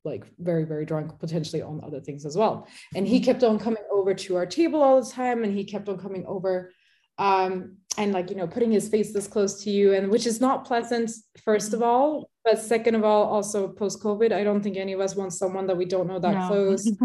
like 0.06 0.26
very 0.38 0.66
very 0.66 0.86
drunk 0.86 1.18
potentially 1.20 1.62
on 1.62 1.82
other 1.84 2.02
things 2.02 2.26
as 2.26 2.36
well 2.36 2.68
and 2.96 3.08
he 3.08 3.20
kept 3.20 3.44
on 3.44 3.58
coming 3.58 3.84
over 3.92 4.14
to 4.14 4.36
our 4.36 4.46
table 4.46 4.82
all 4.82 5.02
the 5.02 5.10
time 5.10 5.44
and 5.44 5.54
he 5.54 5.64
kept 5.64 5.88
on 5.88 5.98
coming 5.98 6.26
over 6.26 6.72
um, 7.18 7.78
and 7.98 8.12
like 8.12 8.30
you 8.30 8.36
know 8.36 8.48
putting 8.48 8.72
his 8.72 8.90
face 8.90 9.14
this 9.14 9.28
close 9.28 9.64
to 9.64 9.70
you 9.70 9.94
and 9.94 10.10
which 10.10 10.26
is 10.26 10.42
not 10.42 10.66
pleasant 10.66 11.12
first 11.44 11.74
of 11.74 11.82
all 11.82 12.30
but 12.44 12.60
second 12.60 12.96
of 12.96 13.04
all 13.04 13.24
also 13.24 13.68
post 13.68 14.02
covid 14.02 14.32
i 14.32 14.44
don't 14.44 14.62
think 14.62 14.78
any 14.78 14.94
of 14.94 15.00
us 15.00 15.16
want 15.16 15.34
someone 15.34 15.68
that 15.68 15.78
we 15.78 15.86
don't 15.86 16.08
know 16.08 16.20
that 16.20 16.36
no. 16.36 16.48
close. 16.48 16.92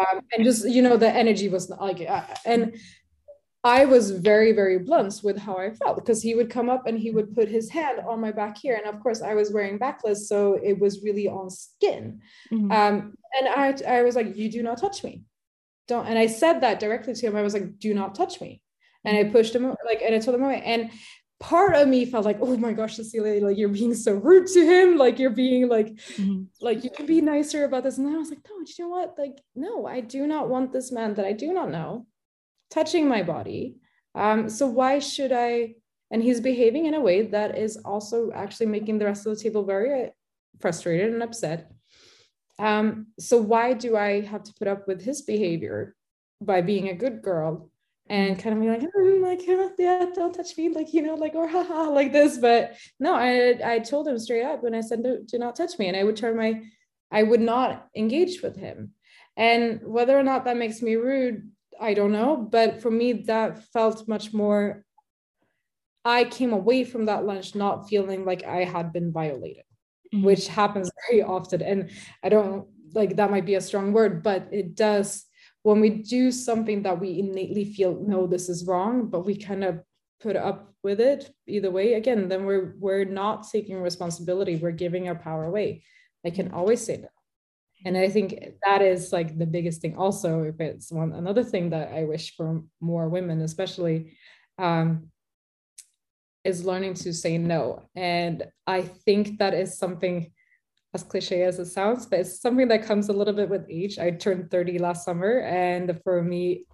Um, 0.00 0.22
and 0.32 0.42
just 0.42 0.66
you 0.66 0.80
know 0.80 0.96
the 0.96 1.10
energy 1.10 1.50
was 1.50 1.68
not 1.68 1.82
like 1.82 2.00
uh, 2.00 2.24
and 2.46 2.76
i 3.62 3.84
was 3.84 4.10
very 4.10 4.52
very 4.52 4.78
blunt 4.78 5.20
with 5.22 5.36
how 5.36 5.58
i 5.58 5.70
felt 5.70 5.96
because 5.96 6.22
he 6.22 6.34
would 6.34 6.48
come 6.48 6.70
up 6.70 6.86
and 6.86 6.98
he 6.98 7.10
would 7.10 7.34
put 7.34 7.46
his 7.46 7.68
hand 7.68 8.00
on 8.08 8.18
my 8.18 8.32
back 8.32 8.56
here 8.56 8.80
and 8.82 8.86
of 8.86 9.02
course 9.02 9.20
i 9.20 9.34
was 9.34 9.52
wearing 9.52 9.76
backless 9.76 10.30
so 10.30 10.58
it 10.62 10.80
was 10.80 11.02
really 11.02 11.28
on 11.28 11.50
skin. 11.50 12.22
Mm-hmm. 12.50 12.72
um, 12.72 13.14
and 13.38 13.48
i 13.48 13.98
i 13.98 14.02
was 14.02 14.16
like 14.16 14.34
you 14.34 14.50
do 14.50 14.62
not 14.62 14.78
touch 14.78 15.04
me. 15.04 15.24
Don't 15.88 16.06
and 16.06 16.18
i 16.18 16.26
said 16.26 16.62
that 16.62 16.80
directly 16.80 17.12
to 17.12 17.26
him. 17.26 17.36
I 17.36 17.42
was 17.42 17.52
like 17.52 17.78
do 17.78 17.92
not 17.92 18.14
touch 18.14 18.40
me 18.40 18.61
and 19.04 19.16
I 19.16 19.24
pushed 19.24 19.54
him 19.54 19.74
like 19.86 20.02
and 20.02 20.14
I 20.14 20.18
told 20.18 20.36
him 20.36 20.44
away. 20.44 20.62
And 20.64 20.90
part 21.40 21.74
of 21.74 21.88
me 21.88 22.04
felt 22.04 22.24
like, 22.24 22.38
oh 22.40 22.56
my 22.56 22.72
gosh, 22.72 22.96
Cecilia, 22.96 23.44
like 23.44 23.58
you're 23.58 23.68
being 23.68 23.94
so 23.94 24.12
rude 24.14 24.46
to 24.48 24.64
him. 24.64 24.96
Like 24.96 25.18
you're 25.18 25.30
being 25.30 25.68
like, 25.68 25.88
mm-hmm. 25.88 26.44
like 26.60 26.84
you 26.84 26.90
can 26.90 27.04
be 27.04 27.20
nicer 27.20 27.64
about 27.64 27.82
this. 27.82 27.98
And 27.98 28.06
then 28.06 28.14
I 28.14 28.18
was 28.18 28.30
like, 28.30 28.46
no, 28.48 28.56
you 28.64 28.84
know 28.84 28.88
what? 28.88 29.14
Like, 29.18 29.40
no, 29.56 29.86
I 29.86 30.00
do 30.00 30.26
not 30.26 30.48
want 30.48 30.72
this 30.72 30.92
man 30.92 31.14
that 31.14 31.26
I 31.26 31.32
do 31.32 31.52
not 31.52 31.70
know 31.70 32.06
touching 32.70 33.08
my 33.08 33.22
body. 33.22 33.76
Um, 34.14 34.48
so 34.48 34.66
why 34.68 35.00
should 35.00 35.32
I? 35.32 35.74
And 36.12 36.22
he's 36.22 36.40
behaving 36.40 36.86
in 36.86 36.94
a 36.94 37.00
way 37.00 37.22
that 37.22 37.58
is 37.58 37.76
also 37.78 38.30
actually 38.32 38.66
making 38.66 38.98
the 38.98 39.06
rest 39.06 39.26
of 39.26 39.36
the 39.36 39.42
table 39.42 39.64
very 39.64 40.10
frustrated 40.60 41.12
and 41.12 41.22
upset. 41.22 41.72
Um, 42.58 43.08
so 43.18 43.38
why 43.38 43.72
do 43.72 43.96
I 43.96 44.20
have 44.20 44.44
to 44.44 44.54
put 44.54 44.68
up 44.68 44.86
with 44.86 45.02
his 45.02 45.22
behavior 45.22 45.96
by 46.40 46.60
being 46.60 46.88
a 46.88 46.94
good 46.94 47.22
girl 47.22 47.71
and 48.12 48.38
kind 48.38 48.54
of 48.54 48.60
be 48.60 48.68
like, 48.68 48.82
mm, 48.82 49.22
like, 49.22 49.40
yeah, 49.78 50.04
don't 50.14 50.34
touch 50.34 50.54
me, 50.58 50.68
like, 50.68 50.92
you 50.92 51.00
know, 51.00 51.14
like, 51.14 51.34
or 51.34 51.48
haha, 51.48 51.84
like 51.84 52.12
this. 52.12 52.36
But 52.36 52.76
no, 53.00 53.14
I 53.14 53.58
I 53.64 53.78
told 53.78 54.06
him 54.06 54.18
straight 54.18 54.44
up 54.44 54.64
and 54.64 54.76
I 54.76 54.82
said, 54.82 55.02
do, 55.02 55.24
do 55.26 55.38
not 55.38 55.56
touch 55.56 55.78
me. 55.78 55.88
And 55.88 55.96
I 55.96 56.04
would 56.04 56.16
turn 56.16 56.36
my, 56.36 56.60
I 57.10 57.22
would 57.22 57.40
not 57.40 57.88
engage 57.96 58.42
with 58.42 58.54
him. 58.54 58.90
And 59.34 59.80
whether 59.82 60.16
or 60.16 60.22
not 60.22 60.44
that 60.44 60.58
makes 60.58 60.82
me 60.82 60.96
rude, 60.96 61.50
I 61.80 61.94
don't 61.94 62.12
know. 62.12 62.36
But 62.36 62.82
for 62.82 62.90
me, 62.90 63.14
that 63.32 63.64
felt 63.72 64.06
much 64.06 64.34
more, 64.34 64.84
I 66.04 66.24
came 66.24 66.52
away 66.52 66.84
from 66.84 67.06
that 67.06 67.24
lunch 67.24 67.54
not 67.54 67.88
feeling 67.88 68.26
like 68.26 68.44
I 68.44 68.64
had 68.64 68.92
been 68.92 69.10
violated, 69.10 69.64
mm-hmm. 70.14 70.22
which 70.22 70.48
happens 70.48 70.90
very 71.08 71.22
often. 71.22 71.62
And 71.62 71.90
I 72.22 72.28
don't 72.28 72.68
like 72.92 73.16
that 73.16 73.30
might 73.30 73.46
be 73.46 73.54
a 73.54 73.62
strong 73.62 73.94
word, 73.94 74.22
but 74.22 74.48
it 74.52 74.74
does 74.74 75.24
when 75.62 75.80
we 75.80 75.90
do 75.90 76.32
something 76.32 76.82
that 76.82 77.00
we 77.00 77.18
innately 77.18 77.64
feel 77.64 77.98
no 78.00 78.26
this 78.26 78.48
is 78.48 78.66
wrong 78.66 79.06
but 79.06 79.24
we 79.24 79.36
kind 79.36 79.64
of 79.64 79.80
put 80.20 80.36
up 80.36 80.72
with 80.82 81.00
it 81.00 81.32
either 81.46 81.70
way 81.70 81.94
again 81.94 82.28
then 82.28 82.44
we're 82.44 82.74
we're 82.78 83.04
not 83.04 83.48
taking 83.48 83.80
responsibility. 83.80 84.56
We're 84.56 84.72
giving 84.72 85.08
our 85.08 85.14
power 85.14 85.44
away. 85.44 85.84
I 86.24 86.30
can 86.30 86.52
always 86.52 86.84
say 86.84 86.98
no. 86.98 87.08
And 87.84 87.96
i 87.96 88.08
think 88.08 88.28
that 88.64 88.82
is 88.82 89.12
like 89.12 89.38
the 89.38 89.46
biggest 89.46 89.80
thing. 89.80 89.96
Also 89.96 90.42
if 90.42 90.60
it's 90.60 90.90
one 90.92 91.12
another 91.12 91.44
thing 91.44 91.70
that 91.70 91.92
i 91.92 92.04
wish 92.04 92.36
for 92.36 92.62
more 92.80 93.08
women 93.08 93.40
especially 93.40 94.16
um, 94.58 95.10
is 96.44 96.64
learning 96.64 96.94
to 96.94 97.12
say 97.12 97.38
no. 97.38 97.88
And 97.94 98.44
i 98.66 98.82
think 98.82 99.38
that 99.38 99.54
is 99.54 99.78
something 99.78 100.32
as 100.94 101.02
cliche 101.02 101.42
as 101.42 101.58
it 101.58 101.66
sounds, 101.66 102.06
but 102.06 102.20
it's 102.20 102.40
something 102.40 102.68
that 102.68 102.84
comes 102.84 103.08
a 103.08 103.12
little 103.12 103.32
bit 103.32 103.48
with 103.48 103.66
age. 103.70 103.98
I 103.98 104.10
turned 104.10 104.50
30 104.50 104.78
last 104.78 105.04
summer, 105.04 105.40
and 105.40 105.98
for 106.04 106.22
me, 106.22 106.66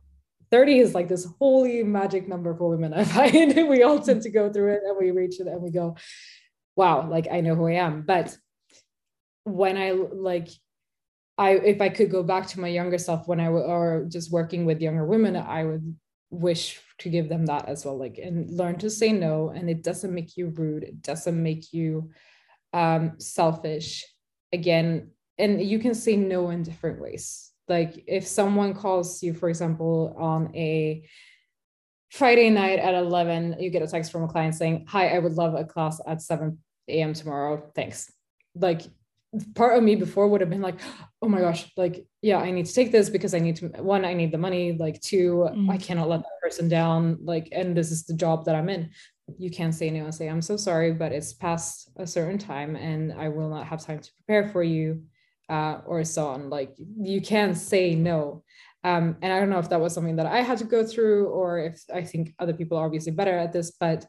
30 0.51 0.79
is 0.79 0.95
like 0.95 1.09
this 1.09 1.27
holy 1.39 1.83
magic 1.83 2.29
number 2.29 2.55
for 2.57 2.69
women. 2.69 2.95
I 2.95 3.05
find 3.05 3.69
we 3.69 3.83
all 3.83 3.97
mm-hmm. 3.97 4.07
tend 4.07 4.23
to 4.23 4.31
go 4.31 4.53
through 4.53 4.75
it 4.75 4.83
and 4.85 4.97
we 4.99 5.11
reach 5.11 5.41
it 5.41 5.47
and 5.47 5.63
we 5.63 5.71
go, 5.71 5.97
wow, 6.77 7.09
like 7.09 7.29
I 7.31 7.41
know 7.41 7.55
who 7.55 7.69
I 7.69 7.75
am. 7.75 8.03
But 8.03 8.37
when 9.45 9.77
I 9.77 9.91
like, 9.93 10.49
I 11.37 11.53
if 11.53 11.81
I 11.81 11.89
could 11.89 12.11
go 12.11 12.23
back 12.23 12.47
to 12.49 12.61
my 12.61 12.69
younger 12.69 12.99
self 12.99 13.29
when 13.29 13.41
I 13.41 13.49
or 13.49 14.07
just 14.09 14.33
working 14.33 14.65
with 14.65 14.81
younger 14.81 15.05
women, 15.05 15.37
I 15.37 15.65
would 15.65 15.97
wish 16.31 16.81
to 16.99 17.09
give 17.09 17.29
them 17.29 17.47
that 17.47 17.69
as 17.69 17.85
well, 17.85 17.97
like 17.97 18.19
and 18.19 18.51
learn 18.51 18.79
to 18.79 18.91
say 18.91 19.13
no. 19.13 19.51
And 19.51 19.71
it 19.71 19.83
doesn't 19.83 20.15
make 20.15 20.37
you 20.37 20.49
rude. 20.49 20.83
It 20.83 21.03
doesn't 21.03 21.41
make 21.41 21.73
you 21.73 22.11
um, 22.73 23.19
selfish. 23.19 24.05
Again 24.53 25.11
and 25.39 25.63
you 25.63 25.79
can 25.79 25.95
say 25.95 26.17
no 26.17 26.51
in 26.51 26.63
different 26.63 27.01
ways. 27.01 27.53
Like 27.69 28.05
if 28.07 28.27
someone 28.27 28.75
calls 28.75 29.23
you 29.23 29.35
for 29.35 29.49
example 29.49 30.15
on 30.19 30.55
a 30.57 31.07
friday 32.11 32.49
night 32.49 32.79
at 32.79 32.95
11 32.95 33.57
you 33.61 33.69
get 33.69 33.83
a 33.83 33.87
text 33.87 34.11
from 34.11 34.23
a 34.23 34.29
client 34.29 34.55
saying 34.55 34.87
hi 34.89 35.09
i 35.09 35.19
would 35.19 35.35
love 35.35 35.55
a 35.55 35.63
class 35.63 36.01
at 36.07 36.23
7 36.23 36.59
a.m 36.89 37.13
tomorrow. 37.13 37.71
Thanks. 37.75 38.11
Like 38.55 38.83
part 39.55 39.77
of 39.77 39.85
me 39.85 39.95
before 39.95 40.27
would 40.27 40.41
have 40.41 40.49
been 40.49 40.63
like 40.63 40.81
oh 41.21 41.29
my 41.29 41.39
gosh 41.39 41.71
like 41.77 42.07
yeah 42.23 42.39
i 42.39 42.51
need 42.51 42.65
to 42.65 42.73
take 42.73 42.91
this 42.91 43.11
because 43.11 43.35
i 43.35 43.39
need 43.39 43.57
to 43.57 43.69
one 43.83 44.03
i 44.03 44.15
need 44.15 44.33
the 44.33 44.39
money 44.39 44.73
like 44.73 44.99
2 45.03 45.51
mm. 45.53 45.71
i 45.71 45.77
cannot 45.77 46.09
let 46.09 46.21
that 46.21 46.41
person 46.43 46.67
down 46.67 47.19
like 47.23 47.51
and 47.53 47.77
this 47.77 47.91
is 47.91 48.05
the 48.07 48.15
job 48.15 48.47
that 48.47 48.55
i'm 48.55 48.71
in 48.71 48.89
you 49.37 49.51
can't 49.51 49.75
say 49.75 49.91
no 49.91 50.05
and 50.05 50.15
say 50.15 50.29
i'm 50.29 50.43
so 50.43 50.57
sorry 50.57 50.93
but 50.93 51.13
it's 51.13 51.33
past 51.33 51.91
a 51.97 52.07
certain 52.07 52.39
time 52.39 52.77
and 52.77 53.13
i 53.13 53.29
will 53.29 53.49
not 53.49 53.67
have 53.67 53.85
time 53.85 53.99
to 53.99 54.11
prepare 54.15 54.49
for 54.49 54.63
you 54.63 55.03
uh, 55.49 55.81
or 55.87 56.05
so 56.05 56.29
on. 56.29 56.51
Like 56.51 56.75
you 56.79 57.21
can 57.21 57.55
say 57.55 57.95
no. 57.95 58.45
Um, 58.85 59.17
and 59.23 59.33
i 59.33 59.41
don't 59.41 59.51
know 59.51 59.59
if 59.59 59.69
that 59.71 59.81
was 59.81 59.93
something 59.93 60.15
that 60.17 60.27
i 60.27 60.41
had 60.41 60.57
to 60.59 60.65
go 60.65 60.87
through 60.87 61.27
or 61.31 61.59
if 61.59 61.83
i 61.93 62.01
think 62.01 62.33
other 62.39 62.53
people 62.53 62.79
are 62.79 62.87
obviously 62.87 63.11
better 63.11 63.37
at 63.37 63.53
this 63.53 63.73
but 63.73 64.07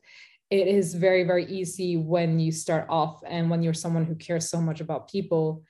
it 0.51 0.67
is 0.67 0.93
very 0.93 1.23
very 1.23 1.45
easy 1.47 1.97
when 1.97 2.39
you 2.39 2.51
start 2.51 2.85
off 2.87 3.19
and 3.25 3.49
when 3.49 3.63
you're 3.63 3.73
someone 3.73 4.05
who 4.05 4.13
cares 4.13 4.47
so 4.47 4.61
much 4.61 4.79
about 4.79 5.09
people 5.09 5.63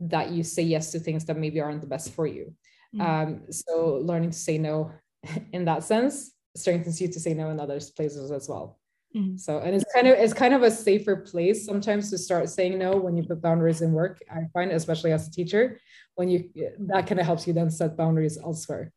that 0.00 0.32
you 0.32 0.42
say 0.42 0.62
yes 0.64 0.90
to 0.90 0.98
things 0.98 1.24
that 1.26 1.38
maybe 1.38 1.60
aren't 1.60 1.80
the 1.80 1.86
best 1.86 2.12
for 2.12 2.26
you. 2.26 2.52
Mm-hmm. 2.92 3.00
um, 3.00 3.42
so 3.52 4.00
learning 4.02 4.30
to 4.30 4.38
say 4.38 4.58
no 4.58 4.90
in 5.52 5.64
that 5.66 5.84
sense 5.84 6.32
strengthens 6.56 7.00
you 7.00 7.06
to 7.06 7.20
say 7.20 7.34
no 7.34 7.50
in 7.50 7.60
other 7.60 7.78
places 7.96 8.32
as 8.32 8.48
well 8.48 8.79
mm-hmm. 9.14 9.36
so 9.36 9.58
and 9.58 9.74
it's 9.74 9.84
kind 9.92 10.06
of 10.06 10.18
it's 10.18 10.32
kind 10.32 10.54
of 10.54 10.62
a 10.62 10.70
safer 10.70 11.16
place 11.16 11.64
sometimes 11.64 12.10
to 12.10 12.18
start 12.18 12.48
saying 12.48 12.78
no 12.78 12.96
when 12.96 13.16
you 13.16 13.22
put 13.22 13.42
boundaries 13.42 13.82
in 13.82 13.92
work 13.92 14.20
i 14.30 14.40
find 14.52 14.70
especially 14.72 15.12
as 15.12 15.26
a 15.26 15.30
teacher 15.30 15.78
when 16.14 16.28
you 16.28 16.50
that 16.78 17.06
kind 17.06 17.20
of 17.20 17.26
helps 17.26 17.46
you 17.46 17.52
then 17.52 17.70
set 17.70 17.96
boundaries 17.96 18.38
elsewhere 18.38 18.92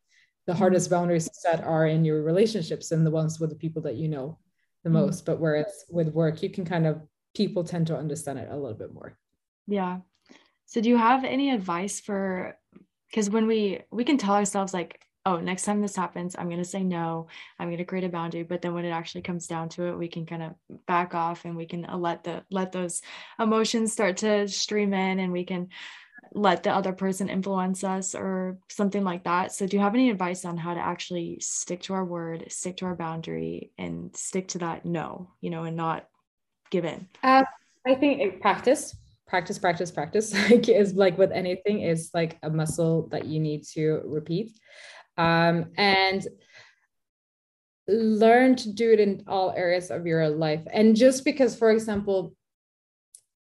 the 0.46 0.52
mm-hmm. 0.52 0.58
hardest 0.58 0.90
boundaries 0.90 1.28
to 1.28 1.34
set 1.34 1.62
are 1.64 1.86
in 1.86 2.04
your 2.04 2.22
relationships 2.22 2.92
and 2.92 3.06
the 3.06 3.10
ones 3.10 3.40
with 3.40 3.50
the 3.50 3.56
people 3.56 3.82
that 3.82 3.96
you 3.96 4.08
know 4.08 4.38
the 4.82 4.90
mm-hmm. 4.90 4.98
most 4.98 5.24
but 5.24 5.40
whereas 5.40 5.84
with 5.90 6.08
work 6.08 6.42
you 6.42 6.50
can 6.50 6.64
kind 6.64 6.86
of 6.86 7.00
people 7.34 7.64
tend 7.64 7.86
to 7.86 7.96
understand 7.96 8.38
it 8.38 8.48
a 8.50 8.56
little 8.56 8.76
bit 8.76 8.92
more 8.92 9.16
yeah 9.66 9.98
so 10.66 10.80
do 10.80 10.88
you 10.88 10.96
have 10.96 11.24
any 11.24 11.50
advice 11.50 12.00
for 12.00 12.56
because 13.08 13.30
when 13.30 13.46
we 13.46 13.80
we 13.90 14.04
can 14.04 14.18
tell 14.18 14.34
ourselves 14.34 14.74
like 14.74 15.03
oh 15.26 15.38
next 15.38 15.64
time 15.64 15.80
this 15.80 15.96
happens 15.96 16.36
i'm 16.38 16.48
going 16.48 16.58
to 16.58 16.64
say 16.64 16.82
no 16.82 17.26
i'm 17.58 17.68
going 17.68 17.78
to 17.78 17.84
create 17.84 18.04
a 18.04 18.08
boundary 18.08 18.42
but 18.42 18.62
then 18.62 18.74
when 18.74 18.84
it 18.84 18.90
actually 18.90 19.22
comes 19.22 19.46
down 19.46 19.68
to 19.68 19.86
it 19.86 19.98
we 19.98 20.08
can 20.08 20.26
kind 20.26 20.42
of 20.42 20.52
back 20.86 21.14
off 21.14 21.44
and 21.44 21.56
we 21.56 21.66
can 21.66 21.86
let 21.98 22.24
the 22.24 22.42
let 22.50 22.72
those 22.72 23.02
emotions 23.38 23.92
start 23.92 24.16
to 24.18 24.46
stream 24.48 24.92
in 24.92 25.18
and 25.18 25.32
we 25.32 25.44
can 25.44 25.68
let 26.32 26.62
the 26.62 26.74
other 26.74 26.92
person 26.92 27.28
influence 27.28 27.84
us 27.84 28.14
or 28.14 28.58
something 28.68 29.04
like 29.04 29.24
that. 29.24 29.52
So, 29.52 29.66
do 29.66 29.76
you 29.76 29.82
have 29.82 29.94
any 29.94 30.10
advice 30.10 30.44
on 30.44 30.56
how 30.56 30.74
to 30.74 30.80
actually 30.80 31.38
stick 31.40 31.82
to 31.82 31.94
our 31.94 32.04
word, 32.04 32.50
stick 32.50 32.78
to 32.78 32.86
our 32.86 32.96
boundary, 32.96 33.70
and 33.78 34.14
stick 34.16 34.48
to 34.48 34.58
that 34.58 34.84
no, 34.84 35.30
you 35.40 35.50
know, 35.50 35.64
and 35.64 35.76
not 35.76 36.08
give 36.70 36.84
in? 36.84 37.08
Uh, 37.22 37.44
I 37.86 37.94
think 37.94 38.40
practice, 38.40 38.96
practice, 39.26 39.58
practice, 39.58 39.90
practice. 39.90 40.34
Like 40.50 40.68
is 40.68 40.94
like 40.94 41.16
with 41.18 41.32
anything 41.32 41.82
is 41.82 42.10
like 42.12 42.38
a 42.42 42.50
muscle 42.50 43.08
that 43.08 43.26
you 43.26 43.38
need 43.38 43.64
to 43.74 44.02
repeat, 44.04 44.58
um, 45.16 45.66
and 45.76 46.26
learn 47.86 48.56
to 48.56 48.72
do 48.72 48.92
it 48.92 49.00
in 49.00 49.24
all 49.26 49.52
areas 49.56 49.90
of 49.90 50.06
your 50.06 50.28
life. 50.28 50.66
And 50.72 50.96
just 50.96 51.24
because, 51.24 51.56
for 51.56 51.70
example, 51.70 52.34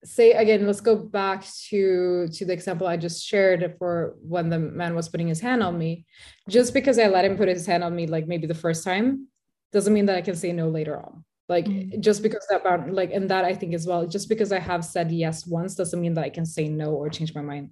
say 0.04 0.32
again 0.32 0.64
let's 0.64 0.80
go 0.80 0.94
back 0.94 1.44
to 1.68 2.28
to 2.28 2.44
the 2.44 2.52
example 2.52 2.86
i 2.86 2.96
just 2.96 3.26
shared 3.26 3.74
for 3.78 4.14
when 4.22 4.48
the 4.48 4.59
man 4.59 4.94
was 4.94 5.09
putting 5.09 5.26
his 5.26 5.40
hand 5.40 5.61
on 5.61 5.76
me 5.76 6.06
just 6.48 6.72
because 6.72 7.00
i 7.00 7.09
let 7.09 7.24
him 7.24 7.36
put 7.36 7.48
his 7.48 7.66
hand 7.66 7.82
on 7.82 7.96
me 7.96 8.06
like 8.06 8.28
maybe 8.28 8.46
the 8.46 8.54
first 8.54 8.84
time 8.84 9.26
doesn't 9.72 9.92
mean 9.92 10.06
that 10.06 10.16
i 10.16 10.22
can 10.22 10.36
say 10.36 10.52
no 10.52 10.68
later 10.68 10.96
on 10.96 11.24
like 11.48 11.64
mm-hmm. 11.64 12.00
just 12.00 12.22
because 12.22 12.46
that 12.48 12.62
bound 12.62 12.94
like 12.94 13.11
and 13.12 13.28
that 13.28 13.44
i 13.44 13.52
think 13.52 13.74
as 13.74 13.86
well 13.88 14.06
just 14.06 14.28
because 14.28 14.52
i 14.52 14.59
have 14.61 14.84
said 14.84 15.11
yes 15.11 15.46
once 15.46 15.74
doesn't 15.74 16.00
mean 16.00 16.14
that 16.14 16.24
i 16.24 16.30
can 16.30 16.46
say 16.46 16.68
no 16.68 16.92
or 16.92 17.09
change 17.09 17.34
my 17.34 17.42
mind 17.42 17.70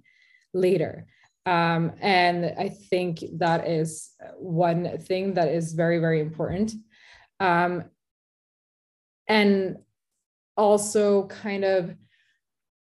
later 0.53 1.07
um, 1.47 1.93
and 2.01 2.53
i 2.59 2.69
think 2.89 3.23
that 3.37 3.67
is 3.67 4.11
one 4.37 4.97
thing 4.99 5.33
that 5.33 5.47
is 5.47 5.73
very 5.73 5.99
very 5.99 6.19
important. 6.19 6.71
Um, 7.39 7.85
and 9.27 9.77
also 10.55 11.27
kind 11.27 11.63
of 11.63 11.95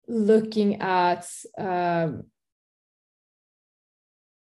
looking 0.08 0.80
at 0.80 1.28
um, 1.58 2.24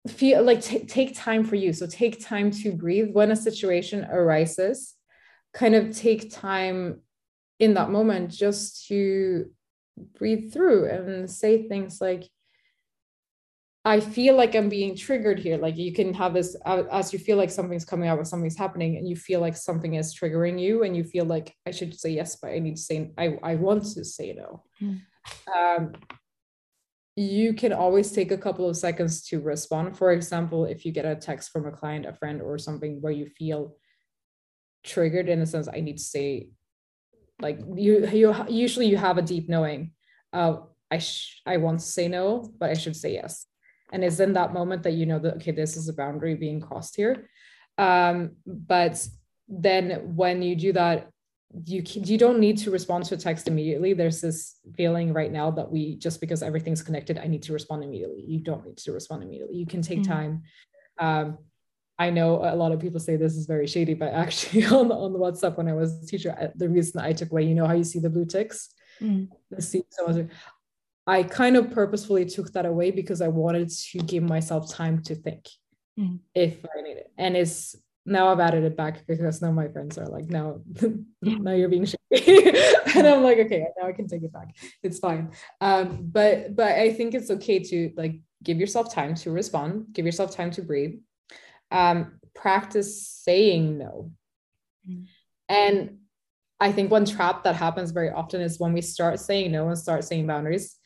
feel 0.08 0.42
like 0.42 0.62
t- 0.62 0.86
take 0.86 1.16
time 1.16 1.44
for 1.44 1.56
you. 1.56 1.72
So 1.72 1.86
take 1.86 2.24
time 2.24 2.50
to 2.52 2.72
breathe. 2.72 3.10
When 3.12 3.30
a 3.30 3.36
situation 3.36 4.04
arises 4.04 4.94
kind 5.52 5.74
of 5.74 5.94
take 5.94 6.32
time 6.32 7.00
in 7.58 7.74
that 7.74 7.90
moment 7.90 8.30
just 8.30 8.86
to 8.86 9.50
breathe 10.16 10.52
through 10.52 10.88
and 10.88 11.30
say 11.30 11.68
things 11.68 12.00
like 12.00 12.28
I 13.84 14.00
feel 14.00 14.36
like 14.36 14.54
I'm 14.54 14.68
being 14.68 14.94
triggered 14.94 15.38
here. 15.38 15.56
Like 15.56 15.78
you 15.78 15.92
can 15.92 16.12
have 16.14 16.34
this 16.34 16.54
as 16.66 17.12
you 17.12 17.18
feel 17.18 17.38
like 17.38 17.50
something's 17.50 17.86
coming 17.86 18.08
out 18.08 18.18
or 18.18 18.24
something's 18.24 18.58
happening, 18.58 18.96
and 18.96 19.08
you 19.08 19.16
feel 19.16 19.40
like 19.40 19.56
something 19.56 19.94
is 19.94 20.14
triggering 20.14 20.60
you, 20.60 20.82
and 20.82 20.96
you 20.96 21.04
feel 21.04 21.24
like 21.24 21.54
I 21.66 21.70
should 21.70 21.98
say 21.98 22.10
yes, 22.10 22.36
but 22.36 22.50
I 22.50 22.58
need 22.58 22.76
to 22.76 22.82
say 22.82 23.10
I 23.16 23.38
I 23.42 23.54
want 23.54 23.84
to 23.94 24.04
say 24.04 24.32
no. 24.32 24.64
Mm 24.82 25.00
um, 25.54 25.92
you 27.16 27.52
can 27.52 27.72
always 27.72 28.12
take 28.12 28.30
a 28.30 28.38
couple 28.38 28.68
of 28.68 28.76
seconds 28.76 29.22
to 29.28 29.40
respond. 29.40 29.96
For 29.96 30.12
example, 30.12 30.64
if 30.64 30.86
you 30.86 30.92
get 30.92 31.04
a 31.04 31.16
text 31.16 31.50
from 31.50 31.66
a 31.66 31.72
client, 31.72 32.06
a 32.06 32.12
friend, 32.12 32.40
or 32.40 32.56
something 32.58 33.00
where 33.00 33.12
you 33.12 33.26
feel 33.26 33.76
triggered 34.84 35.28
in 35.28 35.42
a 35.42 35.46
sense, 35.46 35.68
I 35.68 35.80
need 35.80 35.98
to 35.98 36.02
say, 36.02 36.48
like 37.40 37.60
you, 37.74 38.06
you 38.08 38.34
usually 38.48 38.86
you 38.86 38.96
have 38.96 39.18
a 39.18 39.22
deep 39.22 39.48
knowing. 39.48 39.92
Uh, 40.32 40.58
I 40.90 40.98
sh- 40.98 41.42
I 41.46 41.58
want 41.58 41.80
to 41.80 41.86
say 41.86 42.08
no, 42.08 42.50
but 42.58 42.70
I 42.70 42.74
should 42.74 42.96
say 42.96 43.14
yes. 43.14 43.46
And 43.92 44.04
it's 44.04 44.20
in 44.20 44.34
that 44.34 44.52
moment 44.52 44.82
that 44.84 44.92
you 44.92 45.06
know 45.06 45.18
that 45.18 45.36
okay, 45.36 45.50
this 45.50 45.76
is 45.76 45.88
a 45.88 45.92
boundary 45.92 46.34
being 46.34 46.60
crossed 46.60 46.96
here. 46.96 47.28
Um, 47.78 48.36
but 48.46 49.04
then 49.48 50.14
when 50.14 50.42
you 50.42 50.54
do 50.54 50.72
that, 50.74 51.10
you 51.66 51.82
you 51.84 52.16
don't 52.16 52.38
need 52.38 52.58
to 52.58 52.70
respond 52.70 53.04
to 53.04 53.14
a 53.14 53.18
text 53.18 53.48
immediately 53.48 53.92
there's 53.92 54.20
this 54.20 54.56
feeling 54.76 55.12
right 55.12 55.32
now 55.32 55.50
that 55.50 55.70
we 55.70 55.96
just 55.96 56.20
because 56.20 56.42
everything's 56.44 56.82
connected 56.82 57.18
i 57.18 57.26
need 57.26 57.42
to 57.42 57.52
respond 57.52 57.82
immediately 57.82 58.24
you 58.26 58.38
don't 58.38 58.64
need 58.64 58.76
to 58.76 58.92
respond 58.92 59.22
immediately 59.22 59.56
you 59.56 59.66
can 59.66 59.82
take 59.82 60.00
mm-hmm. 60.00 60.12
time 60.12 60.42
um, 61.00 61.38
i 61.98 62.08
know 62.08 62.36
a 62.36 62.54
lot 62.54 62.70
of 62.70 62.78
people 62.78 63.00
say 63.00 63.16
this 63.16 63.34
is 63.34 63.46
very 63.46 63.66
shady 63.66 63.94
but 63.94 64.12
actually 64.14 64.64
on 64.66 64.86
the, 64.86 64.94
on 64.94 65.12
the 65.12 65.18
whatsapp 65.18 65.56
when 65.56 65.66
i 65.66 65.72
was 65.72 66.00
a 66.02 66.06
teacher 66.06 66.52
the 66.54 66.68
reason 66.68 67.00
i 67.00 67.12
took 67.12 67.32
away 67.32 67.42
you 67.42 67.54
know 67.54 67.66
how 67.66 67.74
you 67.74 67.84
see 67.84 67.98
the 67.98 68.10
blue 68.10 68.24
ticks 68.24 68.72
mm-hmm. 69.00 69.24
the 69.50 69.60
see 69.60 69.82
so 69.90 70.28
i 71.06 71.22
kind 71.22 71.56
of 71.56 71.70
purposefully 71.70 72.24
took 72.24 72.52
that 72.52 72.66
away 72.66 72.90
because 72.90 73.20
i 73.20 73.28
wanted 73.28 73.70
to 73.70 73.98
give 73.98 74.22
myself 74.22 74.72
time 74.72 75.02
to 75.02 75.14
think 75.14 75.48
mm-hmm. 75.98 76.16
if 76.34 76.64
i 76.76 76.80
need 76.82 76.96
it 76.96 77.12
and 77.18 77.36
it's 77.36 77.76
now 78.06 78.28
I've 78.28 78.40
added 78.40 78.64
it 78.64 78.76
back 78.76 79.06
because 79.06 79.42
now 79.42 79.52
my 79.52 79.68
friends 79.68 79.98
are 79.98 80.06
like, 80.06 80.26
no, 80.26 80.62
now 81.22 81.52
you're 81.52 81.68
being 81.68 81.84
shady. 81.84 82.48
and 82.96 83.06
I'm 83.06 83.22
like, 83.22 83.38
okay, 83.38 83.66
now 83.78 83.86
I 83.86 83.92
can 83.92 84.08
take 84.08 84.22
it 84.22 84.32
back. 84.32 84.56
It's 84.82 84.98
fine. 84.98 85.32
Um, 85.60 86.08
but 86.10 86.56
but 86.56 86.72
I 86.72 86.92
think 86.92 87.14
it's 87.14 87.30
okay 87.30 87.58
to 87.60 87.92
like 87.96 88.20
give 88.42 88.58
yourself 88.58 88.92
time 88.92 89.14
to 89.16 89.30
respond, 89.30 89.86
give 89.92 90.06
yourself 90.06 90.34
time 90.34 90.50
to 90.52 90.62
breathe. 90.62 90.98
Um, 91.70 92.18
practice 92.34 93.06
saying 93.06 93.78
no. 93.78 94.10
Mm-hmm. 94.88 95.04
And 95.48 95.98
I 96.58 96.72
think 96.72 96.90
one 96.90 97.04
trap 97.04 97.44
that 97.44 97.54
happens 97.54 97.90
very 97.90 98.10
often 98.10 98.40
is 98.40 98.58
when 98.58 98.72
we 98.72 98.80
start 98.80 99.20
saying 99.20 99.52
no 99.52 99.68
and 99.68 99.78
start 99.78 100.04
saying 100.04 100.26
boundaries. 100.26 100.76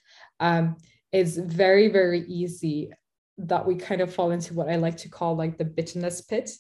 Um, 0.40 0.76
it's 1.12 1.36
very, 1.36 1.88
very 1.88 2.20
easy 2.26 2.92
that 3.38 3.66
we 3.66 3.76
kind 3.76 4.00
of 4.00 4.12
fall 4.12 4.30
into 4.30 4.54
what 4.54 4.68
I 4.68 4.76
like 4.76 4.96
to 4.98 5.08
call 5.08 5.36
like 5.36 5.58
the 5.58 5.64
bitterness 5.64 6.20
pit 6.20 6.50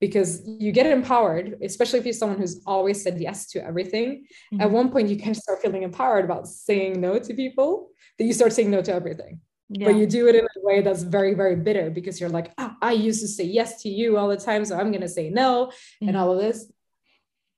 because 0.00 0.42
you 0.46 0.70
get 0.70 0.86
empowered, 0.86 1.56
especially 1.62 1.98
if 1.98 2.04
you're 2.04 2.12
someone 2.12 2.38
who's 2.38 2.62
always 2.66 3.02
said 3.02 3.20
yes 3.20 3.48
to 3.50 3.64
everything. 3.64 4.26
Mm-hmm. 4.52 4.60
At 4.60 4.70
one 4.70 4.90
point, 4.90 5.08
you 5.08 5.18
kind 5.18 5.30
of 5.30 5.36
start 5.36 5.60
feeling 5.60 5.82
empowered 5.82 6.24
about 6.24 6.46
saying 6.46 7.00
no 7.00 7.18
to 7.18 7.34
people, 7.34 7.90
that 8.16 8.24
you 8.24 8.32
start 8.32 8.52
saying 8.52 8.70
no 8.70 8.80
to 8.82 8.92
everything. 8.92 9.40
Yeah. 9.70 9.88
But 9.88 9.96
you 9.96 10.06
do 10.06 10.28
it 10.28 10.34
in 10.34 10.44
a 10.44 10.66
way 10.66 10.80
that's 10.80 11.02
very, 11.02 11.34
very 11.34 11.56
bitter 11.56 11.90
because 11.90 12.20
you're 12.20 12.30
like, 12.30 12.52
oh, 12.58 12.74
I 12.80 12.92
used 12.92 13.20
to 13.20 13.28
say 13.28 13.44
yes 13.44 13.82
to 13.82 13.88
you 13.88 14.16
all 14.16 14.28
the 14.28 14.36
time, 14.36 14.64
so 14.64 14.76
I'm 14.76 14.90
going 14.92 15.02
to 15.02 15.08
say 15.08 15.30
no 15.30 15.66
mm-hmm. 15.66 16.08
and 16.08 16.16
all 16.16 16.32
of 16.32 16.38
this. 16.38 16.70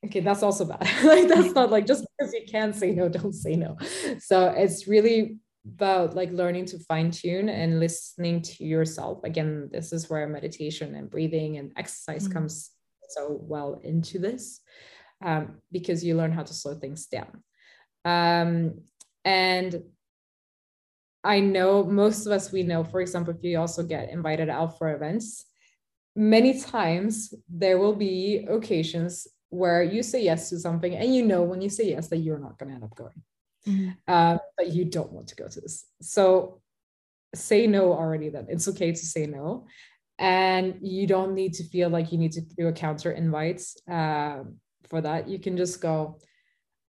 Okay, 0.07 0.21
that's 0.21 0.43
also 0.43 0.65
bad. 0.65 0.81
like, 1.05 1.29
that's 1.29 1.55
not 1.55 1.71
like 1.71 1.87
just 1.87 2.07
because 2.19 2.33
you 2.33 2.45
can 2.51 2.73
say 2.73 2.93
no, 2.93 3.09
don't 3.09 3.35
say 3.35 3.55
no. 3.55 3.77
So 4.19 4.49
it's 4.49 4.89
really 4.89 5.37
about 5.67 6.15
like 6.15 6.31
learning 6.31 6.65
to 6.67 6.79
fine 6.81 7.11
tune 7.11 7.49
and 7.49 7.81
listening 7.81 8.43
to 8.43 8.65
yourself. 8.65 9.23
Again 9.25 9.69
this 9.73 9.93
is 9.93 10.09
where 10.09 10.27
meditation 10.27 10.95
and 10.95 11.11
breathing 11.11 11.59
and 11.59 11.73
exercise 11.77 12.25
mm-hmm. 12.25 12.35
comes 12.35 12.71
so 13.11 13.39
well 13.43 13.81
into 13.83 14.19
this 14.19 14.61
um, 15.25 15.57
because 15.73 16.05
you 16.05 16.17
learn 16.17 16.33
how 16.33 16.43
to 16.43 16.55
slow 16.55 16.75
things 16.75 17.07
down. 17.07 17.43
Um, 18.05 18.81
and 19.25 19.83
I 21.23 21.41
know 21.41 21.85
most 21.85 22.25
of 22.25 22.33
us 22.33 22.51
we 22.51 22.63
know, 22.63 22.83
for 22.85 23.01
example, 23.01 23.35
if 23.35 23.45
you 23.45 23.59
also 23.59 23.83
get 23.83 24.11
invited 24.11 24.49
out 24.49 24.79
for 24.79 24.95
events, 24.95 25.45
many 26.17 26.59
times 26.59 27.35
there 27.49 27.79
will 27.79 27.95
be 27.95 28.47
occasions 28.49 29.27
where 29.51 29.83
you 29.83 30.03
say 30.03 30.23
yes 30.23 30.49
to 30.49 30.59
something 30.59 30.95
and 30.95 31.15
you 31.15 31.25
know 31.25 31.43
when 31.43 31.61
you 31.61 31.69
say 31.69 31.89
yes 31.91 32.09
that 32.09 32.19
you're 32.19 32.39
not 32.39 32.59
going 32.59 32.69
to 32.69 32.75
end 32.75 32.85
up 32.85 32.95
going 32.95 33.23
mm-hmm. 33.67 33.91
uh, 34.09 34.39
but 34.57 34.69
you 34.69 34.85
don't 34.85 35.13
want 35.13 35.29
to 35.29 35.37
go 35.37 35.49
to 35.49 35.61
this. 35.61 35.87
So 36.01 36.61
say 37.35 37.67
no 37.67 37.93
already 37.93 38.29
then. 38.29 38.47
It's 38.49 38.69
okay 38.69 38.91
to 38.93 39.07
say 39.07 39.27
no. 39.27 39.67
And 40.19 40.79
you 40.83 41.07
don't 41.07 41.35
need 41.35 41.55
to 41.55 41.65
feel 41.65 41.89
like 41.89 42.13
you 42.13 42.19
need 42.19 42.33
to 42.33 42.43
do 42.43 42.69
a 42.69 42.73
counter 42.73 43.13
invite 43.13 43.63
uh, 43.91 44.41
for 44.89 45.01
that. 45.01 45.29
You 45.29 45.39
can 45.39 45.57
just 45.57 45.81
go 45.81 46.19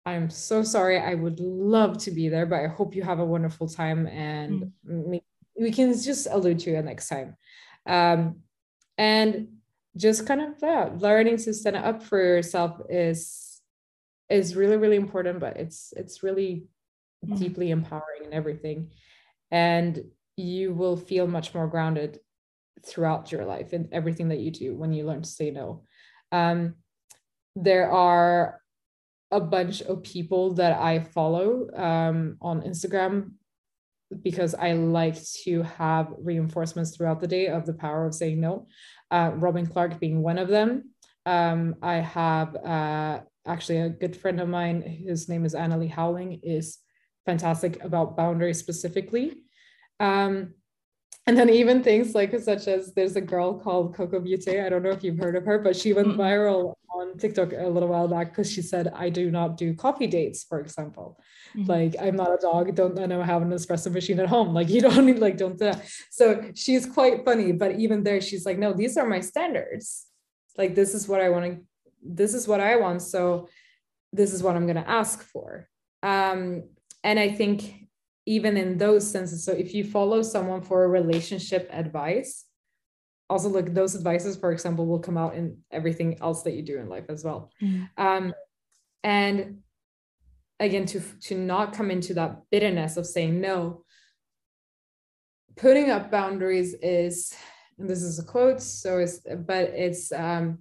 i'm 0.06 0.32
so 0.32 0.64
sorry. 0.64 1.00
I 1.00 1.14
would 1.14 1.40
love 1.40 2.00
to 2.00 2.12
be 2.12 2.28
there 2.28 2.48
but 2.48 2.60
i 2.62 2.68
hope 2.68 2.96
you 2.96 3.04
have 3.04 3.20
a 3.20 3.26
wonderful 3.26 3.68
time 3.68 4.08
and 4.08 4.72
mm-hmm. 4.84 5.18
we 5.60 5.72
can 5.72 5.94
just 5.94 6.28
allude 6.30 6.60
to 6.60 6.74
it 6.74 6.86
next 6.86 7.08
time. 7.08 7.38
Um, 7.86 8.38
and 8.98 9.48
just 9.98 10.26
kind 10.26 10.42
of 10.42 10.56
yeah, 10.62 10.90
learning 10.98 11.38
to 11.38 11.54
stand 11.54 11.76
up 11.76 12.04
for 12.04 12.18
yourself 12.18 12.80
is 12.90 13.41
is 14.32 14.56
really 14.56 14.78
really 14.78 14.96
important 14.96 15.40
but 15.40 15.58
it's 15.58 15.94
it's 15.96 16.24
really 16.24 16.66
mm-hmm. 17.26 17.36
deeply 17.36 17.72
empowering 17.72 18.26
and 18.26 18.34
everything 18.34 18.90
and 19.52 20.00
you 20.38 20.74
will 20.74 20.98
feel 20.98 21.28
much 21.28 21.54
more 21.54 21.68
grounded 21.68 22.20
throughout 22.86 23.32
your 23.32 23.46
life 23.46 23.74
and 23.74 23.90
everything 23.92 24.30
that 24.30 24.40
you 24.40 24.52
do 24.52 24.76
when 24.76 24.94
you 24.94 25.06
learn 25.06 25.22
to 25.22 25.30
say 25.30 25.52
no 25.52 25.84
um, 26.32 26.76
there 27.56 27.92
are 27.92 28.60
a 29.32 29.40
bunch 29.40 29.82
of 29.82 30.04
people 30.04 30.54
that 30.54 30.80
i 30.80 31.00
follow 31.00 31.70
um, 31.76 32.38
on 32.42 32.62
instagram 32.62 33.32
because 34.24 34.54
I 34.54 34.74
like 34.74 35.18
to 35.44 35.64
have 35.64 36.14
reinforcements 36.18 36.96
throughout 36.96 37.20
the 37.20 37.28
day 37.28 37.48
of 37.48 37.66
the 37.66 37.74
power 37.74 38.06
of 38.06 38.14
saying 38.14 38.40
no. 38.40 38.68
Uh, 39.10 39.32
Robin 39.36 39.66
Clark 39.66 40.00
being 40.00 40.22
one 40.22 40.38
of 40.38 40.48
them. 40.48 40.90
Um, 41.26 41.76
I 41.82 41.96
have 41.96 42.56
uh, 42.56 43.20
actually 43.46 43.80
a 43.80 43.90
good 43.90 44.16
friend 44.16 44.40
of 44.40 44.48
mine, 44.48 44.82
his 44.82 45.28
name 45.28 45.46
is 45.46 45.56
Annalie 45.56 45.90
Howling, 45.90 46.40
is 46.44 46.78
fantastic 47.26 47.84
about 47.84 48.18
boundaries 48.18 48.60
specifically. 48.60 49.44
Um, 50.00 50.56
and 51.28 51.38
then 51.38 51.50
even 51.50 51.84
things 51.84 52.16
like 52.16 52.38
such 52.40 52.68
as 52.68 52.94
there's 52.94 53.16
a 53.16 53.22
girl 53.22 53.60
called 53.60 53.96
Coco 53.96 54.20
Butte. 54.20 54.48
I 54.48 54.70
don't 54.70 54.82
know 54.82 54.90
if 54.90 55.04
you've 55.04 55.20
heard 55.20 55.36
of 55.36 55.46
her, 55.46 55.60
but 55.60 55.76
she 55.76 55.94
went 55.94 56.18
viral 56.18 56.74
on 56.96 57.18
TikTok 57.18 57.54
a 57.54 57.68
little 57.68 57.90
while 57.90 58.08
back 58.08 58.30
because 58.30 58.52
she 58.52 58.62
said, 58.62 58.92
I 58.96 59.10
do 59.10 59.30
not 59.30 59.56
do 59.56 59.76
coffee 59.76 60.08
dates, 60.08 60.44
for 60.44 60.60
example. 60.60 61.20
Mm-hmm. 61.56 61.70
Like 61.70 61.96
I'm 62.02 62.16
not 62.16 62.34
a 62.34 62.38
dog, 62.42 62.74
don't 62.76 62.98
I 63.00 63.06
know 63.06 63.22
have 63.22 63.44
an 63.44 63.52
espresso 63.52 63.92
machine 63.92 64.20
at 64.20 64.28
home. 64.28 64.54
Like 64.54 64.70
you 64.76 64.82
don't 64.82 65.06
need 65.06 65.20
like 65.20 65.38
don't 65.38 65.60
do 65.60 65.66
that. 65.66 65.86
So 66.10 66.52
she's 66.56 66.88
quite 66.88 67.24
funny, 67.24 67.52
but 67.52 67.80
even 67.80 68.04
there, 68.04 68.20
she's 68.20 68.46
like, 68.46 68.58
no, 68.58 68.74
these 68.74 68.98
are 68.98 69.08
my 69.08 69.20
standards. 69.20 70.08
Like 70.58 70.74
this 70.74 70.96
is 70.96 71.08
what 71.08 71.22
I 71.22 71.30
want 71.30 71.46
to, 71.46 71.62
this 72.02 72.34
is 72.34 72.48
what 72.48 72.60
I 72.60 72.78
want. 72.78 73.02
So 73.02 73.50
this 74.14 74.34
is 74.34 74.44
what 74.44 74.56
I'm 74.56 74.68
gonna 74.68 74.86
ask 74.88 75.24
for. 75.24 75.68
Um, 76.04 76.64
and 77.04 77.20
I 77.20 77.30
think 77.30 77.82
even 78.26 78.58
in 78.58 78.78
those 78.78 79.10
senses 79.10 79.44
so 79.44 79.52
if 79.52 79.74
you 79.74 79.84
follow 79.84 80.22
someone 80.22 80.62
for 80.62 80.84
a 80.84 80.88
relationship 80.88 81.70
advice 81.72 82.46
also 83.30 83.50
look, 83.50 83.74
those 83.74 83.96
advices 83.96 84.36
for 84.36 84.52
example 84.52 84.86
will 84.86 85.00
come 85.00 85.18
out 85.18 85.36
in 85.36 85.58
everything 85.72 86.18
else 86.22 86.44
that 86.44 86.54
you 86.54 86.62
do 86.62 86.78
in 86.78 86.90
life 86.90 87.06
as 87.10 87.24
well 87.24 87.52
mm. 87.62 87.90
um, 87.98 88.34
and 89.04 89.58
again 90.60 90.86
to 90.86 91.02
to 91.20 91.36
not 91.36 91.74
come 91.74 91.90
into 91.90 92.14
that 92.14 92.42
bitterness 92.52 92.98
of 92.98 93.06
saying 93.06 93.42
no 93.42 93.84
putting 95.56 95.90
up 95.90 96.12
boundaries 96.12 96.76
is 96.76 97.34
and 97.80 97.90
this 97.90 98.04
is 98.04 98.20
a 98.20 98.24
quote 98.24 98.62
so 98.62 99.00
it's 99.00 99.20
but 99.48 99.70
it's 99.70 100.12
um 100.12 100.60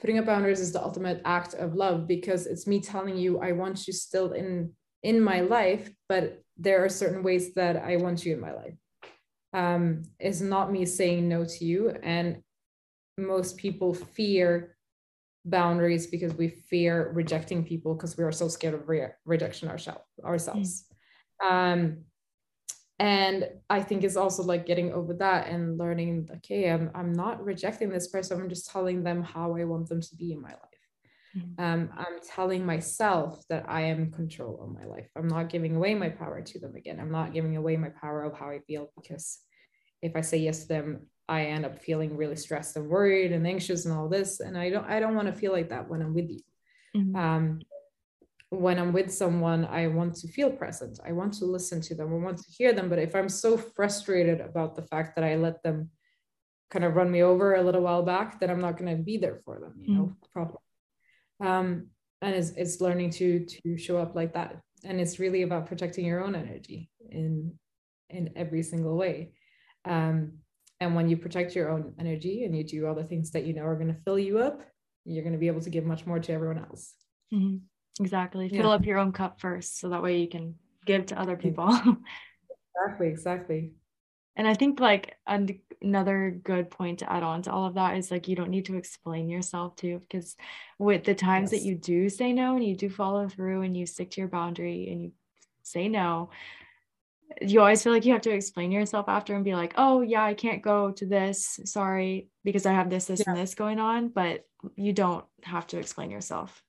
putting 0.00 0.18
up 0.18 0.26
boundaries 0.26 0.60
is 0.60 0.72
the 0.72 0.82
ultimate 0.82 1.20
act 1.24 1.54
of 1.54 1.74
love 1.74 2.06
because 2.06 2.46
it's 2.46 2.66
me 2.66 2.80
telling 2.80 3.16
you 3.16 3.38
i 3.40 3.52
want 3.52 3.86
you 3.86 3.92
still 3.92 4.32
in 4.32 4.72
in 5.02 5.20
my 5.20 5.40
life 5.40 5.90
but 6.08 6.42
there 6.60 6.84
are 6.84 6.88
certain 6.88 7.22
ways 7.22 7.54
that 7.54 7.76
I 7.76 7.96
want 7.96 8.24
you 8.24 8.34
in 8.34 8.40
my 8.40 8.52
life. 8.52 8.74
Um, 9.54 10.02
it's 10.20 10.42
not 10.42 10.70
me 10.70 10.84
saying 10.84 11.26
no 11.28 11.44
to 11.44 11.64
you. 11.64 11.90
And 12.02 12.42
most 13.16 13.56
people 13.56 13.94
fear 13.94 14.76
boundaries 15.46 16.06
because 16.06 16.34
we 16.34 16.48
fear 16.48 17.10
rejecting 17.14 17.64
people 17.64 17.94
because 17.94 18.16
we 18.16 18.24
are 18.24 18.32
so 18.32 18.46
scared 18.46 18.74
of 18.74 18.88
re- 18.88 19.08
rejection 19.24 19.68
ourselves 19.68 20.04
ourselves. 20.22 20.84
Mm. 21.42 21.50
Um, 21.50 21.98
and 23.00 23.48
I 23.70 23.80
think 23.80 24.04
it's 24.04 24.16
also 24.16 24.42
like 24.42 24.66
getting 24.66 24.92
over 24.92 25.14
that 25.14 25.48
and 25.48 25.78
learning, 25.78 26.28
okay, 26.36 26.70
I'm, 26.70 26.90
I'm 26.94 27.14
not 27.14 27.42
rejecting 27.42 27.88
this 27.88 28.08
person. 28.08 28.38
I'm 28.38 28.50
just 28.50 28.70
telling 28.70 29.02
them 29.02 29.22
how 29.22 29.56
I 29.56 29.64
want 29.64 29.88
them 29.88 30.02
to 30.02 30.16
be 30.16 30.32
in 30.32 30.42
my 30.42 30.50
life. 30.50 30.58
Mm-hmm. 31.34 31.64
Um, 31.64 31.88
I'm 31.96 32.20
telling 32.22 32.66
myself 32.66 33.42
that 33.48 33.64
I 33.66 33.82
am 33.84 34.02
in 34.02 34.10
control 34.10 34.60
of 34.62 34.74
my 34.74 34.84
life. 34.84 35.08
I'm 35.16 35.28
not 35.28 35.48
giving 35.48 35.76
away 35.76 35.94
my 35.94 36.10
power 36.10 36.42
to 36.42 36.58
them 36.58 36.76
again. 36.76 37.00
I'm 37.00 37.10
not 37.10 37.32
giving 37.32 37.56
away 37.56 37.78
my 37.78 37.88
power 37.88 38.22
of 38.22 38.38
how 38.38 38.50
I 38.50 38.58
feel 38.66 38.92
because 38.94 39.38
if 40.02 40.14
I 40.14 40.20
say 40.20 40.36
yes 40.36 40.62
to 40.62 40.68
them, 40.68 41.06
I 41.26 41.46
end 41.46 41.64
up 41.64 41.80
feeling 41.80 42.18
really 42.18 42.36
stressed 42.36 42.76
and 42.76 42.86
worried 42.86 43.32
and 43.32 43.46
anxious 43.46 43.86
and 43.86 43.96
all 43.96 44.10
this. 44.10 44.40
And 44.40 44.58
I 44.58 44.68
don't 44.68 44.84
I 44.84 45.00
don't 45.00 45.14
want 45.14 45.28
to 45.28 45.40
feel 45.40 45.52
like 45.52 45.70
that 45.70 45.88
when 45.88 46.02
I'm 46.02 46.12
with 46.12 46.28
you. 46.28 46.40
Mm-hmm. 46.94 47.16
Um, 47.16 47.60
when 48.50 48.78
I'm 48.78 48.92
with 48.92 49.12
someone, 49.12 49.64
I 49.64 49.86
want 49.86 50.14
to 50.16 50.28
feel 50.28 50.50
present. 50.50 50.98
I 51.06 51.12
want 51.12 51.32
to 51.34 51.44
listen 51.44 51.80
to 51.82 51.94
them. 51.94 52.12
I 52.12 52.16
want 52.16 52.38
to 52.38 52.50
hear 52.50 52.72
them. 52.72 52.88
But 52.88 52.98
if 52.98 53.14
I'm 53.14 53.28
so 53.28 53.56
frustrated 53.56 54.40
about 54.40 54.74
the 54.74 54.82
fact 54.82 55.16
that 55.16 55.24
I 55.24 55.36
let 55.36 55.62
them 55.62 55.90
kind 56.70 56.84
of 56.84 56.94
run 56.94 57.10
me 57.10 57.22
over 57.22 57.54
a 57.54 57.62
little 57.62 57.82
while 57.82 58.02
back, 58.02 58.40
then 58.40 58.50
I'm 58.50 58.60
not 58.60 58.76
going 58.76 58.96
to 58.96 59.02
be 59.02 59.16
there 59.16 59.40
for 59.44 59.58
them, 59.60 59.74
you 59.80 59.94
know, 59.94 60.02
mm-hmm. 60.02 60.32
properly 60.32 60.58
um, 61.40 61.86
and 62.22 62.34
it's, 62.34 62.50
it's 62.50 62.80
learning 62.80 63.10
to 63.10 63.44
to 63.46 63.76
show 63.76 63.98
up 63.98 64.14
like 64.14 64.34
that 64.34 64.60
and 64.84 65.00
it's 65.00 65.18
really 65.18 65.42
about 65.42 65.66
protecting 65.66 66.04
your 66.04 66.22
own 66.22 66.34
energy 66.34 66.90
in 67.10 67.52
in 68.10 68.30
every 68.36 68.62
single 68.62 68.96
way 68.96 69.32
um, 69.86 70.32
and 70.80 70.94
when 70.94 71.08
you 71.08 71.16
protect 71.16 71.54
your 71.54 71.70
own 71.70 71.94
energy 71.98 72.44
and 72.44 72.56
you 72.56 72.64
do 72.64 72.86
all 72.86 72.94
the 72.94 73.04
things 73.04 73.30
that 73.30 73.44
you 73.44 73.54
know 73.54 73.64
are 73.64 73.76
going 73.76 73.92
to 73.92 74.00
fill 74.04 74.18
you 74.18 74.38
up 74.38 74.60
you're 75.04 75.24
going 75.24 75.32
to 75.32 75.38
be 75.38 75.46
able 75.46 75.60
to 75.60 75.70
give 75.70 75.84
much 75.84 76.06
more 76.06 76.18
to 76.18 76.32
everyone 76.32 76.58
else 76.58 76.94
mm-hmm. 77.32 77.56
Exactly. 78.00 78.48
Fill 78.48 78.70
up 78.70 78.84
your 78.84 78.98
own 78.98 79.12
cup 79.12 79.40
first 79.40 79.78
so 79.78 79.90
that 79.90 80.02
way 80.02 80.20
you 80.20 80.28
can 80.28 80.56
give 80.86 81.06
to 81.06 81.20
other 81.20 81.36
mm-hmm. 81.36 81.48
people. 81.48 81.96
Exactly 82.80 83.08
exactly. 83.08 83.72
And 84.36 84.48
i 84.48 84.54
think 84.54 84.80
like 84.80 85.16
another 85.26 86.30
good 86.42 86.70
point 86.70 87.00
to 87.00 87.12
add 87.12 87.22
on 87.22 87.42
to 87.42 87.52
all 87.52 87.66
of 87.66 87.74
that 87.74 87.96
is 87.96 88.10
like 88.10 88.28
you 88.28 88.36
don't 88.36 88.50
need 88.50 88.66
to 88.66 88.76
explain 88.76 89.28
yourself 89.28 89.76
too 89.76 90.00
because 90.00 90.36
with 90.78 91.04
the 91.04 91.14
times 91.14 91.52
yes. 91.52 91.60
that 91.60 91.66
you 91.66 91.74
do 91.74 92.08
say 92.08 92.32
no 92.32 92.54
and 92.54 92.64
you 92.64 92.76
do 92.76 92.88
follow 92.88 93.28
through 93.28 93.62
and 93.62 93.76
you 93.76 93.86
stick 93.86 94.10
to 94.12 94.20
your 94.20 94.28
boundary 94.28 94.88
and 94.90 95.02
you 95.02 95.12
say 95.62 95.88
no 95.88 96.30
you 97.40 97.60
always 97.60 97.82
feel 97.82 97.92
like 97.92 98.04
you 98.04 98.12
have 98.12 98.22
to 98.22 98.30
explain 98.30 98.70
yourself 98.70 99.08
after 99.08 99.34
and 99.34 99.44
be 99.44 99.54
like 99.54 99.74
oh 99.76 100.00
yeah 100.00 100.24
i 100.24 100.34
can't 100.34 100.62
go 100.62 100.90
to 100.90 101.06
this. 101.06 101.60
Sorry 101.64 102.28
because 102.44 102.66
i 102.66 102.72
have 102.72 102.90
this 102.90 103.06
this 103.06 103.20
yeah. 103.20 103.32
and 103.32 103.38
this 103.38 103.54
going 103.54 103.78
on 103.78 104.08
but 104.08 104.46
you 104.76 104.92
don't 104.92 105.24
have 105.42 105.66
to 105.66 105.78
explain 105.78 106.10
yourself 106.10 106.62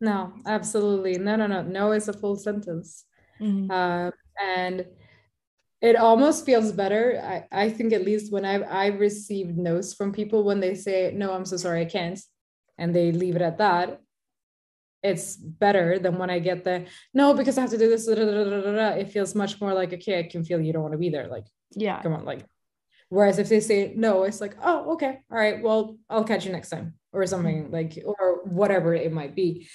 no 0.00 0.32
absolutely 0.46 1.18
no 1.18 1.36
no 1.36 1.46
no 1.46 1.62
no 1.62 1.92
is 1.92 2.08
a 2.08 2.12
full 2.12 2.36
sentence 2.36 3.04
mm-hmm. 3.40 3.70
uh, 3.70 4.10
and 4.42 4.86
it 5.82 5.96
almost 5.96 6.46
feels 6.46 6.72
better. 6.72 7.20
I, 7.22 7.64
I 7.64 7.70
think 7.70 7.92
at 7.92 8.04
least 8.04 8.32
when 8.32 8.44
I've 8.44 8.64
I've 8.68 8.98
received 8.98 9.56
notes 9.58 9.92
from 9.94 10.12
people 10.12 10.42
when 10.42 10.60
they 10.60 10.74
say, 10.74 11.12
no, 11.14 11.32
I'm 11.32 11.44
so 11.44 11.56
sorry, 11.56 11.82
I 11.82 11.84
can't, 11.84 12.18
and 12.78 12.94
they 12.94 13.12
leave 13.12 13.36
it 13.36 13.42
at 13.42 13.58
that. 13.58 14.00
It's 15.02 15.36
better 15.36 15.98
than 15.98 16.18
when 16.18 16.30
I 16.30 16.38
get 16.38 16.64
the 16.64 16.86
no, 17.12 17.34
because 17.34 17.58
I 17.58 17.60
have 17.60 17.70
to 17.70 17.78
do 17.78 17.88
this. 17.88 18.06
Da, 18.06 18.14
da, 18.14 18.24
da, 18.24 18.88
it 18.96 19.10
feels 19.10 19.34
much 19.34 19.60
more 19.60 19.74
like, 19.74 19.92
okay, 19.92 20.18
I 20.18 20.22
can 20.24 20.44
feel 20.44 20.60
you 20.60 20.72
don't 20.72 20.82
want 20.82 20.92
to 20.92 20.98
be 20.98 21.10
there. 21.10 21.28
Like, 21.28 21.46
yeah, 21.72 22.02
come 22.02 22.14
on, 22.14 22.24
like. 22.24 22.44
Whereas 23.08 23.38
if 23.38 23.48
they 23.48 23.60
say 23.60 23.92
no, 23.94 24.24
it's 24.24 24.40
like, 24.40 24.56
oh, 24.60 24.94
okay, 24.94 25.20
all 25.30 25.38
right, 25.38 25.62
well, 25.62 25.96
I'll 26.10 26.24
catch 26.24 26.44
you 26.44 26.50
next 26.50 26.70
time, 26.70 26.94
or 27.16 27.26
something 27.26 27.70
like, 27.70 27.98
or 28.04 28.42
whatever 28.44 28.94
it 28.94 29.12
might 29.12 29.34
be. 29.34 29.68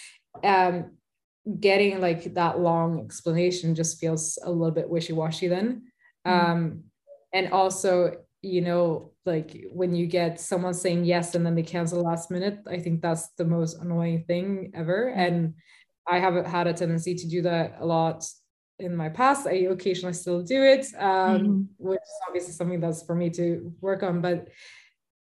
Um, 0.44 0.92
getting 1.60 2.00
like 2.00 2.36
that 2.36 2.60
long 2.60 3.04
explanation 3.04 3.74
just 3.74 4.00
feels 4.00 4.38
a 4.44 4.52
little 4.52 4.74
bit 4.74 4.88
wishy-washy 4.88 5.48
then 5.48 5.82
Mm-hmm. 6.28 6.52
um 6.52 6.84
and 7.34 7.52
also 7.52 8.18
you 8.44 8.62
know 8.62 9.12
like 9.26 9.66
when 9.74 9.96
you 9.96 10.06
get 10.06 10.39
someone 10.39 10.76
saying 10.76 11.04
yes 11.04 11.34
and 11.34 11.44
then 11.44 11.56
they 11.56 11.64
cancel 11.64 12.04
last 12.04 12.30
minute 12.30 12.60
i 12.70 12.78
think 12.78 13.02
that's 13.02 13.30
the 13.39 13.46
most 13.46 13.80
annoying 13.82 14.24
thing 14.26 14.72
ever 14.76 15.08
mm-hmm. 15.10 15.20
and 15.20 15.54
i 16.08 16.20
haven't 16.20 16.46
had 16.46 16.68
a 16.68 16.74
tendency 16.74 17.16
to 17.16 17.28
do 17.28 17.42
that 17.42 17.78
a 17.80 17.86
lot 17.86 18.24
in 18.78 18.96
my 18.96 19.10
past 19.10 19.48
i 19.48 19.54
occasionally 19.54 20.14
still 20.14 20.44
do 20.44 20.62
it 20.62 20.86
um, 21.00 21.39
mm-hmm. 21.39 21.62
which 21.78 21.98
is 21.98 22.22
obviously 22.28 22.54
something 22.54 22.80
that's 22.80 23.04
for 23.04 23.16
me 23.16 23.32
to 23.32 23.74
work 23.82 24.04
on 24.04 24.22
but 24.22 24.48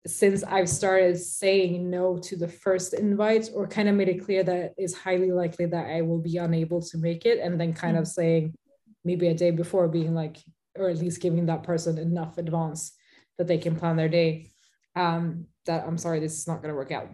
since 0.07 0.43
I've 0.43 0.69
started 0.69 1.17
saying 1.17 1.89
no 1.89 2.17
to 2.19 2.35
the 2.35 2.47
first 2.47 2.93
invite 2.93 3.49
or 3.53 3.67
kind 3.67 3.89
of 3.89 3.95
made 3.95 4.09
it 4.09 4.23
clear 4.23 4.43
that 4.43 4.73
it's 4.77 4.93
highly 4.93 5.31
likely 5.31 5.65
that 5.65 5.87
I 5.87 6.01
will 6.01 6.19
be 6.19 6.37
unable 6.37 6.81
to 6.81 6.97
make 6.97 7.25
it, 7.25 7.39
and 7.39 7.59
then 7.59 7.73
kind 7.73 7.95
mm-hmm. 7.95 8.01
of 8.01 8.07
saying 8.07 8.55
maybe 9.03 9.27
a 9.27 9.33
day 9.33 9.51
before 9.51 9.87
being 9.87 10.13
like, 10.13 10.37
or 10.77 10.89
at 10.89 10.97
least 10.97 11.21
giving 11.21 11.45
that 11.47 11.63
person 11.63 11.97
enough 11.97 12.37
advance 12.37 12.93
that 13.37 13.47
they 13.47 13.57
can 13.57 13.75
plan 13.75 13.97
their 13.97 14.09
day. 14.09 14.49
Um, 14.95 15.45
that 15.65 15.85
I'm 15.85 15.97
sorry, 15.97 16.19
this 16.19 16.37
is 16.37 16.47
not 16.47 16.61
going 16.61 16.69
to 16.69 16.75
work 16.75 16.91
out. 16.91 17.09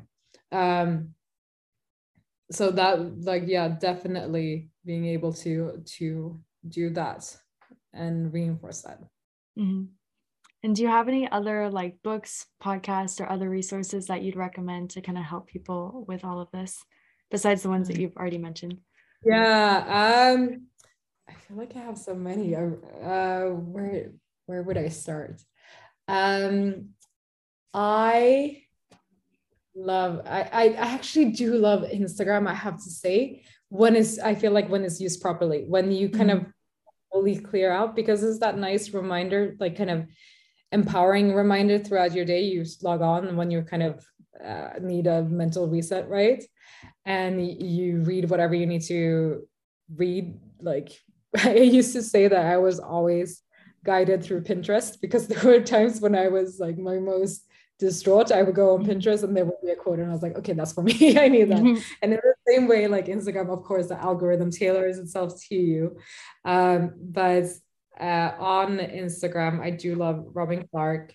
Um, 0.52 1.16
so 2.52 2.72
that 2.72 3.24
like 3.24 3.44
yeah, 3.48 3.68
definitely 3.68 4.70
being 4.86 5.08
able 5.08 5.34
to 5.34 5.84
to 5.98 6.40
do 6.68 6.90
that 6.92 7.36
and 7.94 8.32
reinforce 8.32 8.82
that. 8.84 9.00
Mm-hmm. 9.58 9.86
And 10.64 10.74
do 10.76 10.82
you 10.82 10.88
have 10.88 11.10
any 11.10 11.30
other 11.30 11.70
like 11.70 11.98
books, 12.04 12.46
podcasts, 12.64 13.20
or 13.20 13.30
other 13.30 13.50
resources 13.50 14.08
that 14.08 14.22
you'd 14.22 14.38
recommend 14.38 14.92
to 14.92 15.02
kind 15.02 15.18
of 15.18 15.26
help 15.26 15.48
people 15.48 16.06
with 16.08 16.24
all 16.24 16.40
of 16.40 16.50
this, 16.52 16.82
besides 17.30 17.64
the 17.64 17.70
ones 17.70 17.90
that 17.90 17.98
mm. 17.98 18.02
you've 18.02 18.16
already 18.16 18.38
mentioned? 18.38 18.80
Yeah, 19.26 20.32
um, 20.34 20.68
I 21.30 21.34
feel 21.34 21.58
like 21.58 21.76
I 21.76 21.80
have 21.80 21.98
so 21.98 22.16
many. 22.16 22.56
Uh, 22.56 22.72
uh 23.04 23.50
where 23.50 24.12
where 24.46 24.64
would 24.64 24.78
I 24.78 24.88
start? 24.88 25.42
Um, 26.08 26.90
I 27.74 28.64
love. 29.76 30.22
I 30.26 30.42
I 30.44 30.68
actually 30.76 31.32
do 31.32 31.56
love 31.56 31.82
Instagram. 31.84 32.48
I 32.48 32.54
have 32.54 32.78
to 32.78 32.90
say, 32.90 33.44
when 33.68 33.98
is 33.98 34.18
I 34.18 34.36
feel 34.36 34.54
like 34.54 34.70
when 34.70 34.86
it's 34.86 35.02
used 35.02 35.22
properly, 35.22 35.66
when 35.68 35.92
you 35.92 36.08
kind 36.08 36.30
mm-hmm. 36.30 36.46
of 36.46 36.54
fully 37.12 37.38
clear 37.38 37.72
out, 37.72 37.98
because 37.98 38.24
it's 38.24 38.40
that 38.40 38.58
nice 38.58 38.94
reminder, 38.94 39.56
like 39.60 39.78
kind 39.78 39.90
of 39.90 40.06
empowering 40.74 41.34
reminder 41.34 41.80
throughout 41.80 42.14
your 42.14 42.26
day. 42.26 42.44
You 42.44 42.66
log 42.82 43.02
on 43.02 43.36
when 43.38 43.52
you're 43.52 43.64
kind 43.64 43.84
of 43.84 44.06
uh, 44.44 44.72
need 44.82 45.08
a 45.08 45.24
mental 45.24 45.68
reset, 45.68 46.10
right? 46.10 46.44
And 47.06 47.46
you 47.48 48.02
read 48.02 48.30
whatever 48.30 48.56
you 48.56 48.66
need 48.66 48.84
to 48.84 49.48
read. 49.96 50.38
Like 50.60 50.92
I 51.38 51.56
used 51.56 51.94
to 51.94 52.02
say 52.02 52.28
that 52.28 52.46
I 52.46 52.58
was 52.58 52.80
always 52.80 53.42
guided 53.86 54.24
through 54.24 54.44
Pinterest 54.44 55.00
because 55.00 55.28
there 55.30 55.44
were 55.44 55.62
times 55.62 56.02
when 56.02 56.16
I 56.16 56.28
was 56.28 56.60
like 56.60 56.78
my 56.78 57.00
most 57.00 57.46
distraught, 57.80 58.32
I 58.32 58.42
would 58.44 58.56
go 58.56 58.74
on 58.76 58.86
Pinterest 58.86 59.24
and 59.24 59.36
there 59.36 59.46
would 59.46 59.62
be 59.64 59.72
a 59.72 59.76
quote, 59.76 60.00
and 60.00 60.10
I 60.10 60.14
was 60.14 60.22
like, 60.22 60.38
okay, 60.38 60.54
that's 60.54 60.74
for 60.74 60.84
me. 60.84 61.18
I 61.20 61.28
need 61.28 61.50
that. 61.50 61.60
Mm-hmm. 61.60 61.82
And 62.02 62.14
in 62.14 62.20
the 62.24 62.52
same 62.52 62.68
way, 62.68 62.88
like 62.88 63.08
Instagram, 63.08 63.50
of 63.50 63.64
course, 63.64 63.88
the 63.88 64.02
algorithm 64.02 64.52
tailors 64.52 64.98
itself 64.98 65.34
to 65.50 65.56
you. 65.56 65.98
Um, 66.46 66.94
but 66.98 67.46
uh, 68.00 68.32
on 68.40 68.78
Instagram, 68.78 69.62
I 69.62 69.70
do 69.70 69.96
love 69.96 70.26
Robin 70.34 70.68
Clark. 70.72 71.14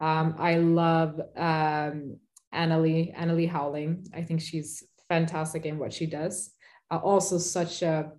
Um, 0.00 0.34
I 0.38 0.56
love 0.56 1.20
um, 1.36 2.18
Annalie, 2.54 3.16
Annalie 3.16 3.48
Howling. 3.48 4.06
I 4.14 4.22
think 4.22 4.40
she's 4.40 4.84
fantastic 5.08 5.66
in 5.66 5.78
what 5.78 5.92
she 5.92 6.06
does. 6.06 6.50
Uh, 6.90 6.98
also, 6.98 7.38
such 7.38 7.82
a, 7.82 8.12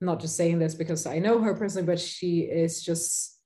not 0.00 0.20
just 0.20 0.36
saying 0.36 0.58
this 0.58 0.74
because 0.74 1.06
I 1.06 1.18
know 1.18 1.40
her 1.40 1.54
personally, 1.54 1.86
but 1.86 2.00
she 2.00 2.40
is 2.40 2.82
just 2.82 3.40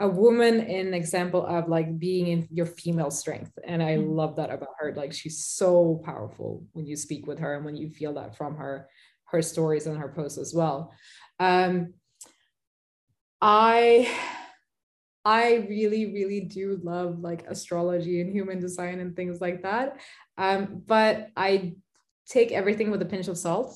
a 0.00 0.08
woman 0.08 0.60
an 0.60 0.92
example 0.92 1.46
of 1.46 1.68
like 1.68 1.98
being 1.98 2.26
in 2.26 2.48
your 2.50 2.66
female 2.66 3.10
strength. 3.10 3.52
And 3.64 3.82
I 3.82 3.96
mm-hmm. 3.96 4.10
love 4.10 4.36
that 4.36 4.50
about 4.50 4.70
her. 4.78 4.92
Like 4.96 5.12
she's 5.12 5.44
so 5.44 6.02
powerful 6.04 6.64
when 6.72 6.86
you 6.86 6.96
speak 6.96 7.26
with 7.26 7.38
her 7.38 7.54
and 7.54 7.64
when 7.64 7.76
you 7.76 7.90
feel 7.90 8.14
that 8.14 8.36
from 8.36 8.56
her, 8.56 8.88
her 9.26 9.40
stories 9.40 9.86
and 9.86 9.96
her 9.98 10.08
posts 10.08 10.38
as 10.38 10.52
well. 10.52 10.92
Um, 11.38 11.94
I 13.46 14.10
I 15.26 15.66
really, 15.68 16.12
really 16.12 16.40
do 16.40 16.80
love 16.82 17.20
like 17.20 17.46
astrology 17.46 18.20
and 18.22 18.32
human 18.32 18.58
design 18.58 19.00
and 19.00 19.14
things 19.14 19.40
like 19.40 19.62
that. 19.62 20.00
Um, 20.38 20.82
but 20.86 21.28
I 21.36 21.74
take 22.26 22.52
everything 22.52 22.90
with 22.90 23.02
a 23.02 23.06
pinch 23.06 23.28
of 23.28 23.36
salt. 23.36 23.74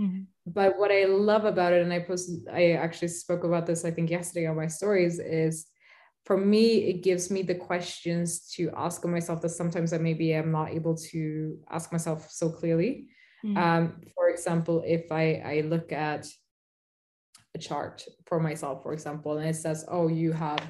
Mm-hmm. 0.00 0.22
But 0.46 0.78
what 0.78 0.90
I 0.90 1.04
love 1.04 1.44
about 1.44 1.74
it, 1.74 1.82
and 1.82 1.92
I 1.92 2.00
posted, 2.00 2.48
I 2.50 2.72
actually 2.72 3.08
spoke 3.08 3.44
about 3.44 3.66
this, 3.66 3.84
I 3.84 3.90
think 3.90 4.10
yesterday 4.10 4.46
on 4.46 4.56
my 4.56 4.66
stories, 4.66 5.18
is 5.18 5.66
for 6.24 6.36
me, 6.36 6.88
it 6.88 7.02
gives 7.02 7.30
me 7.30 7.42
the 7.42 7.54
questions 7.54 8.46
to 8.56 8.70
ask 8.74 9.04
myself 9.04 9.42
that 9.42 9.50
sometimes 9.50 9.92
I 9.92 9.98
maybe 9.98 10.32
am 10.32 10.50
not 10.50 10.70
able 10.70 10.96
to 11.12 11.58
ask 11.70 11.92
myself 11.92 12.30
so 12.30 12.50
clearly. 12.50 13.08
Mm-hmm. 13.44 13.56
Um, 13.56 14.00
for 14.14 14.28
example, 14.30 14.82
if 14.86 15.12
I, 15.12 15.42
I 15.44 15.60
look 15.66 15.92
at 15.92 16.26
chart 17.60 18.04
for 18.26 18.40
myself, 18.40 18.82
for 18.82 18.92
example, 18.92 19.38
and 19.38 19.48
it 19.48 19.56
says, 19.56 19.84
oh, 19.88 20.08
you 20.08 20.32
have, 20.32 20.60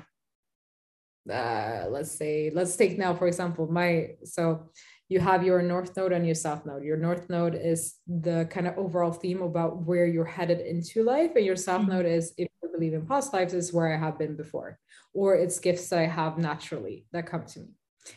uh, 1.32 1.86
let's 1.88 2.11
say, 2.11 2.51
let's 2.53 2.76
take 2.76 2.99
now, 2.99 3.14
for 3.14 3.26
example, 3.26 3.70
my, 3.70 4.11
so 4.24 4.70
you 5.09 5.18
have 5.20 5.45
your 5.45 5.61
north 5.61 5.97
node 5.97 6.12
and 6.12 6.24
your 6.24 6.36
south 6.36 6.64
node. 6.64 6.84
Your 6.84 6.97
north 6.97 7.28
node 7.28 7.55
is 7.55 7.97
the 8.07 8.47
kind 8.51 8.66
of 8.68 8.78
overall 8.78 9.12
theme 9.12 9.43
about 9.43 9.84
where 9.84 10.07
you're 10.07 10.24
headed 10.24 10.61
into 10.61 11.03
life, 11.03 11.32
and 11.36 11.45
your 11.45 11.57
south 11.57 11.82
mm-hmm. 11.82 11.93
node 11.93 12.07
is, 12.07 12.32
if 12.36 12.49
you 12.62 12.68
believe 12.72 12.95
in 12.95 13.07
past 13.07 13.32
lives, 13.32 13.53
is 13.53 13.72
where 13.72 13.93
I 13.93 13.99
have 13.99 14.18
been 14.18 14.36
before, 14.36 14.78
or 15.12 15.34
it's 15.34 15.59
gifts 15.59 15.88
that 15.88 15.99
I 15.99 16.07
have 16.07 16.38
naturally 16.38 17.07
that 17.12 17.26
come 17.26 17.45
to 17.47 17.61
me. 17.61 17.74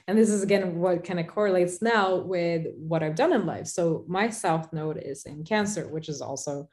And 0.07 0.17
this 0.17 0.29
is 0.29 0.43
again 0.43 0.79
what 0.79 1.03
kind 1.03 1.19
of 1.19 1.27
correlates 1.27 1.81
now 1.81 2.15
with 2.15 2.67
what 2.77 3.03
I've 3.03 3.15
done 3.15 3.33
in 3.33 3.45
life. 3.45 3.67
So 3.67 4.05
my 4.07 4.29
south 4.29 4.71
node 4.71 5.01
is 5.03 5.25
in 5.25 5.43
Cancer, 5.43 5.89
which 5.89 6.07
is 6.07 6.21
also 6.21 6.69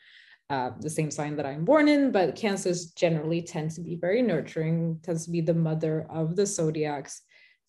uh, 0.51 0.72
the 0.80 0.90
same 0.90 1.11
sign 1.11 1.36
that 1.36 1.46
I'm 1.46 1.64
born 1.64 1.88
in, 1.88 2.11
but 2.11 2.34
cancers 2.34 2.86
generally 2.92 3.40
tend 3.40 3.70
to 3.72 3.80
be 3.80 3.94
very 3.94 4.20
nurturing, 4.20 4.98
tends 5.03 5.24
to 5.24 5.30
be 5.30 5.40
the 5.40 5.55
mother 5.55 6.07
of 6.11 6.36
the 6.36 6.44
zodiacs, 6.44 7.22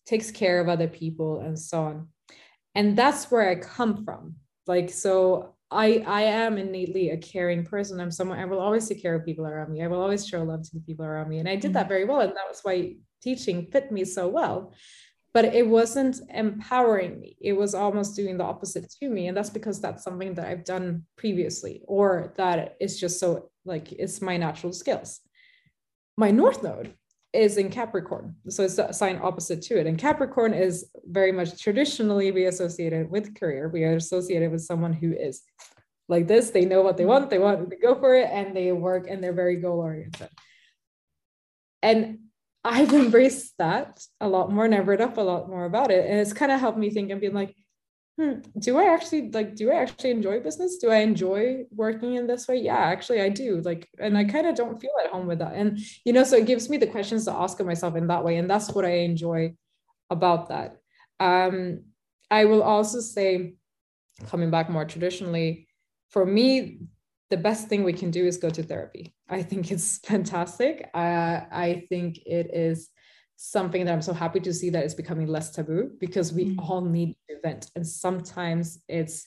takes 0.04 0.30
care 0.30 0.60
of 0.60 0.68
other 0.68 0.88
people, 0.88 1.40
and 1.40 1.58
so 1.58 1.82
on. 1.82 2.08
And 2.74 2.96
that's 2.96 3.30
where 3.30 3.48
I 3.48 3.54
come 3.54 4.04
from. 4.04 4.34
Like, 4.66 4.90
so 4.90 5.54
I 5.70 6.04
I 6.06 6.22
am 6.22 6.58
innately 6.58 7.10
a 7.10 7.16
caring 7.16 7.64
person. 7.64 8.00
I'm 8.00 8.10
someone 8.10 8.38
I 8.38 8.44
will 8.44 8.60
always 8.60 8.88
take 8.88 9.00
care 9.00 9.14
of 9.14 9.24
people 9.24 9.46
around 9.46 9.72
me. 9.72 9.82
I 9.82 9.86
will 9.86 10.00
always 10.00 10.26
show 10.26 10.42
love 10.42 10.62
to 10.62 10.74
the 10.74 10.80
people 10.80 11.04
around 11.04 11.28
me. 11.28 11.38
And 11.38 11.48
I 11.48 11.56
did 11.56 11.74
that 11.74 11.82
mm-hmm. 11.82 11.88
very 11.88 12.04
well. 12.04 12.20
And 12.20 12.30
that 12.30 12.48
was 12.48 12.60
why 12.62 12.96
teaching 13.22 13.68
fit 13.70 13.92
me 13.92 14.04
so 14.04 14.28
well 14.28 14.74
but 15.34 15.46
it 15.46 15.66
wasn't 15.66 16.20
empowering 16.28 17.18
me. 17.18 17.36
It 17.40 17.54
was 17.54 17.74
almost 17.74 18.16
doing 18.16 18.36
the 18.36 18.44
opposite 18.44 18.90
to 19.00 19.08
me. 19.08 19.28
And 19.28 19.36
that's 19.36 19.50
because 19.50 19.80
that's 19.80 20.04
something 20.04 20.34
that 20.34 20.46
I've 20.46 20.64
done 20.64 21.04
previously, 21.16 21.82
or 21.86 22.34
that 22.36 22.76
is 22.80 23.00
just 23.00 23.18
so 23.18 23.50
like 23.64 23.92
it's 23.92 24.20
my 24.20 24.36
natural 24.36 24.72
skills. 24.72 25.20
My 26.16 26.30
North 26.30 26.62
Node 26.62 26.94
is 27.32 27.56
in 27.56 27.70
Capricorn. 27.70 28.36
So 28.48 28.62
it's 28.62 28.76
a 28.76 28.92
sign 28.92 29.18
opposite 29.22 29.62
to 29.62 29.80
it. 29.80 29.86
And 29.86 29.96
Capricorn 29.96 30.52
is 30.52 30.90
very 31.06 31.32
much 31.32 31.60
traditionally 31.62 32.30
be 32.30 32.44
associated 32.44 33.10
with 33.10 33.34
career. 33.34 33.70
We 33.72 33.84
are 33.84 33.96
associated 33.96 34.52
with 34.52 34.60
someone 34.60 34.92
who 34.92 35.14
is 35.14 35.42
like 36.10 36.28
this. 36.28 36.50
They 36.50 36.66
know 36.66 36.82
what 36.82 36.98
they 36.98 37.06
want, 37.06 37.30
they 37.30 37.38
want 37.38 37.70
to 37.70 37.76
go 37.76 37.94
for 37.94 38.14
it, 38.14 38.28
and 38.30 38.54
they 38.54 38.70
work 38.72 39.06
and 39.08 39.24
they're 39.24 39.32
very 39.32 39.56
goal 39.56 39.80
oriented. 39.80 40.28
And 41.82 42.18
I've 42.64 42.92
embraced 43.04 43.54
that 43.58 44.04
a 44.20 44.28
lot 44.28 44.52
more 44.52 44.64
and 44.64 44.74
I've 44.74 44.88
read 44.88 45.00
up 45.00 45.16
a 45.18 45.22
lot 45.22 45.48
more 45.48 45.64
about 45.64 45.90
it. 45.90 46.08
And 46.08 46.20
it's 46.20 46.32
kind 46.32 46.52
of 46.52 46.60
helped 46.60 46.78
me 46.78 46.90
think 46.90 47.10
and 47.10 47.20
being 47.20 47.34
like, 47.34 47.54
hmm, 48.18 48.34
do 48.58 48.78
I 48.78 48.92
actually 48.92 49.30
like, 49.30 49.56
do 49.56 49.70
I 49.70 49.76
actually 49.76 50.10
enjoy 50.10 50.40
business? 50.40 50.76
Do 50.76 50.90
I 50.90 50.98
enjoy 50.98 51.64
working 51.74 52.14
in 52.14 52.26
this 52.26 52.46
way? 52.46 52.56
Yeah, 52.56 52.76
actually 52.76 53.20
I 53.20 53.30
do. 53.30 53.60
Like, 53.60 53.88
and 53.98 54.16
I 54.16 54.24
kind 54.24 54.46
of 54.46 54.54
don't 54.54 54.80
feel 54.80 54.92
at 55.02 55.10
home 55.10 55.26
with 55.26 55.38
that. 55.38 55.54
And, 55.54 55.78
you 56.04 56.12
know, 56.12 56.24
so 56.24 56.36
it 56.36 56.46
gives 56.46 56.68
me 56.68 56.76
the 56.76 56.86
questions 56.86 57.24
to 57.24 57.32
ask 57.32 57.58
of 57.60 57.66
myself 57.66 57.96
in 57.96 58.08
that 58.08 58.24
way. 58.24 58.36
And 58.36 58.50
that's 58.50 58.70
what 58.70 58.84
I 58.84 58.98
enjoy 58.98 59.54
about 60.10 60.50
that. 60.50 60.76
Um, 61.20 61.84
I 62.30 62.44
will 62.44 62.62
also 62.62 63.00
say, 63.00 63.54
coming 64.26 64.50
back 64.50 64.68
more 64.68 64.84
traditionally, 64.84 65.66
for 66.10 66.26
me, 66.26 66.80
the 67.32 67.38
best 67.38 67.66
thing 67.66 67.82
we 67.82 67.94
can 67.94 68.10
do 68.10 68.26
is 68.26 68.36
go 68.36 68.50
to 68.50 68.62
therapy. 68.62 69.14
I 69.26 69.42
think 69.42 69.72
it's 69.72 69.98
fantastic. 70.04 70.90
Uh, 70.92 71.40
I 71.50 71.86
think 71.88 72.18
it 72.26 72.50
is 72.52 72.90
something 73.36 73.86
that 73.86 73.92
I'm 73.94 74.02
so 74.02 74.12
happy 74.12 74.38
to 74.40 74.52
see 74.52 74.68
that 74.68 74.84
it's 74.84 74.92
becoming 74.92 75.28
less 75.28 75.50
taboo 75.50 75.92
because 75.98 76.30
we 76.30 76.44
mm. 76.44 76.58
all 76.58 76.82
need 76.82 77.16
to 77.30 77.36
vent. 77.42 77.70
And 77.74 77.86
sometimes 77.86 78.84
it's 78.86 79.26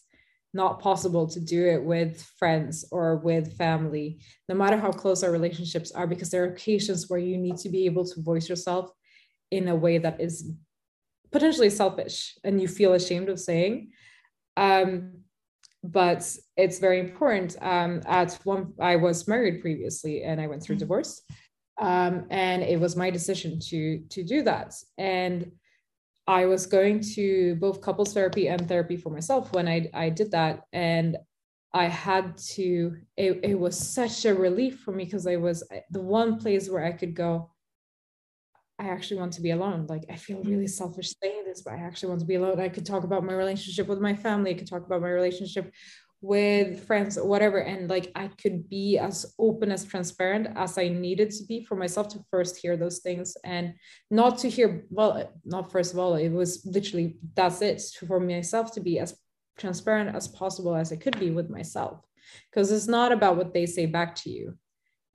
not 0.53 0.79
possible 0.79 1.25
to 1.29 1.39
do 1.39 1.65
it 1.65 1.83
with 1.83 2.21
friends 2.37 2.85
or 2.91 3.15
with 3.17 3.57
family, 3.57 4.19
no 4.47 4.53
matter 4.53 4.77
how 4.77 4.91
close 4.91 5.23
our 5.23 5.31
relationships 5.31 5.91
are, 5.91 6.05
because 6.05 6.29
there 6.29 6.43
are 6.43 6.53
occasions 6.53 7.09
where 7.09 7.19
you 7.19 7.39
need 7.39 7.57
to 7.57 7.69
be 7.69 7.87
able 7.87 8.05
to 8.05 8.21
voice 8.21 8.47
yourself 8.47 8.91
in 9.49 9.67
a 9.67 9.75
way 9.75 9.97
that 9.97 10.21
is 10.21 10.51
potentially 11.31 11.71
selfish 11.71 12.35
and 12.43 12.61
you 12.61 12.67
feel 12.67 12.93
ashamed 12.93 13.29
of 13.29 13.39
saying. 13.39 13.89
Um, 14.57 15.24
but 15.91 16.29
it's 16.57 16.79
very 16.79 16.99
important. 16.99 17.55
Um, 17.61 18.01
at 18.05 18.39
one, 18.43 18.73
I 18.79 18.95
was 18.95 19.27
married 19.27 19.61
previously, 19.61 20.23
and 20.23 20.39
I 20.39 20.47
went 20.47 20.63
through 20.63 20.75
mm-hmm. 20.75 20.81
divorce, 20.81 21.21
um, 21.79 22.25
and 22.29 22.63
it 22.63 22.79
was 22.79 22.95
my 22.95 23.09
decision 23.09 23.59
to 23.69 23.99
to 24.09 24.23
do 24.23 24.41
that. 24.43 24.73
And 24.97 25.51
I 26.27 26.45
was 26.45 26.65
going 26.65 27.01
to 27.15 27.55
both 27.55 27.81
couples 27.81 28.13
therapy 28.13 28.47
and 28.47 28.67
therapy 28.67 28.97
for 28.97 29.11
myself 29.11 29.53
when 29.53 29.67
I 29.67 29.89
I 29.93 30.09
did 30.09 30.31
that, 30.31 30.61
and 30.73 31.17
I 31.73 31.85
had 31.85 32.37
to. 32.55 32.95
It, 33.17 33.39
it 33.43 33.59
was 33.59 33.77
such 33.77 34.25
a 34.25 34.33
relief 34.33 34.79
for 34.79 34.91
me 34.91 35.05
because 35.05 35.27
I 35.27 35.35
was 35.35 35.63
the 35.91 36.01
one 36.01 36.39
place 36.39 36.69
where 36.69 36.85
I 36.85 36.93
could 36.93 37.13
go. 37.15 37.51
I 38.77 38.89
actually 38.89 39.17
want 39.17 39.33
to 39.33 39.41
be 39.41 39.51
alone. 39.51 39.85
Like 39.87 40.05
I 40.09 40.15
feel 40.15 40.43
really 40.43 40.65
mm-hmm. 40.65 40.67
selfish 40.67 41.13
saying 41.21 41.43
this, 41.45 41.61
but 41.61 41.73
I 41.73 41.77
actually 41.77 42.09
want 42.09 42.21
to 42.21 42.25
be 42.25 42.35
alone. 42.35 42.59
I 42.59 42.69
could 42.69 42.85
talk 42.85 43.03
about 43.03 43.23
my 43.23 43.33
relationship 43.33 43.87
with 43.87 43.99
my 43.99 44.15
family. 44.15 44.51
I 44.51 44.55
could 44.55 44.69
talk 44.69 44.85
about 44.85 45.01
my 45.01 45.09
relationship 45.09 45.71
with 46.21 46.85
friends 46.85 47.17
or 47.17 47.27
whatever. 47.27 47.59
And 47.59 47.89
like 47.89 48.11
I 48.15 48.27
could 48.27 48.67
be 48.67 48.97
as 48.97 49.33
open 49.39 49.71
as 49.71 49.85
transparent 49.85 50.47
as 50.55 50.77
I 50.77 50.89
needed 50.89 51.29
to 51.31 51.45
be 51.45 51.63
for 51.63 51.75
myself 51.75 52.09
to 52.09 52.25
first 52.31 52.57
hear 52.57 52.75
those 52.75 52.99
things 52.99 53.37
and 53.43 53.75
not 54.09 54.39
to 54.39 54.49
hear, 54.49 54.85
well, 54.89 55.31
not 55.45 55.71
first 55.71 55.93
of 55.93 55.99
all, 55.99 56.15
it 56.15 56.29
was 56.29 56.65
literally 56.65 57.17
that's 57.35 57.61
it 57.61 57.81
for 58.07 58.19
myself 58.19 58.73
to 58.73 58.81
be 58.81 58.99
as 58.99 59.15
transparent 59.57 60.15
as 60.15 60.27
possible 60.27 60.75
as 60.75 60.91
I 60.91 60.97
could 60.97 61.19
be 61.19 61.31
with 61.31 61.49
myself. 61.49 62.01
Because 62.49 62.71
it's 62.71 62.87
not 62.87 63.11
about 63.11 63.37
what 63.37 63.53
they 63.53 63.65
say 63.65 63.85
back 63.85 64.15
to 64.15 64.29
you 64.29 64.57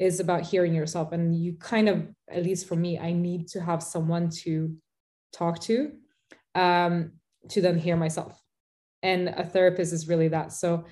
is 0.01 0.19
about 0.19 0.43
hearing 0.43 0.75
yourself. 0.75 1.13
And 1.13 1.37
you 1.37 1.53
kind 1.61 1.89
of 1.89 2.09
at 2.29 2.43
least 2.43 2.67
for 2.67 2.75
me 2.75 2.99
i 2.99 3.13
need 3.13 3.47
to 3.49 3.61
have 3.61 3.83
someone 3.83 4.31
to 4.31 4.75
talk 5.33 5.61
to 5.61 5.93
um, 6.55 7.13
to 7.51 7.61
then 7.61 7.79
hear 7.79 7.97
myself. 7.97 8.41
And 9.03 9.29
a 9.29 9.45
therapist 9.45 9.93
is 9.93 10.09
really 10.09 10.29
that. 10.29 10.53
So 10.53 10.87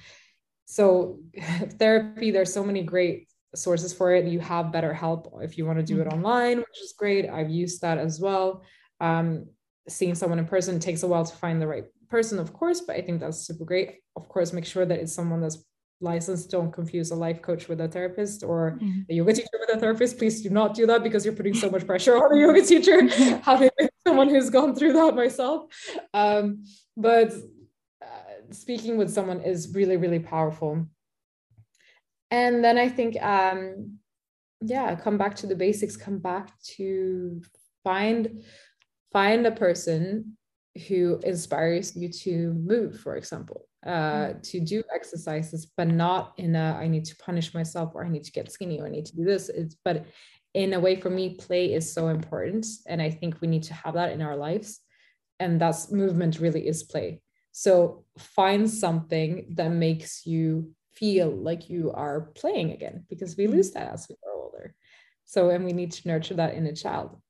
so 0.67 1.19
therapy 1.79 2.31
there's 2.31 2.53
so 2.53 2.63
many 2.63 2.83
great 2.83 3.29
sources 3.55 3.95
for 3.95 4.15
it. 4.15 4.27
You 4.27 4.41
have 4.41 4.67
BetterHelp 4.67 5.43
if 5.43 5.57
you 5.57 5.65
want 5.65 5.79
to 5.79 5.85
do 5.85 6.01
it 6.01 6.07
mm-hmm. 6.07 6.19
online 6.19 6.59
which 6.59 6.81
is 6.83 6.95
great. 6.97 7.29
I've 7.29 7.51
used 7.51 7.81
that 7.81 7.99
as 7.99 8.21
well. 8.21 8.63
Um, 9.01 9.47
seeing 9.89 10.15
someone 10.15 10.39
in 10.39 10.45
person 10.45 10.79
takes 10.79 11.03
a 11.03 11.07
while 11.07 11.25
to 11.25 11.35
find 11.35 11.63
the 11.63 11.67
right 11.67 11.85
person 12.11 12.39
of 12.39 12.53
course 12.53 12.83
but 12.83 12.97
i 12.97 13.01
think 13.01 13.21
that's 13.21 13.47
super 13.47 13.65
great. 13.65 13.97
Of 14.17 14.29
course 14.29 14.53
make 14.53 14.67
sure 14.67 14.85
that 14.85 14.99
it's 14.99 15.15
someone 15.15 15.41
that's 15.41 15.65
licensed 16.01 16.51
don't 16.51 16.73
confuse 16.73 17.11
a 17.11 17.15
life 17.15 17.43
coach 17.43 17.69
with 17.69 17.81
a 17.81 17.89
therapist 17.89 18.45
or 18.45 18.79
mm-hmm. 18.81 19.01
a 19.11 19.15
yoga 19.15 19.33
teacher 19.33 19.59
with 19.59 19.77
a 19.77 19.79
therapist 19.79 20.17
please 20.19 20.43
do 20.43 20.51
not 20.51 20.75
do 20.75 20.87
that 20.87 21.03
because 21.03 21.25
you're 21.25 21.35
putting 21.35 21.55
so 21.55 21.71
much 21.71 21.87
pressure 21.91 22.17
on 22.17 22.37
a 22.37 22.41
yoga 22.41 22.63
teacher. 22.63 23.09
Having 23.43 23.71
someone 24.07 24.29
who's 24.29 24.51
gone 24.51 24.75
through 24.75 24.93
that 24.93 25.15
myself. 25.15 25.67
Um, 26.15 26.65
but 26.97 27.33
uh, 28.03 28.53
speaking 28.53 28.97
with 28.97 29.11
someone 29.11 29.41
is 29.41 29.75
really 29.75 29.97
really 29.97 30.21
powerful. 30.21 30.87
And 32.31 32.63
then 32.63 32.79
i 32.79 32.89
think 32.89 33.21
um, 33.23 33.99
yeah 34.61 34.95
come 34.95 35.19
back 35.19 35.37
to 35.37 35.47
the 35.47 35.57
basics 35.57 35.97
come 35.97 36.19
back 36.19 36.51
to 36.77 37.41
find 37.85 38.43
find 39.13 39.47
a 39.47 39.53
person 39.53 40.37
who 40.89 41.19
inspires 41.25 41.97
you 41.97 42.09
to 42.11 42.53
move 42.55 43.01
for 43.01 43.17
example 43.17 43.68
uh, 43.87 43.91
mm. 43.91 44.43
to 44.43 44.61
do 44.61 44.83
exercises, 44.95 45.67
but 45.77 45.89
not 45.89 46.35
in 46.37 46.57
a 46.57 46.77
I 46.81 46.89
need 46.89 47.05
to 47.07 47.17
punish 47.17 47.55
myself 47.55 47.93
or 47.95 48.05
I 48.05 48.09
need 48.09 48.25
to 48.25 48.33
get 48.33 48.51
skinny 48.51 48.81
or 48.81 48.87
I 48.87 48.91
need 48.91 49.07
to 49.07 49.17
do 49.17 49.25
this. 49.25 49.49
It's 49.49 49.77
but 49.85 50.07
in 50.55 50.73
a 50.73 50.81
way 50.81 50.97
for 50.97 51.11
me, 51.11 51.35
play 51.35 51.73
is 51.73 51.93
so 51.93 52.09
important. 52.09 52.67
And 52.87 53.01
I 53.01 53.11
think 53.11 53.41
we 53.41 53.49
need 53.49 53.65
to 53.65 53.75
have 53.75 53.95
that 53.95 54.13
in 54.13 54.23
our 54.23 54.37
lives. 54.37 54.81
And 55.39 55.61
that's 55.61 55.93
movement 55.93 56.41
really 56.41 56.67
is 56.67 56.83
play. 56.83 57.21
So 57.53 58.05
find 58.19 58.69
something 58.69 59.55
that 59.57 59.71
makes 59.71 60.27
you 60.27 60.73
feel 60.95 61.31
like 61.31 61.71
you 61.71 61.93
are 61.93 62.33
playing 62.35 62.73
again 62.73 63.05
because 63.09 63.37
we 63.37 63.47
lose 63.47 63.71
that 63.73 63.93
as 63.93 64.07
we 64.09 64.17
grow 64.23 64.43
older. 64.43 64.75
So, 65.25 65.51
and 65.51 65.65
we 65.65 65.73
need 65.73 65.93
to 65.93 66.09
nurture 66.09 66.35
that 66.35 66.55
in 66.55 66.67
a 66.67 66.75
child 66.75 67.21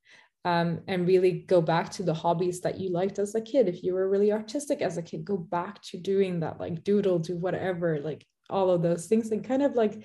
um, 0.45 0.81
and 0.87 1.07
really 1.07 1.31
go 1.47 1.61
back 1.61 1.89
to 1.91 2.03
the 2.03 2.13
hobbies 2.13 2.61
that 2.61 2.79
you 2.79 2.91
liked 2.91 3.19
as 3.19 3.35
a 3.35 3.41
kid. 3.41 3.67
If 3.67 3.83
you 3.83 3.93
were 3.93 4.09
really 4.09 4.31
artistic 4.31 4.81
as 4.81 4.97
a 4.97 5.01
kid, 5.01 5.25
go 5.25 5.37
back 5.37 5.81
to 5.83 5.97
doing 5.97 6.39
that, 6.39 6.59
like 6.59 6.83
doodle, 6.83 7.19
do 7.19 7.35
whatever, 7.37 7.99
like 7.99 8.25
all 8.49 8.69
of 8.69 8.81
those 8.81 9.07
things, 9.07 9.31
and 9.31 9.43
kind 9.43 9.61
of 9.61 9.75
like 9.75 10.03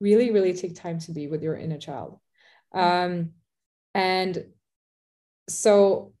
really, 0.00 0.30
really 0.30 0.54
take 0.54 0.74
time 0.74 0.98
to 1.00 1.12
be 1.12 1.28
with 1.28 1.42
your 1.42 1.56
inner 1.56 1.78
child. 1.78 2.18
Um, 2.74 3.30
and 3.94 4.44
so, 5.48 6.12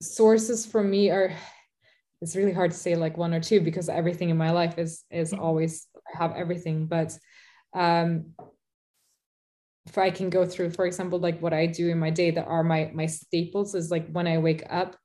sources 0.00 0.66
for 0.66 0.82
me 0.82 1.10
are 1.10 1.32
it's 2.20 2.36
really 2.36 2.52
hard 2.52 2.70
to 2.70 2.76
say 2.76 2.94
like 2.94 3.16
one 3.16 3.34
or 3.34 3.40
two 3.40 3.60
because 3.60 3.88
everything 3.88 4.30
in 4.30 4.36
my 4.36 4.52
life 4.52 4.78
is 4.78 5.04
is 5.10 5.32
always 5.32 5.88
I 6.14 6.18
have 6.18 6.32
everything, 6.36 6.86
but 6.86 7.16
um 7.74 8.34
if 9.86 9.98
I 9.98 10.10
can 10.10 10.30
go 10.30 10.46
through, 10.46 10.70
for 10.70 10.86
example, 10.86 11.18
like 11.18 11.40
what 11.40 11.52
I 11.52 11.66
do 11.66 11.88
in 11.88 11.98
my 11.98 12.10
day 12.10 12.30
that 12.30 12.46
are 12.46 12.62
my 12.62 12.90
my 12.94 13.06
staples 13.06 13.74
is 13.74 13.90
like 13.90 14.10
when 14.10 14.26
I 14.26 14.38
wake 14.38 14.62
up, 14.70 14.96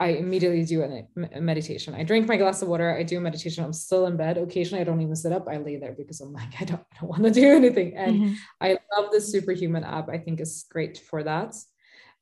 I 0.00 0.08
immediately 0.08 0.64
do 0.64 0.82
a, 0.82 1.40
meditation. 1.40 1.94
I 1.94 2.02
drink 2.02 2.26
my 2.26 2.36
glass 2.36 2.60
of 2.62 2.68
water. 2.68 2.94
I 2.94 3.04
do 3.04 3.18
a 3.18 3.20
meditation. 3.20 3.64
I'm 3.64 3.72
still 3.72 4.06
in 4.06 4.16
bed. 4.16 4.36
Occasionally, 4.36 4.80
I 4.80 4.84
don't 4.84 5.00
even 5.00 5.14
sit 5.14 5.32
up. 5.32 5.48
I 5.48 5.58
lay 5.58 5.76
there 5.76 5.94
because 5.96 6.20
I'm 6.20 6.32
like, 6.32 6.52
I 6.60 6.64
don't, 6.64 6.80
I 6.92 7.00
don't 7.00 7.08
want 7.08 7.24
to 7.24 7.30
do 7.30 7.46
anything. 7.54 7.96
And 7.96 8.16
mm-hmm. 8.16 8.34
I 8.60 8.78
love 8.96 9.12
the 9.12 9.20
Superhuman 9.20 9.84
app. 9.84 10.08
I 10.08 10.18
think 10.18 10.40
is 10.40 10.66
great 10.70 10.98
for 10.98 11.22
that. 11.22 11.54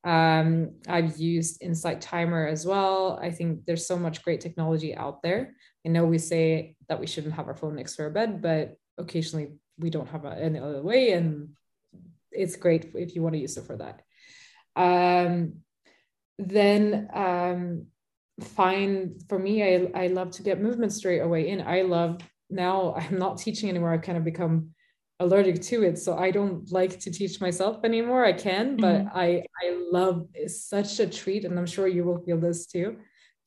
Um, 0.03 0.75
I've 0.87 1.17
used 1.17 1.63
Insight 1.63 2.01
Timer 2.01 2.45
as 2.45 2.65
well. 2.65 3.19
I 3.21 3.31
think 3.31 3.65
there's 3.65 3.87
so 3.87 3.97
much 3.97 4.23
great 4.23 4.41
technology 4.41 4.95
out 4.95 5.23
there. 5.23 5.55
I 5.85 5.89
know 5.89 6.05
we 6.05 6.17
say 6.17 6.75
that 6.89 6.99
we 6.99 7.07
shouldn't 7.07 7.33
have 7.33 7.47
our 7.47 7.55
phone 7.55 7.75
next 7.75 7.95
to 7.95 8.03
our 8.03 8.09
bed, 8.09 8.41
but 8.41 8.75
occasionally 8.97 9.53
we 9.77 9.89
don't 9.89 10.09
have 10.09 10.25
it 10.25 10.37
any 10.41 10.59
other 10.59 10.83
way, 10.83 11.11
and 11.11 11.49
it's 12.33 12.55
great 12.55 12.91
if 12.95 13.15
you 13.15 13.21
want 13.21 13.33
to 13.35 13.41
use 13.41 13.57
it 13.57 13.65
for 13.65 13.77
that. 13.77 14.01
Um, 14.75 15.57
then 16.39 17.09
um, 17.13 17.87
find 18.41 19.21
for 19.29 19.37
me, 19.37 19.63
I, 19.63 19.91
I 19.95 20.07
love 20.07 20.31
to 20.31 20.43
get 20.43 20.61
movement 20.61 20.93
straight 20.93 21.19
away 21.19 21.49
in. 21.49 21.61
I 21.61 21.83
love 21.83 22.21
now 22.49 22.95
I'm 22.97 23.17
not 23.17 23.37
teaching 23.37 23.69
anymore. 23.69 23.93
I've 23.93 24.01
kind 24.01 24.17
of 24.17 24.23
become 24.23 24.69
allergic 25.19 25.61
to 25.61 25.83
it. 25.83 25.99
So 25.99 26.17
I 26.17 26.31
don't 26.31 26.71
like 26.71 26.99
to 27.01 27.11
teach 27.11 27.39
myself 27.39 27.83
anymore. 27.83 28.25
I 28.25 28.33
can, 28.33 28.77
but 28.77 29.05
mm-hmm. 29.05 29.17
I 29.17 29.43
I 29.63 29.79
love 29.91 30.27
it's 30.33 30.67
such 30.67 30.99
a 30.99 31.07
treat, 31.07 31.45
and 31.45 31.57
I'm 31.57 31.65
sure 31.65 31.87
you 31.87 32.03
will 32.03 32.23
feel 32.23 32.39
this 32.39 32.65
too, 32.65 32.97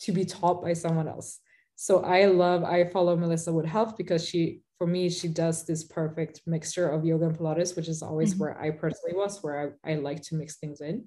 to 0.00 0.12
be 0.12 0.24
taught 0.24 0.62
by 0.62 0.72
someone 0.72 1.08
else. 1.08 1.40
So 1.76 2.00
I 2.00 2.24
love, 2.24 2.64
I 2.64 2.84
follow 2.84 3.16
Melissa 3.16 3.52
Wood 3.52 3.66
Health 3.66 3.98
because 3.98 4.26
she 4.26 4.62
for 4.78 4.86
me, 4.86 5.08
she 5.08 5.28
does 5.28 5.64
this 5.64 5.84
perfect 5.84 6.42
mixture 6.46 6.88
of 6.88 7.04
yoga 7.04 7.26
and 7.26 7.38
Pilates, 7.38 7.76
which 7.76 7.88
is 7.88 8.02
always 8.02 8.32
mm-hmm. 8.32 8.40
where 8.40 8.60
I 8.60 8.70
personally 8.70 9.16
was, 9.16 9.42
where 9.42 9.76
I, 9.84 9.92
I 9.92 9.94
like 9.96 10.22
to 10.24 10.34
mix 10.34 10.56
things 10.56 10.80
in. 10.80 11.06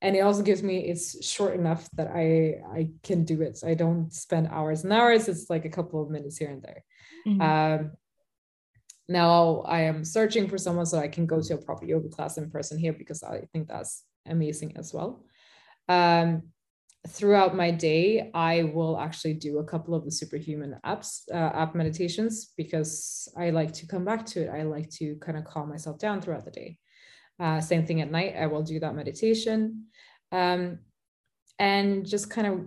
And 0.00 0.16
it 0.16 0.20
also 0.20 0.42
gives 0.42 0.62
me, 0.62 0.78
it's 0.78 1.24
short 1.26 1.54
enough 1.54 1.88
that 1.94 2.08
I 2.08 2.60
I 2.72 2.90
can 3.02 3.24
do 3.24 3.42
it. 3.42 3.58
So 3.58 3.68
I 3.68 3.74
don't 3.74 4.12
spend 4.12 4.48
hours 4.48 4.84
and 4.84 4.92
hours. 4.92 5.28
It's 5.28 5.50
like 5.50 5.64
a 5.64 5.70
couple 5.70 6.02
of 6.02 6.10
minutes 6.10 6.36
here 6.36 6.50
and 6.50 6.62
there. 6.62 6.84
Mm-hmm. 7.26 7.40
Um, 7.40 7.90
now 9.08 9.62
I 9.66 9.80
am 9.82 10.04
searching 10.04 10.48
for 10.48 10.58
someone 10.58 10.86
so 10.86 10.98
I 10.98 11.08
can 11.08 11.26
go 11.26 11.40
to 11.40 11.54
a 11.54 11.58
proper 11.58 11.84
yoga 11.84 12.08
class 12.08 12.38
in 12.38 12.50
person 12.50 12.78
here 12.78 12.92
because 12.92 13.22
I 13.22 13.42
think 13.52 13.68
that's 13.68 14.04
amazing 14.26 14.76
as 14.76 14.92
well. 14.92 15.24
Um, 15.88 16.42
throughout 17.06 17.56
my 17.56 17.70
day, 17.70 18.30
I 18.34 18.64
will 18.64 18.98
actually 18.98 19.34
do 19.34 19.58
a 19.58 19.64
couple 19.64 19.94
of 19.94 20.04
the 20.04 20.10
superhuman 20.10 20.78
apps, 20.84 21.22
uh, 21.32 21.36
app 21.54 21.74
meditations, 21.74 22.52
because 22.56 23.28
I 23.36 23.50
like 23.50 23.72
to 23.74 23.86
come 23.86 24.04
back 24.04 24.26
to 24.26 24.44
it. 24.44 24.50
I 24.50 24.62
like 24.62 24.90
to 24.98 25.16
kind 25.16 25.38
of 25.38 25.44
calm 25.44 25.68
myself 25.68 25.98
down 25.98 26.20
throughout 26.20 26.44
the 26.44 26.50
day. 26.50 26.78
Uh, 27.38 27.60
same 27.60 27.86
thing 27.86 28.00
at 28.00 28.10
night, 28.10 28.34
I 28.36 28.46
will 28.46 28.62
do 28.62 28.80
that 28.80 28.96
meditation. 28.96 29.86
Um, 30.32 30.80
and 31.58 32.06
just 32.06 32.30
kind 32.30 32.46
of 32.46 32.66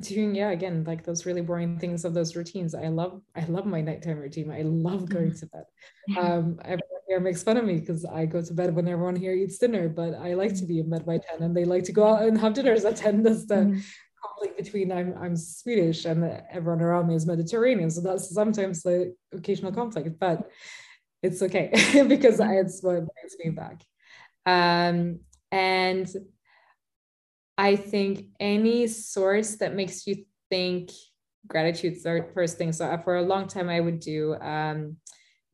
doing 0.00 0.34
yeah 0.34 0.50
again 0.50 0.84
like 0.84 1.04
those 1.04 1.26
really 1.26 1.40
boring 1.40 1.78
things 1.78 2.04
of 2.04 2.14
those 2.14 2.36
routines 2.36 2.74
i 2.74 2.88
love 2.88 3.20
i 3.34 3.44
love 3.46 3.66
my 3.66 3.80
nighttime 3.80 4.18
routine 4.18 4.50
i 4.50 4.62
love 4.62 5.08
going 5.08 5.32
to 5.34 5.46
bed 5.46 5.64
um 6.18 6.58
everyone 6.64 6.97
here 7.08 7.20
makes 7.20 7.42
fun 7.42 7.56
of 7.56 7.64
me 7.64 7.80
because 7.80 8.04
i 8.04 8.26
go 8.26 8.40
to 8.40 8.54
bed 8.54 8.74
when 8.74 8.86
everyone 8.88 9.16
here 9.16 9.32
eats 9.32 9.58
dinner 9.58 9.88
but 9.88 10.14
i 10.14 10.34
like 10.34 10.54
to 10.54 10.64
be 10.64 10.78
in 10.78 10.90
bed 10.90 11.04
by 11.04 11.18
10 11.18 11.42
and 11.42 11.56
they 11.56 11.64
like 11.64 11.84
to 11.84 11.92
go 11.92 12.06
out 12.06 12.22
and 12.22 12.38
have 12.38 12.54
dinners 12.54 12.84
at 12.84 12.96
10 12.96 13.22
that's 13.22 13.46
the 13.46 13.54
mm-hmm. 13.54 13.78
conflict 14.22 14.56
between 14.56 14.92
i'm 14.92 15.14
i'm 15.20 15.36
swedish 15.36 16.04
and 16.04 16.24
everyone 16.50 16.82
around 16.82 17.08
me 17.08 17.14
is 17.14 17.26
mediterranean 17.26 17.90
so 17.90 18.00
that's 18.00 18.32
sometimes 18.32 18.82
the 18.82 19.14
occasional 19.32 19.72
conflict 19.72 20.18
but 20.20 20.50
it's 21.22 21.42
okay 21.42 21.70
because 22.08 22.38
it's 22.40 22.82
what 22.82 22.94
brings 22.94 23.34
me 23.42 23.50
back 23.50 23.82
um 24.46 25.18
and 25.50 26.08
I 27.56 27.74
think 27.74 28.26
any 28.38 28.86
source 28.86 29.56
that 29.56 29.74
makes 29.74 30.06
you 30.06 30.24
think 30.48 30.90
gratitude 31.46 31.98
first 32.32 32.56
thing. 32.56 32.72
So 32.72 32.96
for 33.02 33.16
a 33.16 33.22
long 33.22 33.48
time, 33.48 33.68
I 33.68 33.80
would 33.80 33.98
do 33.98 34.36
um, 34.36 34.96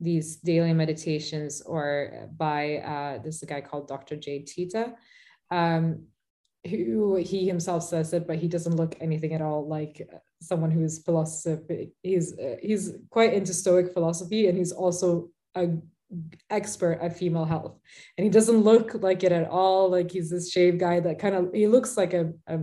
these 0.01 0.37
daily 0.37 0.73
meditations 0.73 1.63
or 1.63 2.29
by 2.37 2.77
uh, 2.79 3.23
this 3.23 3.37
is 3.37 3.43
a 3.43 3.47
guy 3.47 3.61
called 3.61 3.89
Dr. 3.89 4.17
Jay 4.17 4.41
Tita, 4.41 4.95
um, 5.51 6.05
who 6.69 7.17
he 7.17 7.47
himself 7.47 7.85
says 7.85 8.13
it, 8.13 8.27
but 8.27 8.39
he 8.39 8.49
doesn't 8.49 8.77
look 8.77 8.97
anything 9.01 9.35
at 9.35 9.43
all 9.43 9.69
like 9.69 10.09
someone 10.41 10.71
who 10.71 10.83
is 10.83 10.99
philosophy. 10.99 11.93
He's 12.03 12.39
uh, 12.39 12.57
he's 12.61 12.93
quite 13.11 13.35
into 13.35 13.55
Stoic 13.55 13.93
philosophy, 13.93 14.49
and 14.49 14.57
he's 14.59 14.73
also 14.73 15.31
a 15.55 15.69
expert 16.49 17.01
at 17.01 17.17
female 17.17 17.47
health 17.47 17.77
and 18.17 18.25
he 18.25 18.31
doesn't 18.31 18.59
look 18.59 18.95
like 19.03 19.25
it 19.25 19.33
at 19.33 19.49
all 19.49 19.91
like 19.91 20.13
he's 20.13 20.31
this 20.31 20.49
shaved 20.49 20.79
guy 20.79 21.01
that 21.01 21.19
kind 21.19 21.35
of 21.35 21.53
he 21.53 21.67
looks 21.67 21.97
like 21.97 22.13
a, 22.13 22.33
a 22.47 22.61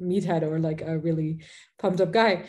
meathead 0.00 0.42
or 0.42 0.60
like 0.60 0.82
a 0.82 0.98
really 0.98 1.42
pumped 1.80 2.00
up 2.00 2.12
guy 2.12 2.44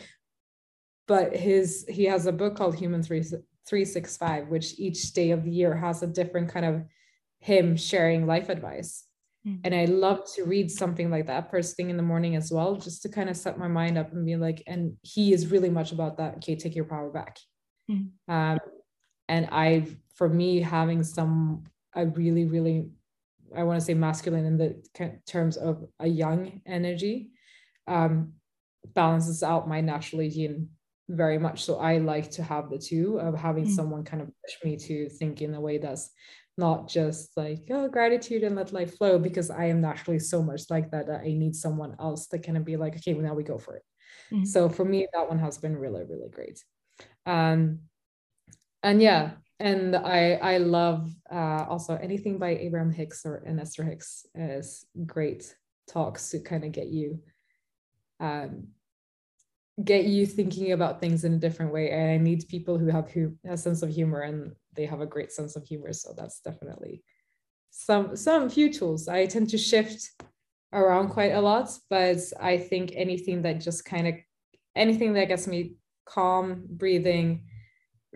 but 1.06 1.36
his 1.36 1.84
he 1.88 2.04
has 2.04 2.26
a 2.26 2.32
book 2.32 2.56
called 2.56 2.74
human 2.74 3.02
3, 3.02 3.24
365 3.66 4.48
which 4.48 4.78
each 4.78 5.12
day 5.12 5.30
of 5.30 5.44
the 5.44 5.50
year 5.50 5.76
has 5.76 6.02
a 6.02 6.06
different 6.06 6.48
kind 6.48 6.66
of 6.66 6.82
him 7.40 7.76
sharing 7.76 8.26
life 8.26 8.48
advice 8.48 9.04
Mm-hmm. 9.46 9.60
And 9.64 9.74
I 9.74 9.84
love 9.84 10.20
to 10.34 10.44
read 10.44 10.70
something 10.70 11.10
like 11.10 11.26
that 11.26 11.50
first 11.50 11.76
thing 11.76 11.90
in 11.90 11.96
the 11.96 12.02
morning 12.02 12.34
as 12.34 12.50
well, 12.50 12.76
just 12.76 13.02
to 13.02 13.08
kind 13.08 13.28
of 13.28 13.36
set 13.36 13.58
my 13.58 13.68
mind 13.68 13.98
up 13.98 14.12
and 14.12 14.24
be 14.24 14.36
like, 14.36 14.62
and 14.66 14.96
he 15.02 15.32
is 15.32 15.50
really 15.50 15.68
much 15.68 15.92
about 15.92 16.16
that. 16.16 16.36
Okay, 16.36 16.56
take 16.56 16.74
your 16.74 16.86
power 16.86 17.10
back. 17.10 17.38
Mm-hmm. 17.90 18.32
Um, 18.32 18.58
and 19.28 19.48
I, 19.52 19.86
for 20.14 20.28
me, 20.28 20.60
having 20.60 21.02
some, 21.02 21.64
I 21.94 22.02
really, 22.02 22.46
really, 22.46 22.88
I 23.54 23.64
want 23.64 23.78
to 23.78 23.84
say 23.84 23.94
masculine 23.94 24.46
in 24.46 24.56
the 24.56 25.20
terms 25.26 25.56
of 25.58 25.84
a 26.00 26.06
yang 26.06 26.62
energy, 26.66 27.30
um, 27.86 28.32
balances 28.94 29.42
out 29.42 29.68
my 29.68 29.80
naturally 29.80 30.28
yin 30.28 30.70
very 31.08 31.38
much. 31.38 31.64
So 31.64 31.78
I 31.78 31.98
like 31.98 32.30
to 32.32 32.42
have 32.42 32.70
the 32.70 32.78
two 32.78 33.18
of 33.18 33.34
having 33.34 33.64
mm-hmm. 33.64 33.74
someone 33.74 34.04
kind 34.04 34.22
of 34.22 34.30
push 34.44 34.54
me 34.64 34.76
to 34.76 35.08
think 35.08 35.42
in 35.42 35.54
a 35.54 35.60
way 35.60 35.78
that's 35.78 36.10
not 36.56 36.88
just 36.88 37.36
like 37.36 37.66
oh 37.70 37.88
gratitude 37.88 38.44
and 38.44 38.54
let 38.54 38.72
life 38.72 38.96
flow 38.96 39.18
because 39.18 39.50
i 39.50 39.64
am 39.64 39.80
naturally 39.80 40.18
so 40.18 40.42
much 40.42 40.62
like 40.70 40.90
that 40.90 41.06
that 41.06 41.20
i 41.20 41.32
need 41.32 41.54
someone 41.54 41.96
else 41.98 42.26
that 42.28 42.42
can 42.42 42.62
be 42.62 42.76
like 42.76 42.94
okay 42.96 43.14
well, 43.14 43.24
now 43.24 43.34
we 43.34 43.42
go 43.42 43.58
for 43.58 43.76
it 43.76 43.82
mm-hmm. 44.32 44.44
so 44.44 44.68
for 44.68 44.84
me 44.84 45.06
that 45.12 45.28
one 45.28 45.38
has 45.38 45.58
been 45.58 45.76
really 45.76 46.04
really 46.04 46.28
great 46.30 46.62
um 47.26 47.80
and 48.82 49.02
yeah 49.02 49.32
and 49.58 49.96
i 49.96 50.34
i 50.34 50.58
love 50.58 51.10
uh 51.32 51.64
also 51.68 51.96
anything 51.96 52.38
by 52.38 52.50
abraham 52.50 52.92
hicks 52.92 53.26
or 53.26 53.42
and 53.46 53.60
esther 53.60 53.82
hicks 53.82 54.26
is 54.34 54.84
great 55.06 55.56
talks 55.88 56.30
to 56.30 56.38
kind 56.38 56.64
of 56.64 56.72
get 56.72 56.86
you 56.86 57.20
um 58.20 58.68
get 59.82 60.04
you 60.04 60.24
thinking 60.24 60.72
about 60.72 61.00
things 61.00 61.24
in 61.24 61.34
a 61.34 61.38
different 61.38 61.72
way 61.72 61.90
and 61.90 62.10
i 62.10 62.16
need 62.16 62.46
people 62.48 62.78
who 62.78 62.86
have 62.86 63.10
who 63.10 63.34
a 63.48 63.56
sense 63.56 63.82
of 63.82 63.90
humor 63.90 64.20
and 64.20 64.52
they 64.74 64.86
have 64.86 65.00
a 65.00 65.06
great 65.06 65.32
sense 65.32 65.56
of 65.56 65.64
humor 65.64 65.92
so 65.92 66.14
that's 66.16 66.40
definitely 66.40 67.02
some 67.76 68.14
some 68.14 68.48
few 68.48 68.72
tools. 68.72 69.08
I 69.08 69.26
tend 69.26 69.50
to 69.50 69.58
shift 69.58 70.08
around 70.72 71.08
quite 71.08 71.32
a 71.32 71.40
lot 71.40 71.70
but 71.90 72.18
i 72.40 72.56
think 72.56 72.92
anything 72.94 73.42
that 73.42 73.60
just 73.60 73.84
kind 73.84 74.06
of 74.06 74.14
anything 74.76 75.12
that 75.14 75.28
gets 75.28 75.46
me 75.46 75.74
calm 76.04 76.64
breathing 76.68 77.44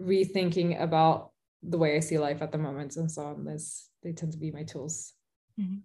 rethinking 0.00 0.80
about 0.80 1.30
the 1.62 1.78
way 1.78 1.96
i 1.96 2.00
see 2.00 2.18
life 2.18 2.42
at 2.42 2.52
the 2.52 2.58
moment 2.58 2.96
and 2.96 3.10
so 3.10 3.22
on 3.22 3.44
this 3.44 3.88
they 4.02 4.12
tend 4.12 4.32
to 4.32 4.38
be 4.38 4.50
my 4.50 4.62
tools. 4.62 5.14
Mm-hmm. 5.60 5.78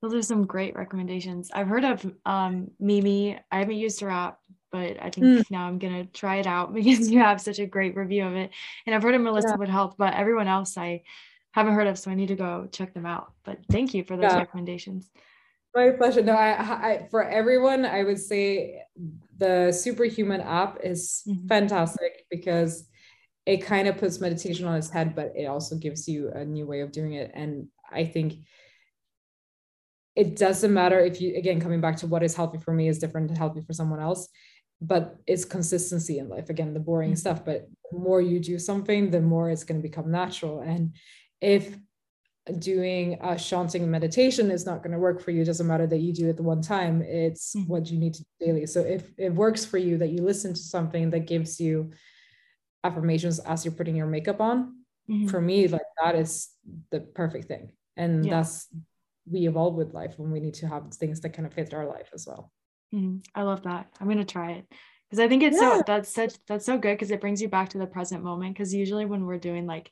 those 0.00 0.14
are 0.14 0.22
some 0.22 0.46
great 0.46 0.76
recommendations. 0.76 1.50
I've 1.52 1.66
heard 1.66 1.84
of 1.84 2.12
um 2.24 2.70
mimi. 2.78 3.38
I 3.50 3.58
haven't 3.58 3.76
used 3.76 4.00
her 4.00 4.10
app 4.10 4.38
but 4.76 5.02
I 5.02 5.08
think 5.08 5.26
mm. 5.26 5.50
now 5.50 5.66
I'm 5.66 5.78
gonna 5.78 6.04
try 6.04 6.36
it 6.36 6.46
out 6.46 6.74
because 6.78 7.10
you 7.10 7.18
have 7.20 7.40
such 7.40 7.58
a 7.58 7.66
great 7.66 7.96
review 7.96 8.26
of 8.26 8.34
it. 8.34 8.50
And 8.84 8.94
I've 8.94 9.02
heard 9.02 9.14
of 9.14 9.22
Melissa 9.22 9.48
yeah. 9.50 9.56
would 9.56 9.70
help, 9.70 9.96
but 9.96 10.12
everyone 10.12 10.48
else 10.48 10.76
I 10.76 11.02
haven't 11.52 11.74
heard 11.74 11.86
of, 11.86 11.98
so 11.98 12.10
I 12.10 12.14
need 12.14 12.28
to 12.28 12.36
go 12.36 12.68
check 12.70 12.92
them 12.92 13.06
out. 13.06 13.32
But 13.44 13.58
thank 13.70 13.94
you 13.94 14.04
for 14.04 14.16
those 14.16 14.30
yeah. 14.30 14.38
recommendations. 14.38 15.10
My 15.74 15.90
pleasure. 15.90 16.22
No, 16.22 16.34
I, 16.34 16.50
I, 16.50 17.08
for 17.10 17.22
everyone, 17.22 17.86
I 17.86 18.02
would 18.02 18.18
say 18.18 18.82
the 19.38 19.72
Superhuman 19.72 20.42
app 20.42 20.78
is 20.82 21.22
mm-hmm. 21.26 21.46
fantastic 21.46 22.26
because 22.30 22.88
it 23.46 23.58
kind 23.58 23.88
of 23.88 23.96
puts 23.96 24.20
meditation 24.20 24.66
on 24.66 24.76
its 24.76 24.90
head, 24.90 25.14
but 25.14 25.32
it 25.34 25.46
also 25.46 25.76
gives 25.76 26.08
you 26.08 26.30
a 26.34 26.44
new 26.44 26.66
way 26.66 26.80
of 26.80 26.92
doing 26.92 27.14
it. 27.14 27.30
And 27.34 27.68
I 27.90 28.04
think 28.04 28.38
it 30.14 30.34
doesn't 30.36 30.72
matter 30.72 30.98
if 30.98 31.20
you 31.20 31.36
again 31.36 31.60
coming 31.60 31.80
back 31.80 31.96
to 31.98 32.06
what 32.06 32.22
is 32.22 32.34
healthy 32.34 32.58
for 32.58 32.72
me 32.72 32.88
is 32.88 32.98
different 32.98 33.28
to 33.28 33.36
healthy 33.36 33.60
for 33.60 33.74
someone 33.74 34.00
else 34.00 34.28
but 34.80 35.16
it's 35.26 35.44
consistency 35.44 36.18
in 36.18 36.28
life 36.28 36.50
again 36.50 36.74
the 36.74 36.80
boring 36.80 37.10
mm-hmm. 37.10 37.16
stuff 37.16 37.44
but 37.44 37.68
more 37.92 38.20
you 38.20 38.38
do 38.38 38.58
something 38.58 39.10
the 39.10 39.20
more 39.20 39.50
it's 39.50 39.64
going 39.64 39.80
to 39.80 39.88
become 39.88 40.10
natural 40.10 40.60
and 40.60 40.94
if 41.40 41.76
doing 42.58 43.18
a 43.22 43.36
chanting 43.36 43.90
meditation 43.90 44.50
is 44.50 44.64
not 44.64 44.78
going 44.82 44.92
to 44.92 44.98
work 44.98 45.20
for 45.20 45.30
you 45.32 45.42
it 45.42 45.46
doesn't 45.46 45.66
matter 45.66 45.86
that 45.86 45.98
you 45.98 46.12
do 46.12 46.28
it 46.28 46.36
the 46.36 46.42
one 46.42 46.62
time 46.62 47.02
it's 47.02 47.54
mm-hmm. 47.54 47.68
what 47.68 47.90
you 47.90 47.98
need 47.98 48.14
to 48.14 48.22
do 48.22 48.46
daily 48.46 48.66
so 48.66 48.80
if 48.80 49.10
it 49.18 49.34
works 49.34 49.64
for 49.64 49.78
you 49.78 49.98
that 49.98 50.10
you 50.10 50.22
listen 50.22 50.52
to 50.52 50.60
something 50.60 51.10
that 51.10 51.26
gives 51.26 51.58
you 51.58 51.90
affirmations 52.84 53.38
as 53.40 53.64
you're 53.64 53.74
putting 53.74 53.96
your 53.96 54.06
makeup 54.06 54.40
on 54.40 54.76
mm-hmm. 55.10 55.26
for 55.26 55.40
me 55.40 55.66
like 55.66 55.82
that 56.02 56.14
is 56.14 56.48
the 56.90 57.00
perfect 57.00 57.48
thing 57.48 57.70
and 57.96 58.24
yeah. 58.24 58.36
that's 58.36 58.68
we 59.28 59.48
evolve 59.48 59.74
with 59.74 59.92
life 59.92 60.14
when 60.16 60.30
we 60.30 60.38
need 60.38 60.54
to 60.54 60.68
have 60.68 60.94
things 60.94 61.20
that 61.20 61.30
kind 61.30 61.46
of 61.46 61.52
fit 61.52 61.74
our 61.74 61.86
life 61.86 62.10
as 62.14 62.26
well 62.28 62.52
Mm, 62.94 63.24
I 63.34 63.42
love 63.42 63.62
that. 63.64 63.88
I'm 64.00 64.08
gonna 64.08 64.24
try 64.24 64.52
it 64.52 64.66
because 65.08 65.20
I 65.22 65.28
think 65.28 65.42
it's 65.42 65.60
yeah. 65.60 65.78
so 65.78 65.82
that's 65.86 66.12
such 66.12 66.34
that's 66.46 66.66
so 66.66 66.78
good 66.78 66.94
because 66.94 67.10
it 67.10 67.20
brings 67.20 67.40
you 67.40 67.48
back 67.48 67.70
to 67.70 67.78
the 67.78 67.86
present 67.86 68.22
moment. 68.22 68.54
Because 68.54 68.74
usually 68.74 69.04
when 69.04 69.24
we're 69.24 69.38
doing 69.38 69.66
like 69.66 69.90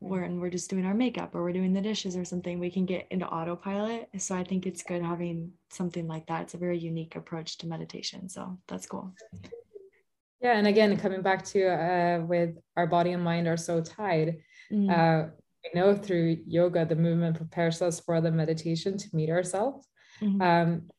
we're 0.00 0.22
and 0.22 0.40
we're 0.40 0.50
just 0.50 0.68
doing 0.68 0.84
our 0.84 0.94
makeup 0.94 1.34
or 1.34 1.42
we're 1.42 1.52
doing 1.52 1.72
the 1.72 1.80
dishes 1.80 2.16
or 2.16 2.24
something, 2.24 2.58
we 2.58 2.70
can 2.70 2.86
get 2.86 3.06
into 3.10 3.26
autopilot. 3.26 4.08
So 4.18 4.34
I 4.34 4.44
think 4.44 4.66
it's 4.66 4.82
good 4.82 5.02
having 5.02 5.52
something 5.70 6.08
like 6.08 6.26
that. 6.26 6.42
It's 6.42 6.54
a 6.54 6.58
very 6.58 6.78
unique 6.78 7.14
approach 7.16 7.58
to 7.58 7.68
meditation. 7.68 8.28
So 8.28 8.58
that's 8.66 8.86
cool. 8.86 9.12
Yeah, 10.40 10.56
and 10.56 10.66
again, 10.66 10.96
coming 10.96 11.22
back 11.22 11.44
to 11.46 11.68
uh, 11.68 12.24
with 12.26 12.56
our 12.76 12.88
body 12.88 13.12
and 13.12 13.22
mind 13.22 13.46
are 13.46 13.56
so 13.56 13.80
tied. 13.80 14.38
Mm. 14.72 14.90
Uh, 14.90 15.30
we 15.62 15.80
know 15.80 15.94
through 15.94 16.38
yoga, 16.48 16.84
the 16.84 16.96
movement 16.96 17.36
prepares 17.36 17.80
us 17.80 18.00
for 18.00 18.20
the 18.20 18.32
meditation 18.32 18.98
to 18.98 19.06
meet 19.12 19.30
ourselves. 19.30 19.86
Mm-hmm. 20.20 20.42
Um, 20.42 20.90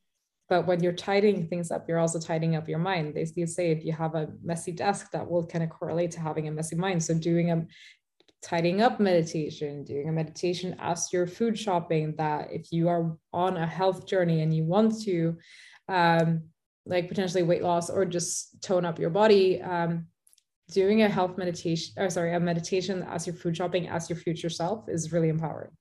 but 0.49 0.67
when 0.67 0.83
you're 0.83 0.93
tidying 0.93 1.47
things 1.47 1.71
up, 1.71 1.85
you're 1.87 1.99
also 1.99 2.19
tidying 2.19 2.55
up 2.55 2.67
your 2.67 2.79
mind. 2.79 3.13
They 3.13 3.25
still 3.25 3.47
say 3.47 3.71
if 3.71 3.85
you 3.85 3.93
have 3.93 4.15
a 4.15 4.27
messy 4.43 4.71
desk, 4.71 5.11
that 5.11 5.29
will 5.29 5.45
kind 5.45 5.63
of 5.63 5.69
correlate 5.69 6.11
to 6.11 6.19
having 6.19 6.47
a 6.47 6.51
messy 6.51 6.75
mind. 6.75 7.03
So 7.03 7.13
doing 7.13 7.51
a 7.51 7.65
tidying 8.41 8.81
up 8.81 8.99
meditation, 8.99 9.83
doing 9.85 10.09
a 10.09 10.11
meditation 10.11 10.75
as 10.79 11.11
you're 11.13 11.27
food 11.27 11.57
shopping, 11.57 12.13
that 12.17 12.49
if 12.51 12.71
you 12.71 12.89
are 12.89 13.17
on 13.31 13.57
a 13.57 13.65
health 13.65 14.05
journey 14.05 14.41
and 14.41 14.53
you 14.53 14.65
want 14.65 15.01
to 15.03 15.37
um, 15.87 16.43
like 16.85 17.07
potentially 17.07 17.43
weight 17.43 17.63
loss 17.63 17.89
or 17.89 18.03
just 18.03 18.61
tone 18.61 18.85
up 18.85 18.99
your 18.99 19.09
body, 19.09 19.61
um, 19.61 20.07
doing 20.71 21.03
a 21.03 21.09
health 21.09 21.37
meditation, 21.37 21.93
or 21.97 22.09
sorry, 22.09 22.33
a 22.33 22.39
meditation 22.39 23.03
as 23.03 23.25
you're 23.25 23.35
food 23.35 23.55
shopping 23.55 23.87
as 23.87 24.09
your 24.09 24.17
future 24.17 24.49
self 24.49 24.89
is 24.89 25.13
really 25.13 25.29
empowering. 25.29 25.71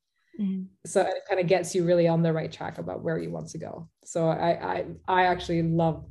Mm-hmm. 0.41 0.64
So 0.87 1.03
it 1.03 1.22
kind 1.28 1.41
of 1.41 1.47
gets 1.47 1.74
you 1.74 1.85
really 1.85 2.09
on 2.09 2.22
the 2.22 2.33
right 2.33 2.51
track 2.51 2.78
about 2.78 3.03
where 3.03 3.18
you 3.18 3.30
want 3.30 3.49
to 3.51 3.59
go. 3.59 3.89
So 4.05 4.28
I 4.28 4.76
I 4.76 4.85
I 5.09 5.22
actually 5.24 5.62
love 5.62 6.05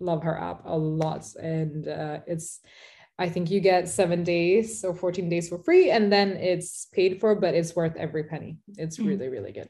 love 0.00 0.22
her 0.22 0.38
app 0.38 0.62
a 0.64 0.76
lot, 0.76 1.26
and 1.36 1.88
uh, 1.88 2.20
it's 2.26 2.60
I 3.18 3.28
think 3.28 3.50
you 3.50 3.60
get 3.60 3.88
seven 3.88 4.24
days 4.24 4.84
or 4.84 4.94
14 4.94 5.28
days 5.28 5.48
for 5.48 5.58
free, 5.58 5.90
and 5.90 6.12
then 6.12 6.32
it's 6.36 6.86
paid 6.92 7.20
for, 7.20 7.34
but 7.34 7.54
it's 7.54 7.74
worth 7.74 7.96
every 7.96 8.24
penny. 8.24 8.58
It's 8.76 8.96
mm-hmm. 8.96 9.08
really 9.08 9.28
really 9.28 9.52
good. 9.52 9.68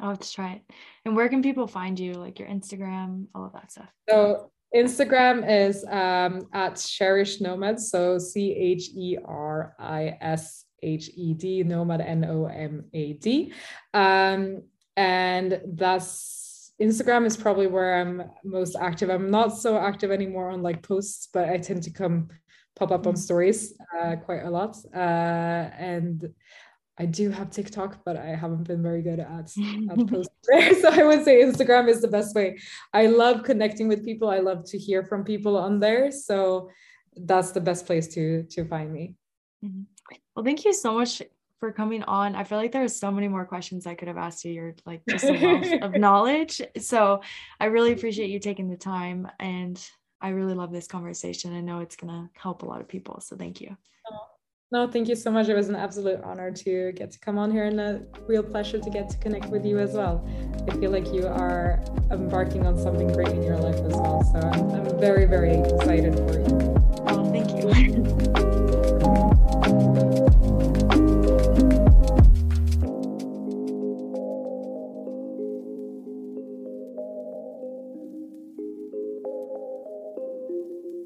I'll 0.00 0.10
have 0.10 0.20
to 0.20 0.32
try 0.32 0.52
it. 0.52 0.62
And 1.04 1.16
where 1.16 1.28
can 1.28 1.42
people 1.42 1.66
find 1.66 1.98
you? 1.98 2.12
Like 2.14 2.38
your 2.38 2.48
Instagram, 2.48 3.26
all 3.34 3.46
of 3.46 3.52
that 3.54 3.72
stuff. 3.72 3.88
So 4.08 4.50
Instagram 4.74 5.48
is 5.48 5.84
um, 5.86 6.48
at 6.52 6.76
Cherished 6.76 7.40
Nomad. 7.40 7.80
So 7.80 8.18
C 8.18 8.52
H 8.52 8.90
E 8.94 9.16
R 9.24 9.74
I 9.78 10.18
S 10.20 10.65
H 10.82 11.10
E 11.14 11.34
D, 11.34 11.62
Nomad, 11.62 12.00
N 12.00 12.24
O 12.24 12.46
M 12.46 12.84
A 12.92 13.14
D. 13.14 13.52
Um, 13.94 14.62
and 14.96 15.60
that's 15.66 16.72
Instagram 16.80 17.24
is 17.24 17.36
probably 17.36 17.66
where 17.66 18.00
I'm 18.00 18.22
most 18.44 18.76
active. 18.78 19.08
I'm 19.08 19.30
not 19.30 19.56
so 19.56 19.78
active 19.78 20.10
anymore 20.10 20.50
on 20.50 20.62
like 20.62 20.82
posts, 20.82 21.28
but 21.32 21.48
I 21.48 21.58
tend 21.58 21.82
to 21.84 21.90
come 21.90 22.28
pop 22.74 22.92
up 22.92 23.06
on 23.06 23.14
mm. 23.14 23.18
stories 23.18 23.74
uh, 23.98 24.16
quite 24.16 24.44
a 24.44 24.50
lot. 24.50 24.76
Uh, 24.94 24.98
and 24.98 26.28
I 26.98 27.06
do 27.06 27.30
have 27.30 27.50
TikTok, 27.50 28.04
but 28.04 28.16
I 28.16 28.34
haven't 28.34 28.64
been 28.64 28.82
very 28.82 29.02
good 29.02 29.20
at, 29.20 29.52
at 29.90 30.08
posting 30.08 30.42
there. 30.44 30.74
So 30.80 30.88
I 30.90 31.04
would 31.04 31.24
say 31.24 31.42
Instagram 31.42 31.88
is 31.88 32.00
the 32.00 32.08
best 32.08 32.34
way. 32.34 32.58
I 32.92 33.06
love 33.06 33.42
connecting 33.42 33.88
with 33.88 34.04
people. 34.04 34.28
I 34.28 34.38
love 34.38 34.64
to 34.66 34.78
hear 34.78 35.04
from 35.04 35.24
people 35.24 35.56
on 35.56 35.80
there. 35.80 36.10
So 36.10 36.70
that's 37.16 37.52
the 37.52 37.60
best 37.60 37.86
place 37.86 38.08
to 38.08 38.44
to 38.50 38.64
find 38.66 38.92
me. 38.92 39.14
Mm-hmm. 39.64 39.82
Well, 40.34 40.44
thank 40.44 40.64
you 40.64 40.72
so 40.72 40.94
much 40.94 41.22
for 41.58 41.72
coming 41.72 42.02
on. 42.02 42.34
I 42.34 42.44
feel 42.44 42.58
like 42.58 42.72
there's 42.72 42.94
so 42.94 43.10
many 43.10 43.28
more 43.28 43.46
questions 43.46 43.86
I 43.86 43.94
could 43.94 44.08
have 44.08 44.18
asked 44.18 44.44
you. 44.44 44.52
You're 44.52 44.74
like 44.84 45.02
just 45.08 45.24
a 45.24 45.32
wealth 45.32 45.72
of 45.82 45.96
knowledge. 45.96 46.60
So 46.78 47.22
I 47.58 47.66
really 47.66 47.92
appreciate 47.92 48.30
you 48.30 48.38
taking 48.38 48.68
the 48.68 48.76
time 48.76 49.28
and 49.40 49.82
I 50.20 50.30
really 50.30 50.54
love 50.54 50.72
this 50.72 50.86
conversation. 50.86 51.54
I 51.54 51.60
know 51.60 51.80
it's 51.80 51.96
gonna 51.96 52.30
help 52.34 52.62
a 52.62 52.66
lot 52.66 52.80
of 52.80 52.88
people. 52.88 53.20
So 53.20 53.36
thank 53.36 53.60
you. 53.60 53.76
No, 54.72 54.88
thank 54.88 55.08
you 55.08 55.14
so 55.14 55.30
much. 55.30 55.48
It 55.48 55.54
was 55.54 55.68
an 55.68 55.76
absolute 55.76 56.20
honor 56.24 56.50
to 56.50 56.92
get 56.92 57.12
to 57.12 57.18
come 57.20 57.38
on 57.38 57.52
here 57.52 57.64
and 57.64 57.80
a 57.80 58.02
real 58.26 58.42
pleasure 58.42 58.80
to 58.80 58.90
get 58.90 59.08
to 59.10 59.16
connect 59.18 59.46
with 59.46 59.64
you 59.64 59.78
as 59.78 59.92
well. 59.92 60.28
I 60.68 60.76
feel 60.76 60.90
like 60.90 61.12
you 61.12 61.26
are 61.26 61.84
embarking 62.10 62.66
on 62.66 62.76
something 62.76 63.12
great 63.12 63.28
in 63.28 63.42
your 63.44 63.58
life 63.58 63.76
as 63.76 63.92
well. 63.92 64.24
So 64.24 64.40
I'm, 64.40 64.70
I'm 64.70 64.98
very, 64.98 65.24
very 65.24 65.54
excited 65.54 66.16
for 66.16 66.40
you. 66.40 66.74
Oh, 67.06 67.30
thank 67.30 67.50
you. 67.50 68.42